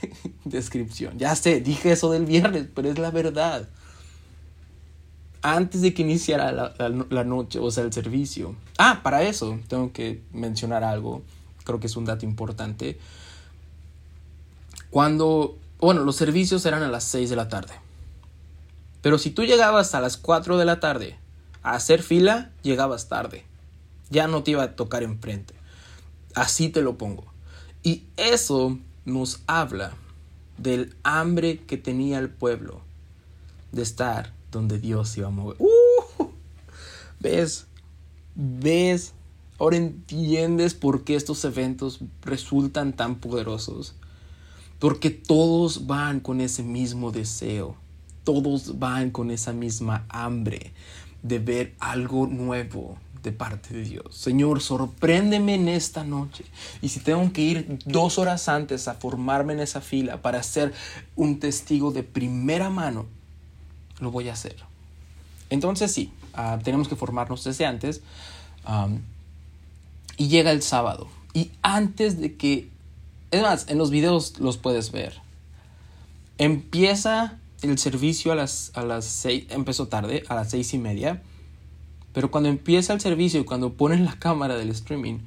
descripción. 0.44 1.16
Ya 1.16 1.36
sé, 1.36 1.60
dije 1.60 1.92
eso 1.92 2.10
del 2.10 2.26
viernes, 2.26 2.66
pero 2.74 2.90
es 2.90 2.98
la 2.98 3.12
verdad 3.12 3.68
antes 5.42 5.80
de 5.80 5.94
que 5.94 6.02
iniciara 6.02 6.52
la, 6.52 7.24
noche, 7.24 7.58
o 7.58 7.70
sea, 7.70 7.84
el 7.84 7.92
servicio. 7.92 8.54
Ah, 8.78 9.00
para 9.02 9.22
eso 9.22 9.58
tengo 9.68 9.92
que 9.92 10.22
mencionar 10.32 10.84
algo, 10.84 11.22
creo 11.64 11.80
que 11.80 11.86
es 11.86 11.96
un 11.96 12.04
dato 12.04 12.26
importante. 12.26 12.98
Cuando, 14.90 15.56
bueno, 15.78 16.04
los 16.04 16.16
servicios 16.16 16.66
eran 16.66 16.82
a 16.82 16.88
las 16.88 17.04
6 17.04 17.30
de 17.30 17.36
la 17.36 17.48
tarde. 17.48 17.72
Pero 19.02 19.18
si 19.18 19.30
tú 19.30 19.44
llegabas 19.44 19.94
a 19.94 20.00
las 20.00 20.16
4 20.16 20.58
de 20.58 20.64
la 20.64 20.80
tarde 20.80 21.16
a 21.62 21.72
hacer 21.72 22.02
fila, 22.02 22.50
llegabas 22.62 23.08
tarde. 23.08 23.44
Ya 24.10 24.26
no 24.26 24.42
te 24.42 24.50
iba 24.50 24.62
a 24.62 24.76
tocar 24.76 25.02
enfrente. 25.02 25.54
Así 26.34 26.68
te 26.68 26.82
lo 26.82 26.98
pongo. 26.98 27.24
Y 27.82 28.04
eso 28.16 28.78
nos 29.06 29.40
habla 29.46 29.92
del 30.58 30.94
hambre 31.02 31.60
que 31.60 31.78
tenía 31.78 32.18
el 32.18 32.28
pueblo 32.28 32.82
de 33.72 33.82
estar 33.82 34.32
donde 34.50 34.78
Dios 34.78 35.16
iba 35.16 35.28
a 35.28 35.30
mover. 35.30 35.56
Uh, 35.58 36.26
¿Ves? 37.20 37.66
¿Ves? 38.34 39.12
Ahora 39.58 39.76
entiendes 39.76 40.74
por 40.74 41.04
qué 41.04 41.14
estos 41.16 41.44
eventos 41.44 42.00
resultan 42.22 42.94
tan 42.94 43.16
poderosos. 43.16 43.94
Porque 44.78 45.10
todos 45.10 45.86
van 45.86 46.20
con 46.20 46.40
ese 46.40 46.62
mismo 46.62 47.12
deseo. 47.12 47.76
Todos 48.24 48.78
van 48.78 49.10
con 49.10 49.30
esa 49.30 49.52
misma 49.52 50.06
hambre 50.08 50.72
de 51.22 51.38
ver 51.38 51.74
algo 51.78 52.26
nuevo 52.26 52.96
de 53.22 53.32
parte 53.32 53.74
de 53.74 53.82
Dios. 53.82 54.16
Señor, 54.16 54.62
sorpréndeme 54.62 55.54
en 55.54 55.68
esta 55.68 56.04
noche. 56.04 56.44
Y 56.80 56.88
si 56.88 57.00
tengo 57.00 57.30
que 57.32 57.42
ir 57.42 57.78
dos 57.84 58.18
horas 58.18 58.48
antes 58.48 58.88
a 58.88 58.94
formarme 58.94 59.52
en 59.52 59.60
esa 59.60 59.80
fila 59.80 60.22
para 60.22 60.42
ser 60.42 60.72
un 61.16 61.38
testigo 61.38 61.92
de 61.92 62.02
primera 62.02 62.70
mano, 62.70 63.06
lo 64.00 64.10
voy 64.10 64.28
a 64.28 64.32
hacer. 64.32 64.56
Entonces 65.50 65.92
sí, 65.92 66.12
ah, 66.34 66.58
tenemos 66.62 66.88
que 66.88 66.96
formarnos 66.96 67.44
desde 67.44 67.66
antes. 67.66 68.02
y 70.16 70.28
llega 70.28 70.50
el 70.50 70.62
sábado. 70.62 71.08
Y 71.34 71.50
antes 71.62 72.20
de 72.20 72.36
que... 72.36 72.68
Es 73.30 73.42
más, 73.42 73.68
en 73.68 73.78
los 73.78 73.90
videos 73.90 74.40
los 74.40 74.56
puedes 74.56 74.90
ver. 74.90 75.20
Empieza 76.38 77.38
el 77.62 77.78
servicio 77.78 78.32
a 78.32 78.34
las, 78.34 78.72
a 78.74 78.82
las 78.82 79.04
seis, 79.04 79.46
empezó 79.50 79.86
tarde, 79.86 80.24
a 80.28 80.34
las 80.34 80.50
seis 80.50 80.74
y 80.74 80.78
media. 80.78 81.22
Pero 82.12 82.30
cuando 82.30 82.48
empieza 82.48 82.92
el 82.92 83.00
servicio, 83.00 83.46
cuando 83.46 83.74
ponen 83.74 84.04
la 84.04 84.18
cámara 84.18 84.56
del 84.56 84.70
streaming, 84.70 85.18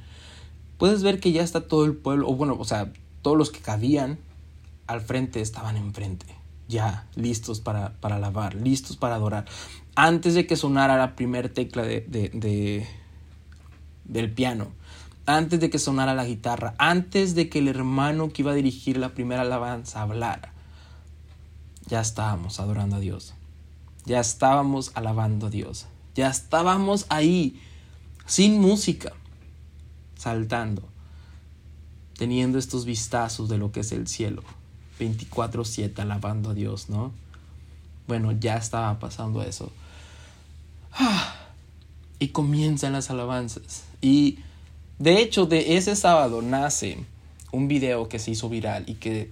puedes 0.78 1.02
ver 1.02 1.20
que 1.20 1.32
ya 1.32 1.44
está 1.44 1.68
todo 1.68 1.86
el 1.86 1.96
pueblo, 1.96 2.28
o 2.28 2.36
bueno, 2.36 2.58
o 2.60 2.66
sea, 2.66 2.92
todos 3.22 3.38
los 3.38 3.52
que 3.52 3.60
cabían 3.60 4.20
al 4.86 5.02
frente 5.02 5.40
estaban 5.40 5.78
enfrente, 5.78 6.26
ya 6.68 7.08
listos 7.16 7.60
para, 7.60 7.94
para 8.00 8.16
alabar, 8.16 8.56
listos 8.56 8.98
para 8.98 9.16
adorar. 9.16 9.46
Antes 9.96 10.34
de 10.34 10.48
que 10.48 10.56
sonara 10.56 10.98
la 10.98 11.16
primera 11.16 11.50
tecla 11.50 11.84
de, 11.84 12.02
de, 12.02 12.88
del 14.06 14.32
piano, 14.32 14.68
antes 15.26 15.60
de 15.60 15.70
que 15.70 15.80
sonara 15.80 16.14
la 16.14 16.26
guitarra, 16.26 16.76
antes 16.78 17.36
de 17.36 17.50
que 17.50 17.60
el 17.60 17.68
hermano 17.68 18.30
que 18.30 18.42
iba 18.42 18.52
a 18.52 18.56
dirigir 18.56 18.98
la 18.98 19.10
primera 19.10 19.42
alabanza 19.42 20.02
hablara, 20.02 20.54
ya 21.86 22.02
estábamos 22.02 22.60
adorando 22.60 22.96
a 22.96 23.00
Dios, 23.00 23.34
ya 24.06 24.20
estábamos 24.20 24.92
alabando 24.96 25.48
a 25.48 25.50
Dios. 25.50 25.88
Ya 26.16 26.30
estábamos 26.30 27.08
ahí, 27.10 27.60
sin 28.26 28.62
música, 28.62 29.14
saltando, 30.16 30.88
teniendo 32.18 32.60
estos 32.60 32.86
vistazos 32.86 33.50
de 33.50 33.58
lo 33.58 33.72
que 33.72 33.80
es 33.80 33.92
el 33.92 34.08
cielo. 34.08 34.44
24/7 35.00 36.02
alabando 36.02 36.52
a 36.52 36.54
Dios, 36.54 36.90
¿no? 36.90 37.12
Bueno, 38.08 38.32
ya 38.32 38.58
estaba 38.58 39.00
pasando 39.00 39.44
eso. 39.44 39.72
Y 42.20 42.30
comienzan 42.30 42.94
las 42.94 43.10
alabanzas. 43.10 43.84
Y 44.02 44.40
de 45.00 45.20
hecho, 45.20 45.46
de 45.46 45.76
ese 45.78 45.96
sábado 45.96 46.42
nace 46.42 46.98
un 47.52 47.68
video 47.68 48.08
que 48.08 48.20
se 48.20 48.32
hizo 48.32 48.50
viral 48.50 48.84
y 48.88 48.96
que 48.96 49.30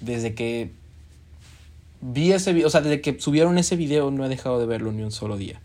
desde 0.00 0.34
que 0.34 0.72
vi 2.00 2.32
ese 2.32 2.52
video, 2.52 2.68
o 2.68 2.70
sea, 2.70 2.80
desde 2.80 3.00
que 3.00 3.20
subieron 3.20 3.58
ese 3.58 3.76
video 3.76 4.10
no 4.10 4.24
he 4.24 4.28
dejado 4.28 4.58
de 4.58 4.66
verlo 4.66 4.92
ni 4.92 5.02
un 5.02 5.12
solo 5.12 5.36
día 5.36 5.60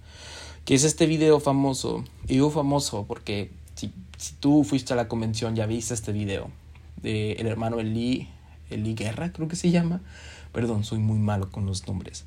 que 0.65 0.73
es 0.73 0.83
este 0.83 1.05
video 1.05 1.39
famoso. 1.39 2.03
Y 2.27 2.33
digo 2.33 2.49
famoso 2.49 3.05
porque 3.07 3.51
si, 3.75 3.93
tú 4.39 4.63
fuiste 4.63 4.93
a 4.93 4.95
la 4.95 5.07
convención 5.07 5.55
ya 5.55 5.67
viste 5.67 5.93
este 5.93 6.11
video 6.11 6.49
de 7.01 7.33
el 7.33 7.47
hermano 7.47 7.79
Eli, 7.79 8.27
Eli 8.69 8.95
Guerra, 8.95 9.31
creo 9.31 9.47
que 9.47 9.55
se 9.55 9.71
llama. 9.71 10.01
Perdón, 10.51 10.83
soy 10.83 10.99
muy 10.99 11.19
malo 11.19 11.51
con 11.51 11.65
los 11.65 11.87
nombres. 11.87 12.25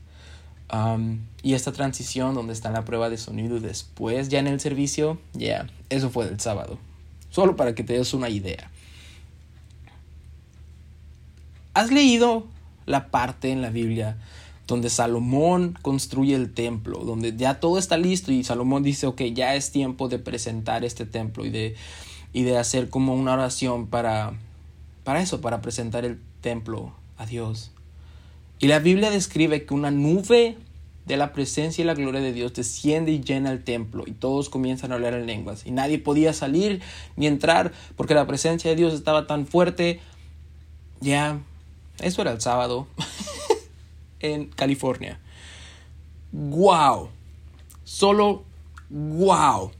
y 1.43 1.55
esta 1.55 1.73
transición 1.73 2.35
donde 2.35 2.53
está 2.53 2.71
la 2.71 2.85
prueba 2.85 3.09
de 3.09 3.17
sonido 3.17 3.57
y 3.57 3.61
después 3.61 4.29
ya 4.29 4.39
en 4.39 4.47
el 4.47 4.61
servicio, 4.61 5.19
ya, 5.33 5.67
eso 5.89 6.11
fue 6.11 6.27
del 6.27 6.41
sábado. 6.41 6.79
Solo 7.31 7.57
para 7.57 7.75
que 7.75 7.85
te 7.85 7.95
des 7.95 8.13
una 8.15 8.29
idea. 8.29 8.71
¿Has 11.75 11.91
leído 11.91 12.47
la 12.87 13.11
parte 13.11 13.51
en 13.51 13.63
la 13.63 13.71
Biblia 13.71 14.17
donde 14.69 14.91
Salomón 14.91 15.79
construye 15.81 16.35
el 16.35 16.53
templo, 16.53 16.99
donde 16.99 17.35
ya 17.35 17.59
todo 17.59 17.79
está 17.79 17.97
listo 17.97 18.31
y 18.31 18.45
Salomón 18.45 18.83
dice, 18.83 19.07
ok, 19.07 19.23
ya 19.33 19.55
es 19.55 19.73
tiempo 19.73 20.09
de 20.09 20.19
presentar 20.19 20.85
este 20.85 21.07
templo 21.07 21.47
y 21.47 21.51
de, 21.51 21.75
y 22.35 22.43
de 22.43 22.59
hacer 22.59 22.91
como 22.91 23.15
una 23.15 23.33
oración 23.33 23.87
para, 23.87 24.35
para 25.05 25.23
eso, 25.23 25.41
para 25.41 25.63
presentar 25.63 26.05
el 26.05 26.21
templo 26.41 26.95
a 27.17 27.27
Dios. 27.27 27.73
Y 28.59 28.67
la 28.67 28.79
Biblia 28.79 29.11
describe 29.11 29.65
que 29.65 29.75
una 29.75 29.91
nube 29.91 30.57
de 31.07 31.17
la 31.17 31.33
presencia 31.33 31.83
y 31.83 31.87
la 31.87 31.95
gloria 31.95 32.21
de 32.21 32.33
Dios 32.33 32.53
desciende 32.55 33.13
y 33.13 33.21
llena 33.21 33.51
el 33.51 33.65
templo 33.65 34.05
y 34.07 34.13
todos 34.13 34.51
comienzan 34.51 34.93
a 34.93 34.97
hablar 34.97 35.15
en 35.15 35.27
lenguas 35.27 35.65
y 35.65 35.71
nadie 35.71 35.99
podía 35.99 36.35
salir 36.35 36.83
ni 37.17 37.27
entrar 37.27 37.73
porque 37.97 38.13
la 38.15 38.27
presencia 38.27 38.71
de 38.71 38.77
Dios 38.77 38.93
estaba 38.93 39.27
tan 39.27 39.47
fuerte. 39.47 40.01
Ya, 41.01 41.41
eso 42.01 42.23
era 42.23 42.33
el 42.33 42.41
sábado. 42.41 42.87
en 44.21 44.47
California. 44.47 45.19
¡Wow! 46.33 47.09
Solo 47.85 48.45
wow. 48.91 49.71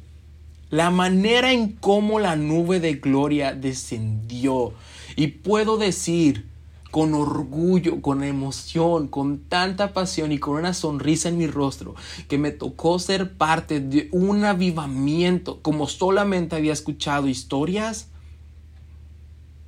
La 0.71 0.91
manera 0.91 1.53
en 1.53 1.73
cómo 1.73 2.21
la 2.21 2.37
nube 2.37 2.81
de 2.81 2.95
gloria 2.95 3.55
descendió. 3.55 4.73
Y 5.19 5.27
puedo 5.27 5.79
decir 5.79 6.47
con 6.93 7.13
orgullo, 7.13 8.01
con 8.03 8.23
emoción, 8.23 9.09
con 9.09 9.41
tanta 9.41 9.93
pasión 9.93 10.31
y 10.31 10.39
con 10.39 10.55
una 10.55 10.73
sonrisa 10.73 11.29
en 11.29 11.39
mi 11.39 11.49
rostro, 11.49 11.97
que 12.29 12.39
me 12.39 12.53
tocó 12.53 13.01
ser 13.01 13.37
parte 13.37 13.81
de 13.81 14.09
un 14.13 14.45
avivamiento, 14.45 15.61
como 15.61 15.89
solamente 15.89 16.55
había 16.55 16.73
escuchado 16.73 17.27
historias, 17.27 18.11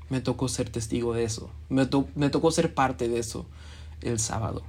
me 0.09 0.21
tocó 0.21 0.47
ser 0.47 0.71
testigo 0.71 1.15
de 1.15 1.25
eso, 1.25 1.51
me, 1.69 1.89
me 2.15 2.31
tocó 2.31 2.53
ser 2.53 2.73
parte 2.73 3.09
de 3.09 3.19
eso 3.19 3.45
el 4.03 4.21
sábado. 4.21 4.63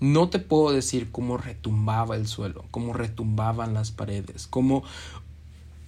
No 0.00 0.28
te 0.28 0.40
puedo 0.40 0.72
decir 0.72 1.12
cómo 1.12 1.36
retumbaba 1.36 2.16
el 2.16 2.26
suelo, 2.26 2.64
cómo 2.72 2.94
retumbaban 2.94 3.74
las 3.74 3.92
paredes, 3.92 4.48
cómo 4.48 4.82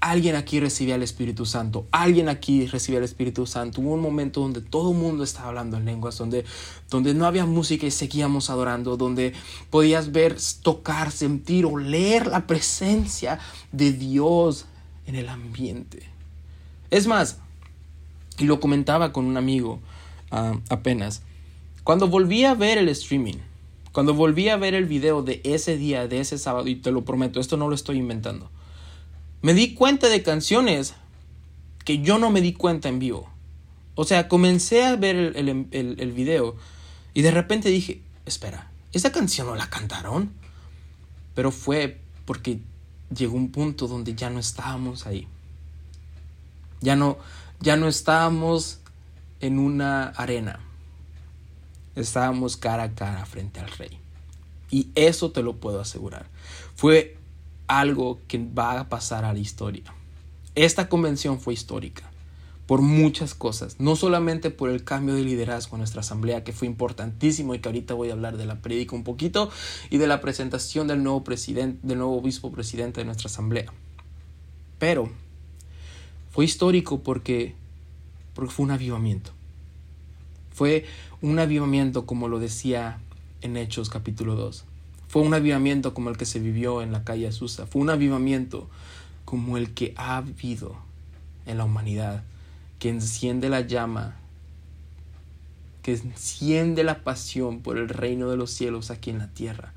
alguien 0.00 0.36
aquí 0.36 0.60
recibía 0.60 0.94
el 0.94 1.02
Espíritu 1.02 1.44
Santo, 1.44 1.86
alguien 1.90 2.28
aquí 2.28 2.66
recibía 2.66 2.98
el 2.98 3.04
Espíritu 3.04 3.46
Santo. 3.46 3.80
Hubo 3.80 3.94
un 3.94 4.00
momento 4.00 4.40
donde 4.40 4.60
todo 4.60 4.92
el 4.92 4.98
mundo 4.98 5.24
estaba 5.24 5.48
hablando 5.48 5.76
en 5.76 5.84
lenguas, 5.84 6.16
donde, 6.18 6.44
donde 6.90 7.14
no 7.14 7.26
había 7.26 7.46
música 7.46 7.86
y 7.86 7.90
seguíamos 7.90 8.50
adorando, 8.50 8.96
donde 8.96 9.32
podías 9.70 10.12
ver, 10.12 10.36
tocar, 10.62 11.10
sentir, 11.10 11.66
o 11.66 11.78
leer 11.78 12.28
la 12.28 12.46
presencia 12.46 13.40
de 13.72 13.92
Dios 13.92 14.66
en 15.06 15.16
el 15.16 15.28
ambiente. 15.28 16.08
Es 16.90 17.06
más, 17.06 17.38
y 18.38 18.44
lo 18.44 18.60
comentaba 18.60 19.12
con 19.12 19.26
un 19.26 19.36
amigo 19.36 19.80
ah, 20.30 20.58
apenas, 20.70 21.22
cuando 21.82 22.08
volví 22.08 22.44
a 22.44 22.54
ver 22.54 22.78
el 22.78 22.88
streaming, 22.90 23.36
cuando 23.92 24.14
volví 24.14 24.48
a 24.48 24.56
ver 24.56 24.74
el 24.74 24.84
video 24.84 25.22
de 25.22 25.40
ese 25.44 25.76
día, 25.76 26.06
de 26.06 26.20
ese 26.20 26.38
sábado, 26.38 26.68
y 26.68 26.76
te 26.76 26.92
lo 26.92 27.04
prometo, 27.04 27.40
esto 27.40 27.56
no 27.56 27.68
lo 27.68 27.74
estoy 27.74 27.98
inventando, 27.98 28.50
me 29.42 29.54
di 29.54 29.74
cuenta 29.74 30.08
de 30.08 30.22
canciones 30.22 30.94
que 31.84 32.00
yo 32.00 32.18
no 32.18 32.30
me 32.30 32.40
di 32.40 32.52
cuenta 32.52 32.88
en 32.88 32.98
vivo. 32.98 33.28
O 33.94 34.04
sea, 34.04 34.28
comencé 34.28 34.84
a 34.84 34.96
ver 34.96 35.16
el, 35.36 35.68
el, 35.72 36.12
video 36.12 36.56
y 37.14 37.22
de 37.22 37.30
repente 37.30 37.68
dije, 37.68 38.00
espera, 38.26 38.70
¿esa 38.92 39.10
canción 39.10 39.48
no 39.48 39.56
la 39.56 39.68
cantaron? 39.68 40.32
Pero 41.34 41.50
fue 41.50 42.00
porque 42.24 42.60
llegó 43.14 43.36
un 43.36 43.50
punto 43.50 43.88
donde 43.88 44.14
ya 44.14 44.30
no 44.30 44.38
estábamos 44.38 45.06
ahí. 45.06 45.26
Ya 46.80 46.94
no, 46.94 47.18
ya 47.60 47.76
no 47.76 47.88
estábamos 47.88 48.80
en 49.40 49.58
una 49.58 50.08
arena 50.10 50.60
estábamos 52.00 52.56
cara 52.56 52.84
a 52.84 52.94
cara 52.94 53.26
frente 53.26 53.60
al 53.60 53.70
rey. 53.70 53.98
Y 54.70 54.88
eso 54.94 55.30
te 55.30 55.42
lo 55.42 55.56
puedo 55.56 55.80
asegurar. 55.80 56.26
Fue 56.74 57.17
algo 57.68 58.20
que 58.26 58.38
va 58.38 58.80
a 58.80 58.88
pasar 58.88 59.24
a 59.24 59.32
la 59.32 59.38
historia. 59.38 59.84
Esta 60.54 60.88
convención 60.88 61.38
fue 61.38 61.54
histórica 61.54 62.10
por 62.66 62.82
muchas 62.82 63.32
cosas, 63.32 63.76
no 63.78 63.96
solamente 63.96 64.50
por 64.50 64.68
el 64.68 64.84
cambio 64.84 65.14
de 65.14 65.22
liderazgo 65.22 65.76
en 65.76 65.78
nuestra 65.78 66.00
asamblea, 66.00 66.44
que 66.44 66.52
fue 66.52 66.68
importantísimo 66.68 67.54
y 67.54 67.60
que 67.60 67.68
ahorita 67.70 67.94
voy 67.94 68.10
a 68.10 68.12
hablar 68.12 68.36
de 68.36 68.44
la 68.44 68.60
prédica 68.60 68.94
un 68.94 69.04
poquito, 69.04 69.50
y 69.88 69.96
de 69.96 70.06
la 70.06 70.20
presentación 70.20 70.86
del 70.86 71.02
nuevo 71.02 71.24
presidente, 71.24 71.78
del 71.82 71.96
nuevo 71.96 72.18
obispo 72.18 72.52
presidente 72.52 73.00
de 73.00 73.06
nuestra 73.06 73.28
asamblea. 73.28 73.72
Pero 74.78 75.10
fue 76.30 76.44
histórico 76.44 77.02
porque, 77.02 77.54
porque 78.34 78.52
fue 78.52 78.64
un 78.66 78.72
avivamiento. 78.72 79.30
Fue 80.50 80.84
un 81.22 81.38
avivamiento 81.38 82.04
como 82.04 82.28
lo 82.28 82.38
decía 82.38 83.00
en 83.40 83.56
Hechos 83.56 83.88
capítulo 83.88 84.34
2. 84.34 84.67
Fue 85.08 85.22
un 85.22 85.34
avivamiento 85.34 85.94
como 85.94 86.10
el 86.10 86.16
que 86.16 86.26
se 86.26 86.38
vivió 86.38 86.82
en 86.82 86.92
la 86.92 87.04
calle 87.04 87.26
Azusa. 87.26 87.66
Fue 87.66 87.82
un 87.82 87.90
avivamiento 87.90 88.68
como 89.24 89.56
el 89.56 89.74
que 89.74 89.94
ha 89.96 90.18
habido 90.18 90.76
en 91.46 91.58
la 91.58 91.64
humanidad, 91.64 92.22
que 92.78 92.90
enciende 92.90 93.48
la 93.48 93.62
llama, 93.62 94.16
que 95.82 95.94
enciende 95.94 96.84
la 96.84 97.02
pasión 97.02 97.60
por 97.60 97.78
el 97.78 97.88
reino 97.88 98.30
de 98.30 98.36
los 98.36 98.50
cielos 98.50 98.90
aquí 98.90 99.10
en 99.10 99.18
la 99.18 99.28
tierra, 99.28 99.72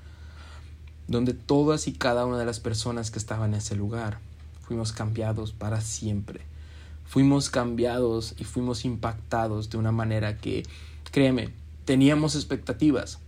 donde 1.07 1.33
todas 1.33 1.87
y 1.87 1.93
cada 1.93 2.25
una 2.25 2.37
de 2.37 2.45
las 2.45 2.59
personas 2.59 3.09
que 3.09 3.19
estaban 3.19 3.53
en 3.53 3.59
ese 3.59 3.75
lugar 3.75 4.19
fuimos 4.61 4.91
cambiados 4.91 5.53
para 5.53 5.81
siempre 5.81 6.41
fuimos 7.11 7.49
cambiados 7.49 8.35
y 8.37 8.45
fuimos 8.45 8.85
impactados 8.85 9.69
de 9.69 9.75
una 9.75 9.91
manera 9.91 10.37
que, 10.37 10.63
créeme, 11.11 11.49
teníamos 11.83 12.35
expectativas, 12.35 13.19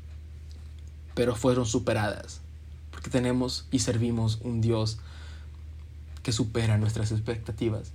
pero 1.15 1.35
fueron 1.35 1.65
superadas. 1.65 2.41
Porque 2.91 3.09
tenemos 3.09 3.67
y 3.71 3.79
servimos 3.79 4.39
un 4.43 4.61
Dios 4.61 4.99
que 6.21 6.31
supera 6.31 6.77
nuestras 6.77 7.11
expectativas, 7.11 7.91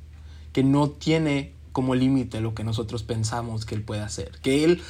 que 0.52 0.62
no 0.62 0.90
tiene 0.90 1.52
como 1.72 1.94
límite 1.94 2.40
lo 2.40 2.54
que 2.54 2.64
nosotros 2.64 3.02
pensamos 3.02 3.64
que 3.64 3.74
Él 3.74 3.82
puede 3.82 4.02
hacer, 4.02 4.32
que 4.42 4.64
Él 4.64 4.82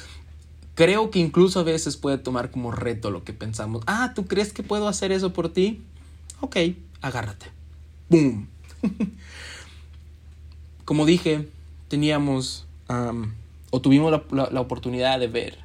creo 0.75 1.11
que 1.11 1.19
incluso 1.19 1.59
a 1.59 1.63
veces 1.63 1.97
puede 1.97 2.17
tomar 2.17 2.51
como 2.51 2.71
reto 2.71 3.11
lo 3.11 3.23
que 3.23 3.33
pensamos. 3.33 3.83
Ah, 3.85 4.13
¿tú 4.15 4.27
crees 4.27 4.53
que 4.53 4.63
puedo 4.63 4.87
hacer 4.87 5.11
eso 5.11 5.33
por 5.33 5.51
ti? 5.51 5.81
Ok, 6.41 6.57
agárrate. 7.01 7.47
¡Boom! 8.09 8.47
como 10.85 11.05
dije, 11.05 11.49
teníamos 11.89 12.65
o 13.69 13.81
tuvimos 13.81 14.11
la, 14.11 14.49
la, 14.51 14.61
oportunidad 14.61 15.19
de 15.19 15.27
ver 15.27 15.59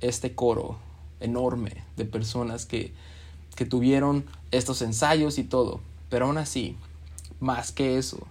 este 0.00 0.34
coro 0.34 0.78
enorme 1.20 1.84
de 1.96 2.04
personas 2.04 2.66
que, 2.66 2.92
que 3.54 3.64
tuvieron 3.64 4.24
estos 4.50 4.82
ensayos 4.82 5.38
y 5.38 5.44
todo, 5.44 5.80
pero 6.08 6.26
aún 6.26 6.38
así, 6.38 6.76
más 7.40 7.72
que 7.72 7.98
eso, 7.98 8.26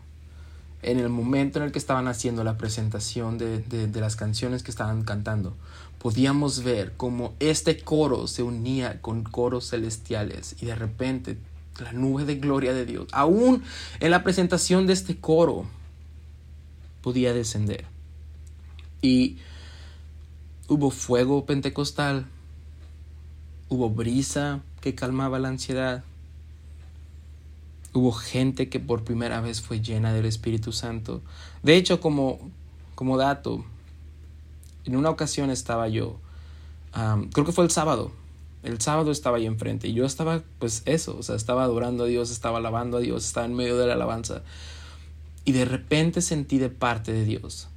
en 0.81 0.99
el 0.99 1.09
momento 1.09 1.59
en 1.59 1.65
el 1.65 1.71
que 1.71 1.79
estaban 1.79 2.07
haciendo 2.07 2.43
la 2.43 2.57
presentación 2.57 3.37
de, 3.37 3.59
de, 3.59 3.99
las 3.99 4.15
canciones 4.15 4.61
que 4.61 4.71
estaban 4.71 5.03
cantando, 5.03 5.55
podíamos 5.97 6.63
ver 6.63 6.93
cómo 6.95 7.33
este 7.39 7.79
coro 7.79 8.27
se 8.27 8.43
unía 8.43 9.01
con 9.01 9.23
coros 9.23 9.69
celestiales 9.69 10.55
y 10.61 10.67
de 10.67 10.75
repente 10.75 11.37
la 11.79 11.91
nube 11.91 12.23
de 12.25 12.35
gloria 12.35 12.73
de 12.73 12.85
Dios, 12.85 13.07
aún 13.11 13.63
en 13.99 14.11
la 14.11 14.23
presentación 14.23 14.85
de 14.85 14.93
este 14.93 15.17
coro, 15.17 15.65
podía 17.01 17.33
descender. 17.33 17.85
Y 19.01 19.37
hubo 20.67 20.89
fuego 20.91 21.45
pentecostal, 21.45 22.27
hubo 23.69 23.89
brisa 23.89 24.61
que 24.81 24.95
calmaba 24.95 25.39
la 25.39 25.49
ansiedad, 25.49 26.03
hubo 27.93 28.11
gente 28.11 28.69
que 28.69 28.79
por 28.79 29.03
primera 29.03 29.41
vez 29.41 29.61
fue 29.61 29.81
llena 29.81 30.13
del 30.13 30.25
Espíritu 30.25 30.71
Santo. 30.71 31.21
De 31.63 31.75
hecho, 31.75 32.01
como, 32.01 32.39
como 32.93 33.17
dato, 33.17 33.63
en 34.85 34.95
una 34.95 35.09
ocasión 35.09 35.49
estaba 35.49 35.87
yo, 35.87 36.17
creo 37.31 37.45
que 37.45 37.51
fue 37.51 37.63
el 37.63 37.71
sábado, 37.71 38.11
el 38.63 38.81
sábado 38.81 39.11
estaba 39.11 39.37
ahí 39.37 39.45
enfrente 39.45 39.87
y 39.87 39.93
yo 39.93 40.05
estaba, 40.05 40.41
pues 40.59 40.81
eso, 40.85 41.17
o 41.17 41.23
sea, 41.23 41.35
estaba 41.35 41.63
adorando 41.63 42.03
a 42.03 42.07
Dios, 42.07 42.31
estaba 42.31 42.57
alabando 42.57 42.97
a 42.97 42.99
Dios, 42.99 43.25
estaba 43.25 43.45
en 43.45 43.53
medio 43.53 43.77
de 43.77 43.87
la 43.87 43.93
alabanza. 43.93 44.41
Y 45.45 45.51
de 45.51 45.65
repente 45.65 46.21
sentí 46.21 46.57
de 46.57 46.69
parte 46.69 47.13
de 47.13 47.23
Dios, 47.23 47.67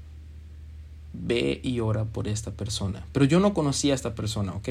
ve 1.13 1.61
y 1.63 1.81
ora 1.81 2.05
por 2.05 2.27
esta 2.27 2.51
persona. 2.53 3.05
Pero 3.13 3.27
yo 3.27 3.41
no 3.41 3.53
conocía 3.53 3.93
a 3.93 3.97
esta 3.97 4.15
persona, 4.15 4.55
¿ok? 4.55 4.69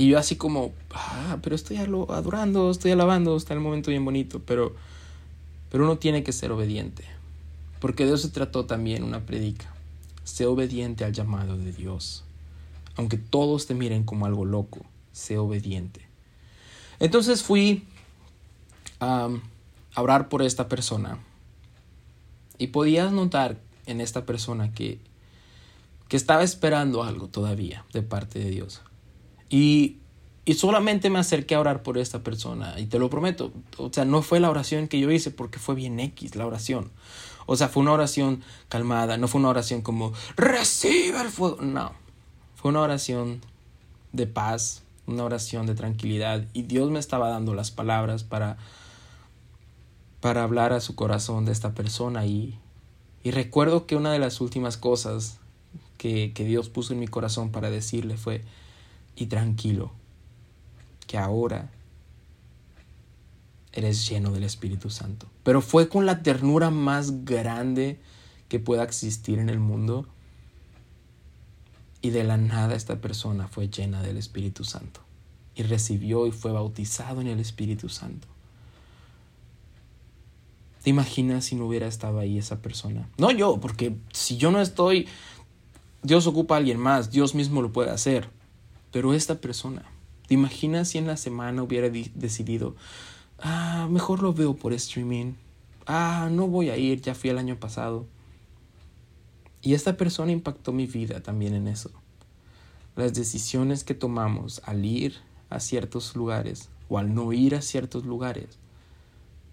Y 0.00 0.10
yo 0.10 0.18
así 0.18 0.36
como, 0.36 0.72
ah, 0.94 1.38
pero 1.42 1.56
estoy 1.56 1.76
adorando, 1.76 2.70
estoy 2.70 2.92
alabando, 2.92 3.36
está 3.36 3.52
el 3.52 3.60
momento 3.60 3.90
bien 3.90 4.04
bonito, 4.04 4.40
pero, 4.46 4.76
pero 5.70 5.84
uno 5.84 5.98
tiene 5.98 6.22
que 6.22 6.32
ser 6.32 6.52
obediente. 6.52 7.04
Porque 7.80 8.06
de 8.06 8.14
eso 8.14 8.18
se 8.18 8.28
trató 8.28 8.64
también 8.64 9.02
una 9.02 9.26
predica. 9.26 9.74
Sé 10.22 10.46
obediente 10.46 11.04
al 11.04 11.12
llamado 11.12 11.58
de 11.58 11.72
Dios. 11.72 12.22
Aunque 12.94 13.18
todos 13.18 13.66
te 13.66 13.74
miren 13.74 14.04
como 14.04 14.24
algo 14.24 14.44
loco, 14.44 14.86
sé 15.12 15.36
obediente. 15.36 16.00
Entonces 17.00 17.42
fui 17.42 17.84
a 19.00 19.28
orar 19.96 20.28
por 20.28 20.42
esta 20.42 20.68
persona. 20.68 21.18
Y 22.56 22.68
podías 22.68 23.10
notar 23.10 23.58
en 23.86 24.00
esta 24.00 24.26
persona 24.26 24.72
que, 24.72 25.00
que 26.06 26.16
estaba 26.16 26.44
esperando 26.44 27.02
algo 27.02 27.26
todavía 27.26 27.84
de 27.92 28.02
parte 28.02 28.38
de 28.38 28.50
Dios. 28.50 28.80
Y, 29.50 29.96
y 30.44 30.54
solamente 30.54 31.10
me 31.10 31.18
acerqué 31.18 31.54
a 31.54 31.60
orar 31.60 31.82
por 31.82 31.98
esta 31.98 32.22
persona. 32.22 32.78
Y 32.78 32.86
te 32.86 32.98
lo 32.98 33.10
prometo. 33.10 33.52
O 33.76 33.92
sea, 33.92 34.04
no 34.04 34.22
fue 34.22 34.40
la 34.40 34.50
oración 34.50 34.88
que 34.88 34.98
yo 34.98 35.10
hice 35.10 35.30
porque 35.30 35.58
fue 35.58 35.74
bien 35.74 36.00
X 36.00 36.36
la 36.36 36.46
oración. 36.46 36.90
O 37.46 37.56
sea, 37.56 37.68
fue 37.68 37.82
una 37.82 37.92
oración 37.92 38.42
calmada. 38.68 39.16
No 39.16 39.28
fue 39.28 39.40
una 39.40 39.48
oración 39.48 39.82
como, 39.82 40.12
recibe 40.36 41.20
el 41.20 41.28
fuego. 41.28 41.58
No. 41.62 41.92
Fue 42.56 42.70
una 42.70 42.80
oración 42.80 43.40
de 44.12 44.26
paz, 44.26 44.82
una 45.06 45.24
oración 45.24 45.66
de 45.66 45.74
tranquilidad. 45.74 46.44
Y 46.52 46.62
Dios 46.62 46.90
me 46.90 46.98
estaba 46.98 47.28
dando 47.30 47.54
las 47.54 47.70
palabras 47.70 48.24
para, 48.24 48.58
para 50.20 50.42
hablar 50.42 50.72
a 50.72 50.80
su 50.80 50.94
corazón 50.94 51.44
de 51.44 51.52
esta 51.52 51.72
persona. 51.72 52.26
Y, 52.26 52.58
y 53.22 53.30
recuerdo 53.30 53.86
que 53.86 53.96
una 53.96 54.12
de 54.12 54.18
las 54.18 54.40
últimas 54.40 54.76
cosas 54.76 55.38
que, 55.96 56.32
que 56.34 56.44
Dios 56.44 56.68
puso 56.68 56.92
en 56.92 57.00
mi 57.00 57.08
corazón 57.08 57.50
para 57.50 57.70
decirle 57.70 58.16
fue, 58.16 58.42
y 59.18 59.26
tranquilo, 59.26 59.90
que 61.06 61.18
ahora 61.18 61.70
eres 63.72 64.08
lleno 64.08 64.30
del 64.30 64.44
Espíritu 64.44 64.90
Santo. 64.90 65.26
Pero 65.42 65.60
fue 65.60 65.88
con 65.88 66.06
la 66.06 66.22
ternura 66.22 66.70
más 66.70 67.24
grande 67.24 68.00
que 68.48 68.60
pueda 68.60 68.84
existir 68.84 69.40
en 69.40 69.48
el 69.48 69.58
mundo. 69.58 70.06
Y 72.00 72.10
de 72.10 72.22
la 72.22 72.36
nada 72.36 72.76
esta 72.76 73.00
persona 73.00 73.48
fue 73.48 73.68
llena 73.68 74.02
del 74.02 74.16
Espíritu 74.16 74.62
Santo. 74.64 75.00
Y 75.56 75.64
recibió 75.64 76.28
y 76.28 76.30
fue 76.30 76.52
bautizado 76.52 77.20
en 77.20 77.26
el 77.26 77.40
Espíritu 77.40 77.88
Santo. 77.88 78.28
¿Te 80.84 80.90
imaginas 80.90 81.46
si 81.46 81.56
no 81.56 81.66
hubiera 81.66 81.88
estado 81.88 82.20
ahí 82.20 82.38
esa 82.38 82.62
persona? 82.62 83.08
No 83.18 83.32
yo, 83.32 83.58
porque 83.58 83.96
si 84.12 84.36
yo 84.36 84.52
no 84.52 84.60
estoy, 84.60 85.08
Dios 86.04 86.28
ocupa 86.28 86.54
a 86.54 86.58
alguien 86.58 86.78
más, 86.78 87.10
Dios 87.10 87.34
mismo 87.34 87.62
lo 87.62 87.72
puede 87.72 87.90
hacer. 87.90 88.30
Pero 88.92 89.14
esta 89.14 89.40
persona, 89.40 89.82
¿te 90.26 90.34
imaginas 90.34 90.88
si 90.88 90.98
en 90.98 91.06
la 91.06 91.16
semana 91.16 91.62
hubiera 91.62 91.88
decidido, 91.90 92.74
ah, 93.38 93.86
mejor 93.90 94.22
lo 94.22 94.32
veo 94.32 94.54
por 94.54 94.72
streaming, 94.72 95.34
ah, 95.86 96.28
no 96.30 96.46
voy 96.48 96.70
a 96.70 96.76
ir, 96.76 97.00
ya 97.00 97.14
fui 97.14 97.30
el 97.30 97.38
año 97.38 97.56
pasado? 97.56 98.06
Y 99.60 99.74
esta 99.74 99.96
persona 99.96 100.32
impactó 100.32 100.72
mi 100.72 100.86
vida 100.86 101.20
también 101.20 101.54
en 101.54 101.68
eso. 101.68 101.90
Las 102.96 103.14
decisiones 103.14 103.84
que 103.84 103.94
tomamos 103.94 104.62
al 104.64 104.84
ir 104.84 105.16
a 105.50 105.60
ciertos 105.60 106.16
lugares 106.16 106.68
o 106.88 106.98
al 106.98 107.14
no 107.14 107.32
ir 107.32 107.54
a 107.54 107.62
ciertos 107.62 108.04
lugares 108.04 108.58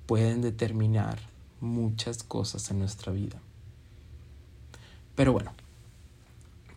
pueden 0.05 0.41
determinar 0.41 1.19
muchas 1.61 2.23
cosas 2.23 2.69
en 2.71 2.79
nuestra 2.79 3.11
vida. 3.11 3.41
Pero 5.15 5.33
bueno, 5.33 5.53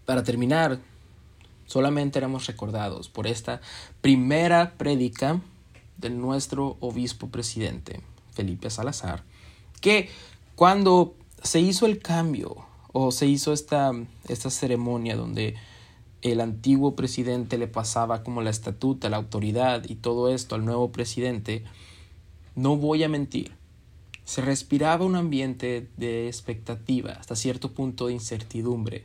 para 0.07 0.23
terminar, 0.23 0.81
solamente 1.69 2.19
éramos 2.19 2.47
recordados 2.47 3.09
por 3.09 3.29
esta 3.29 3.61
primera 4.01 4.73
prédica 4.77 5.41
de 5.99 6.11
nuestro 6.11 6.77
obispo 6.81 7.29
presidente, 7.29 8.01
Felipe 8.33 8.71
Salazar, 8.71 9.23
que 9.81 10.09
cuando 10.57 11.15
se 11.43 11.61
hizo 11.61 11.87
el 11.87 12.01
cambio 12.01 12.57
o 12.93 13.13
se 13.13 13.27
hizo 13.27 13.53
esta, 13.53 13.93
esta 14.27 14.51
ceremonia 14.51 15.15
donde 15.15 15.55
el 16.23 16.41
antiguo 16.41 16.97
presidente 16.97 17.59
le 17.59 17.69
pasaba 17.69 18.25
como 18.25 18.43
la 18.43 18.51
estatuta, 18.51 19.09
la 19.09 19.19
autoridad 19.19 19.85
y 19.89 19.95
todo 19.95 20.33
esto 20.33 20.55
al 20.55 20.65
nuevo 20.65 20.91
presidente, 20.91 21.65
no 22.57 22.77
voy 22.77 23.05
a 23.05 23.09
mentir, 23.09 23.53
se 24.25 24.41
respiraba 24.41 25.05
un 25.05 25.17
ambiente 25.17 25.89
de 25.97 26.27
expectativa, 26.27 27.13
hasta 27.13 27.37
cierto 27.37 27.73
punto 27.73 28.07
de 28.07 28.15
incertidumbre, 28.15 29.05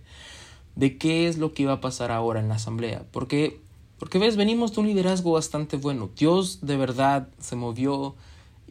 de 0.76 0.98
qué 0.98 1.28
es 1.28 1.38
lo 1.38 1.54
que 1.54 1.64
iba 1.64 1.74
a 1.74 1.82
pasar 1.82 2.12
ahora 2.12 2.40
en 2.40 2.50
la 2.50 2.56
asamblea. 2.56 3.06
Porque, 3.12 3.60
porque 4.00 4.20
ves, 4.20 4.36
venimos 4.36 4.74
de 4.74 4.82
un 4.82 4.88
liderazgo 4.88 5.34
bastante 5.34 5.78
bueno. 5.78 6.10
Dios 6.18 6.60
de 6.62 6.78
verdad 6.78 7.28
se 7.40 7.56
movió 7.56 8.16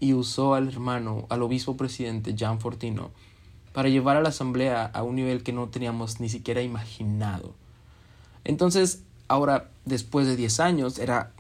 y 0.00 0.14
usó 0.14 0.55
al 0.55 0.68
hermano, 0.68 1.26
al 1.28 1.42
obispo 1.42 1.76
presidente 1.76 2.34
Jan 2.36 2.61
Fortino, 2.61 3.11
para 3.72 3.88
llevar 3.88 4.16
a 4.16 4.22
la 4.22 4.30
asamblea 4.30 4.84
a 4.84 5.03
un 5.03 5.16
nivel 5.16 5.42
que 5.42 5.53
no 5.53 5.68
teníamos 5.68 6.20
ni 6.20 6.28
siquiera 6.28 6.62
imaginado. 6.62 7.55
Entonces, 8.44 9.03
ahora, 9.28 9.70
después 9.84 10.26
de 10.26 10.36
10 10.36 10.61
años, 10.61 10.98
era 10.98 11.32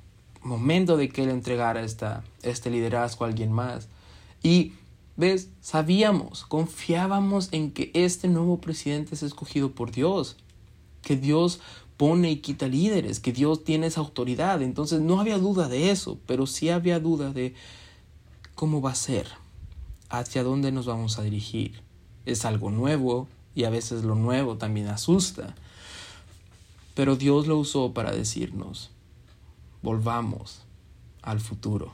momento 0.42 0.96
de 0.96 1.08
que 1.08 1.24
él 1.24 1.30
entregara 1.30 1.82
esta, 1.82 2.22
este 2.42 2.70
liderazgo 2.70 3.24
a 3.24 3.28
alguien 3.28 3.52
más. 3.52 3.88
Y, 4.42 4.72
ves, 5.16 5.48
sabíamos, 5.60 6.44
confiábamos 6.44 7.48
en 7.52 7.72
que 7.72 7.90
este 7.94 8.28
nuevo 8.28 8.60
presidente 8.60 9.14
es 9.14 9.22
escogido 9.22 9.72
por 9.72 9.90
Dios 9.90 10.36
que 11.02 11.16
Dios 11.16 11.60
pone 11.96 12.30
y 12.30 12.36
quita 12.36 12.66
líderes, 12.66 13.20
que 13.20 13.32
Dios 13.32 13.64
tiene 13.64 13.86
esa 13.86 14.00
autoridad. 14.00 14.62
Entonces 14.62 15.00
no 15.00 15.20
había 15.20 15.38
duda 15.38 15.68
de 15.68 15.90
eso, 15.90 16.18
pero 16.26 16.46
sí 16.46 16.68
había 16.68 16.98
duda 16.98 17.32
de 17.32 17.54
cómo 18.54 18.80
va 18.80 18.90
a 18.90 18.96
ser, 18.96 19.28
hacia 20.08 20.42
dónde 20.42 20.72
nos 20.72 20.86
vamos 20.86 21.18
a 21.18 21.22
dirigir. 21.22 21.82
Es 22.26 22.44
algo 22.44 22.70
nuevo 22.70 23.28
y 23.54 23.64
a 23.64 23.70
veces 23.70 24.04
lo 24.04 24.14
nuevo 24.14 24.56
también 24.56 24.88
asusta. 24.88 25.54
Pero 26.94 27.16
Dios 27.16 27.46
lo 27.46 27.58
usó 27.58 27.92
para 27.92 28.12
decirnos, 28.12 28.90
volvamos 29.82 30.62
al 31.22 31.40
futuro. 31.40 31.92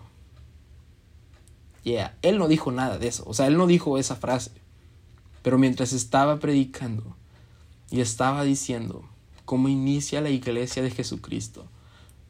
Yeah, 1.84 2.16
él 2.22 2.38
no 2.38 2.48
dijo 2.48 2.72
nada 2.72 2.98
de 2.98 3.08
eso, 3.08 3.24
o 3.26 3.34
sea, 3.34 3.46
él 3.46 3.56
no 3.56 3.66
dijo 3.66 3.98
esa 3.98 4.16
frase. 4.16 4.50
Pero 5.42 5.56
mientras 5.58 5.92
estaba 5.92 6.38
predicando, 6.40 7.16
y 7.90 8.00
estaba 8.00 8.44
diciendo 8.44 9.08
cómo 9.44 9.68
inicia 9.68 10.20
la 10.20 10.30
iglesia 10.30 10.82
de 10.82 10.90
Jesucristo. 10.90 11.66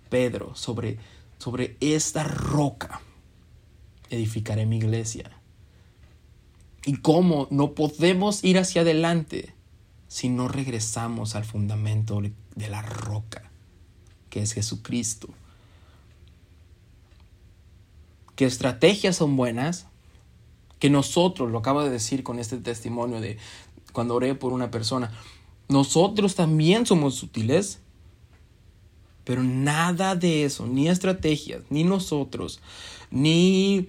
Pedro, 0.09 0.55
sobre, 0.55 0.99
sobre 1.39 1.77
esta 1.81 2.25
roca 2.25 3.01
edificaré 4.11 4.67
mi 4.67 4.79
iglesia. 4.79 5.31
Y 6.85 6.97
cómo 6.97 7.49
no 7.51 7.75
podemos 7.75 8.45
ir 8.45 8.59
hacia 8.59 8.83
adelante 8.83 9.55
si 10.07 10.29
no 10.31 10.49
regresamos 10.49 11.35
al 11.35 11.45
fundamento 11.45 12.23
de 12.55 12.71
la 12.71 12.81
roca, 12.83 13.51
que 14.31 14.41
es 14.41 14.53
Jesucristo. 14.53 15.29
¿Qué 18.37 18.47
estrategias 18.47 19.17
son 19.17 19.37
buenas? 19.37 19.87
Que 20.79 20.89
nosotros, 20.89 21.51
lo 21.51 21.59
acabo 21.59 21.83
de 21.83 21.91
decir 21.91 22.23
con 22.23 22.39
este 22.39 22.57
testimonio 22.59 23.21
de 23.21 23.37
cuando 23.93 24.15
oré 24.15 24.35
por 24.35 24.53
una 24.53 24.71
persona, 24.71 25.11
nosotros 25.69 26.35
también 26.35 26.87
somos 26.87 27.23
útiles, 27.23 27.81
pero 29.25 29.43
nada 29.43 30.15
de 30.15 30.45
eso, 30.45 30.67
ni 30.67 30.89
estrategias, 30.89 31.63
ni 31.69 31.85
nosotros, 31.85 32.61
ni 33.11 33.89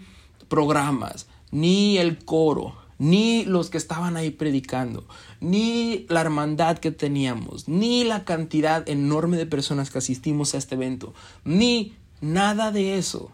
programas, 0.50 1.28
ni 1.52 1.98
el 1.98 2.24
coro, 2.26 2.76
ni 2.98 3.46
los 3.46 3.70
que 3.70 3.78
estaban 3.78 4.18
ahí 4.18 4.32
predicando, 4.32 5.08
ni 5.40 6.06
la 6.10 6.20
hermandad 6.20 6.78
que 6.80 6.92
teníamos, 6.92 7.70
ni 7.70 8.04
la 8.04 8.26
cantidad 8.26 8.88
enorme 8.90 9.38
de 9.38 9.46
personas 9.46 9.90
que 9.90 10.00
asistimos 10.00 10.54
a 10.54 10.58
este 10.58 10.76
evento, 10.76 11.14
ni 11.46 11.94
nada 12.20 12.74
de 12.74 12.98
eso 12.98 13.32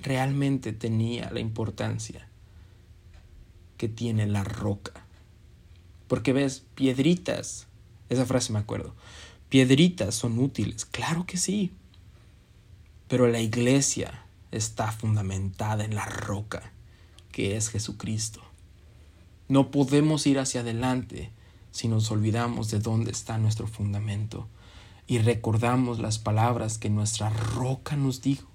realmente 0.00 0.72
tenía 0.72 1.30
la 1.32 1.40
importancia 1.40 2.28
que 3.76 3.88
tiene 3.88 4.28
la 4.28 4.44
roca. 4.44 5.07
Porque 6.08 6.32
ves, 6.32 6.64
piedritas, 6.74 7.68
esa 8.08 8.26
frase 8.26 8.52
me 8.52 8.58
acuerdo, 8.58 8.94
piedritas 9.48 10.14
son 10.14 10.38
útiles, 10.38 10.84
claro 10.84 11.26
que 11.26 11.36
sí, 11.36 11.72
pero 13.06 13.28
la 13.28 13.40
iglesia 13.40 14.24
está 14.50 14.90
fundamentada 14.90 15.84
en 15.84 15.94
la 15.94 16.04
roca 16.04 16.72
que 17.32 17.56
es 17.56 17.68
Jesucristo. 17.68 18.42
No 19.48 19.70
podemos 19.70 20.26
ir 20.26 20.38
hacia 20.38 20.60
adelante 20.62 21.30
si 21.70 21.88
nos 21.88 22.10
olvidamos 22.10 22.70
de 22.70 22.80
dónde 22.80 23.10
está 23.10 23.38
nuestro 23.38 23.66
fundamento 23.66 24.48
y 25.06 25.18
recordamos 25.18 26.00
las 26.00 26.18
palabras 26.18 26.78
que 26.78 26.90
nuestra 26.90 27.30
roca 27.30 27.96
nos 27.96 28.20
dijo. 28.20 28.50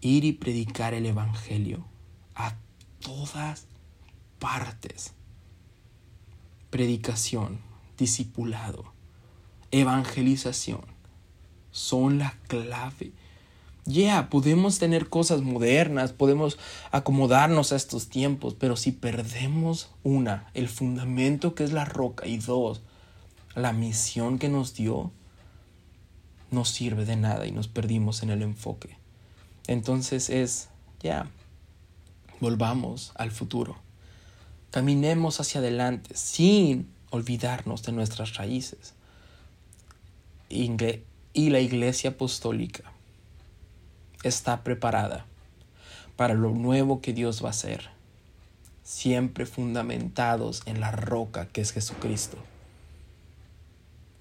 Ir 0.00 0.24
y 0.24 0.32
predicar 0.32 0.92
el 0.94 1.06
Evangelio 1.06 1.86
a 2.34 2.56
todas 3.00 3.66
partes. 4.38 5.14
Predicación, 6.72 7.60
discipulado, 7.96 8.92
evangelización 9.70 10.80
son 11.70 12.18
la 12.18 12.36
clave 12.48 13.12
ya, 13.84 14.30
podemos 14.30 14.78
tener 14.78 15.08
cosas 15.08 15.42
modernas, 15.42 16.12
podemos 16.12 16.56
acomodarnos 16.92 17.72
a 17.72 17.76
estos 17.76 18.08
tiempos, 18.08 18.54
pero 18.54 18.76
si 18.76 18.92
perdemos 18.92 19.90
una, 20.04 20.48
el 20.54 20.68
fundamento 20.68 21.56
que 21.56 21.64
es 21.64 21.72
la 21.72 21.84
roca, 21.84 22.28
y 22.28 22.36
dos, 22.36 22.82
la 23.56 23.72
misión 23.72 24.38
que 24.38 24.48
nos 24.48 24.74
dio, 24.74 25.10
no 26.52 26.64
sirve 26.64 27.04
de 27.04 27.16
nada 27.16 27.46
y 27.46 27.50
nos 27.50 27.66
perdimos 27.66 28.22
en 28.22 28.30
el 28.30 28.42
enfoque. 28.42 28.96
Entonces 29.66 30.30
es, 30.30 30.68
ya, 31.00 31.28
volvamos 32.38 33.12
al 33.16 33.32
futuro. 33.32 33.76
Caminemos 34.72 35.38
hacia 35.38 35.60
adelante 35.60 36.16
sin 36.16 36.88
olvidarnos 37.10 37.82
de 37.82 37.92
nuestras 37.92 38.36
raíces. 38.36 38.94
Y 40.48 41.50
la 41.50 41.60
iglesia 41.60 42.10
apostólica 42.10 42.90
está 44.22 44.64
preparada 44.64 45.26
para 46.16 46.32
lo 46.32 46.52
nuevo 46.52 47.02
que 47.02 47.12
Dios 47.12 47.44
va 47.44 47.48
a 47.48 47.50
hacer, 47.50 47.90
siempre 48.82 49.44
fundamentados 49.44 50.62
en 50.64 50.80
la 50.80 50.90
roca 50.90 51.48
que 51.48 51.60
es 51.60 51.72
Jesucristo. 51.72 52.38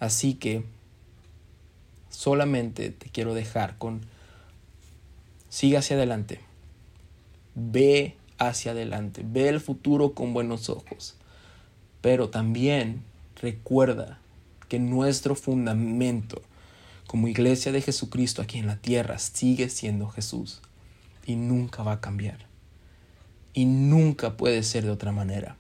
Así 0.02 0.34
que 0.34 0.66
solamente 2.10 2.90
te 2.90 3.10
quiero 3.10 3.34
dejar 3.34 3.78
con, 3.78 4.02
sigue 5.48 5.78
hacia 5.78 5.96
adelante, 5.96 6.42
ve 7.56 8.18
hacia 8.50 8.72
adelante, 8.72 9.24
ve 9.26 9.50
el 9.50 9.60
futuro 9.60 10.14
con 10.14 10.34
buenos 10.34 10.70
ojos, 10.70 11.16
pero 12.02 12.30
también 12.30 13.04
recuerda 13.40 14.20
que 14.68 14.80
nuestro 14.80 15.36
fundamento 15.36 16.42
como 17.06 17.28
iglesia 17.28 17.72
de 17.72 17.82
Jesucristo 17.82 18.42
aquí 18.42 18.58
en 18.58 18.68
la 18.68 18.78
tierra 18.78 19.20
sigue 19.20 19.70
siendo 19.70 20.08
Jesús 20.08 20.62
y 21.26 21.36
nunca 21.36 21.84
va 21.84 21.94
a 21.94 22.02
cambiar. 22.02 22.48
Y 23.54 23.66
nunca 23.66 24.38
puede 24.38 24.64
ser 24.64 24.86
de 24.86 24.92
otra 24.92 25.12
manera. 25.12 25.58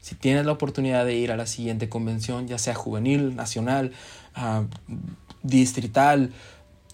Si 0.00 0.16
tienes 0.16 0.44
la 0.44 0.52
oportunidad 0.52 1.06
de 1.06 1.14
ir 1.14 1.30
a 1.30 1.36
la 1.36 1.46
siguiente 1.46 1.88
convención, 1.88 2.48
ya 2.48 2.58
sea 2.58 2.74
juvenil, 2.74 3.36
nacional, 3.36 3.92
ah, 4.34 4.64
distrital, 5.44 6.32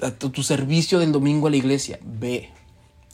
a 0.02 0.10
tu 0.10 0.42
servicio 0.42 0.98
del 0.98 1.10
domingo 1.10 1.46
a 1.46 1.50
la 1.50 1.56
iglesia, 1.56 1.98
ve 2.04 2.50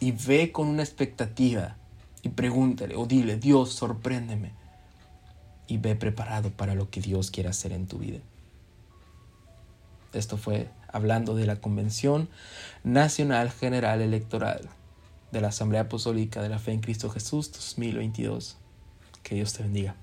y 0.04 0.12
ve 0.12 0.52
con 0.52 0.68
una 0.68 0.82
expectativa 0.82 1.76
y 2.20 2.28
pregúntale 2.28 2.94
o 2.94 3.06
dile, 3.06 3.38
Dios, 3.38 3.72
sorpréndeme. 3.72 4.52
Y 5.66 5.78
ve 5.78 5.96
preparado 5.96 6.50
para 6.50 6.74
lo 6.74 6.90
que 6.90 7.00
Dios 7.00 7.30
quiere 7.30 7.48
hacer 7.48 7.72
en 7.72 7.86
tu 7.86 7.96
vida. 7.96 8.18
Esto 10.12 10.36
fue 10.36 10.68
hablando 10.88 11.34
de 11.34 11.46
la 11.46 11.56
Convención 11.56 12.28
Nacional 12.82 13.50
General 13.50 14.02
Electoral 14.02 14.68
de 15.32 15.40
la 15.40 15.48
Asamblea 15.48 15.82
Apostólica 15.82 16.42
de 16.42 16.50
la 16.50 16.58
Fe 16.58 16.72
en 16.72 16.80
Cristo 16.80 17.08
Jesús 17.08 17.50
2022. 17.52 18.58
Que 19.22 19.36
Dios 19.36 19.54
te 19.54 19.62
bendiga. 19.62 19.96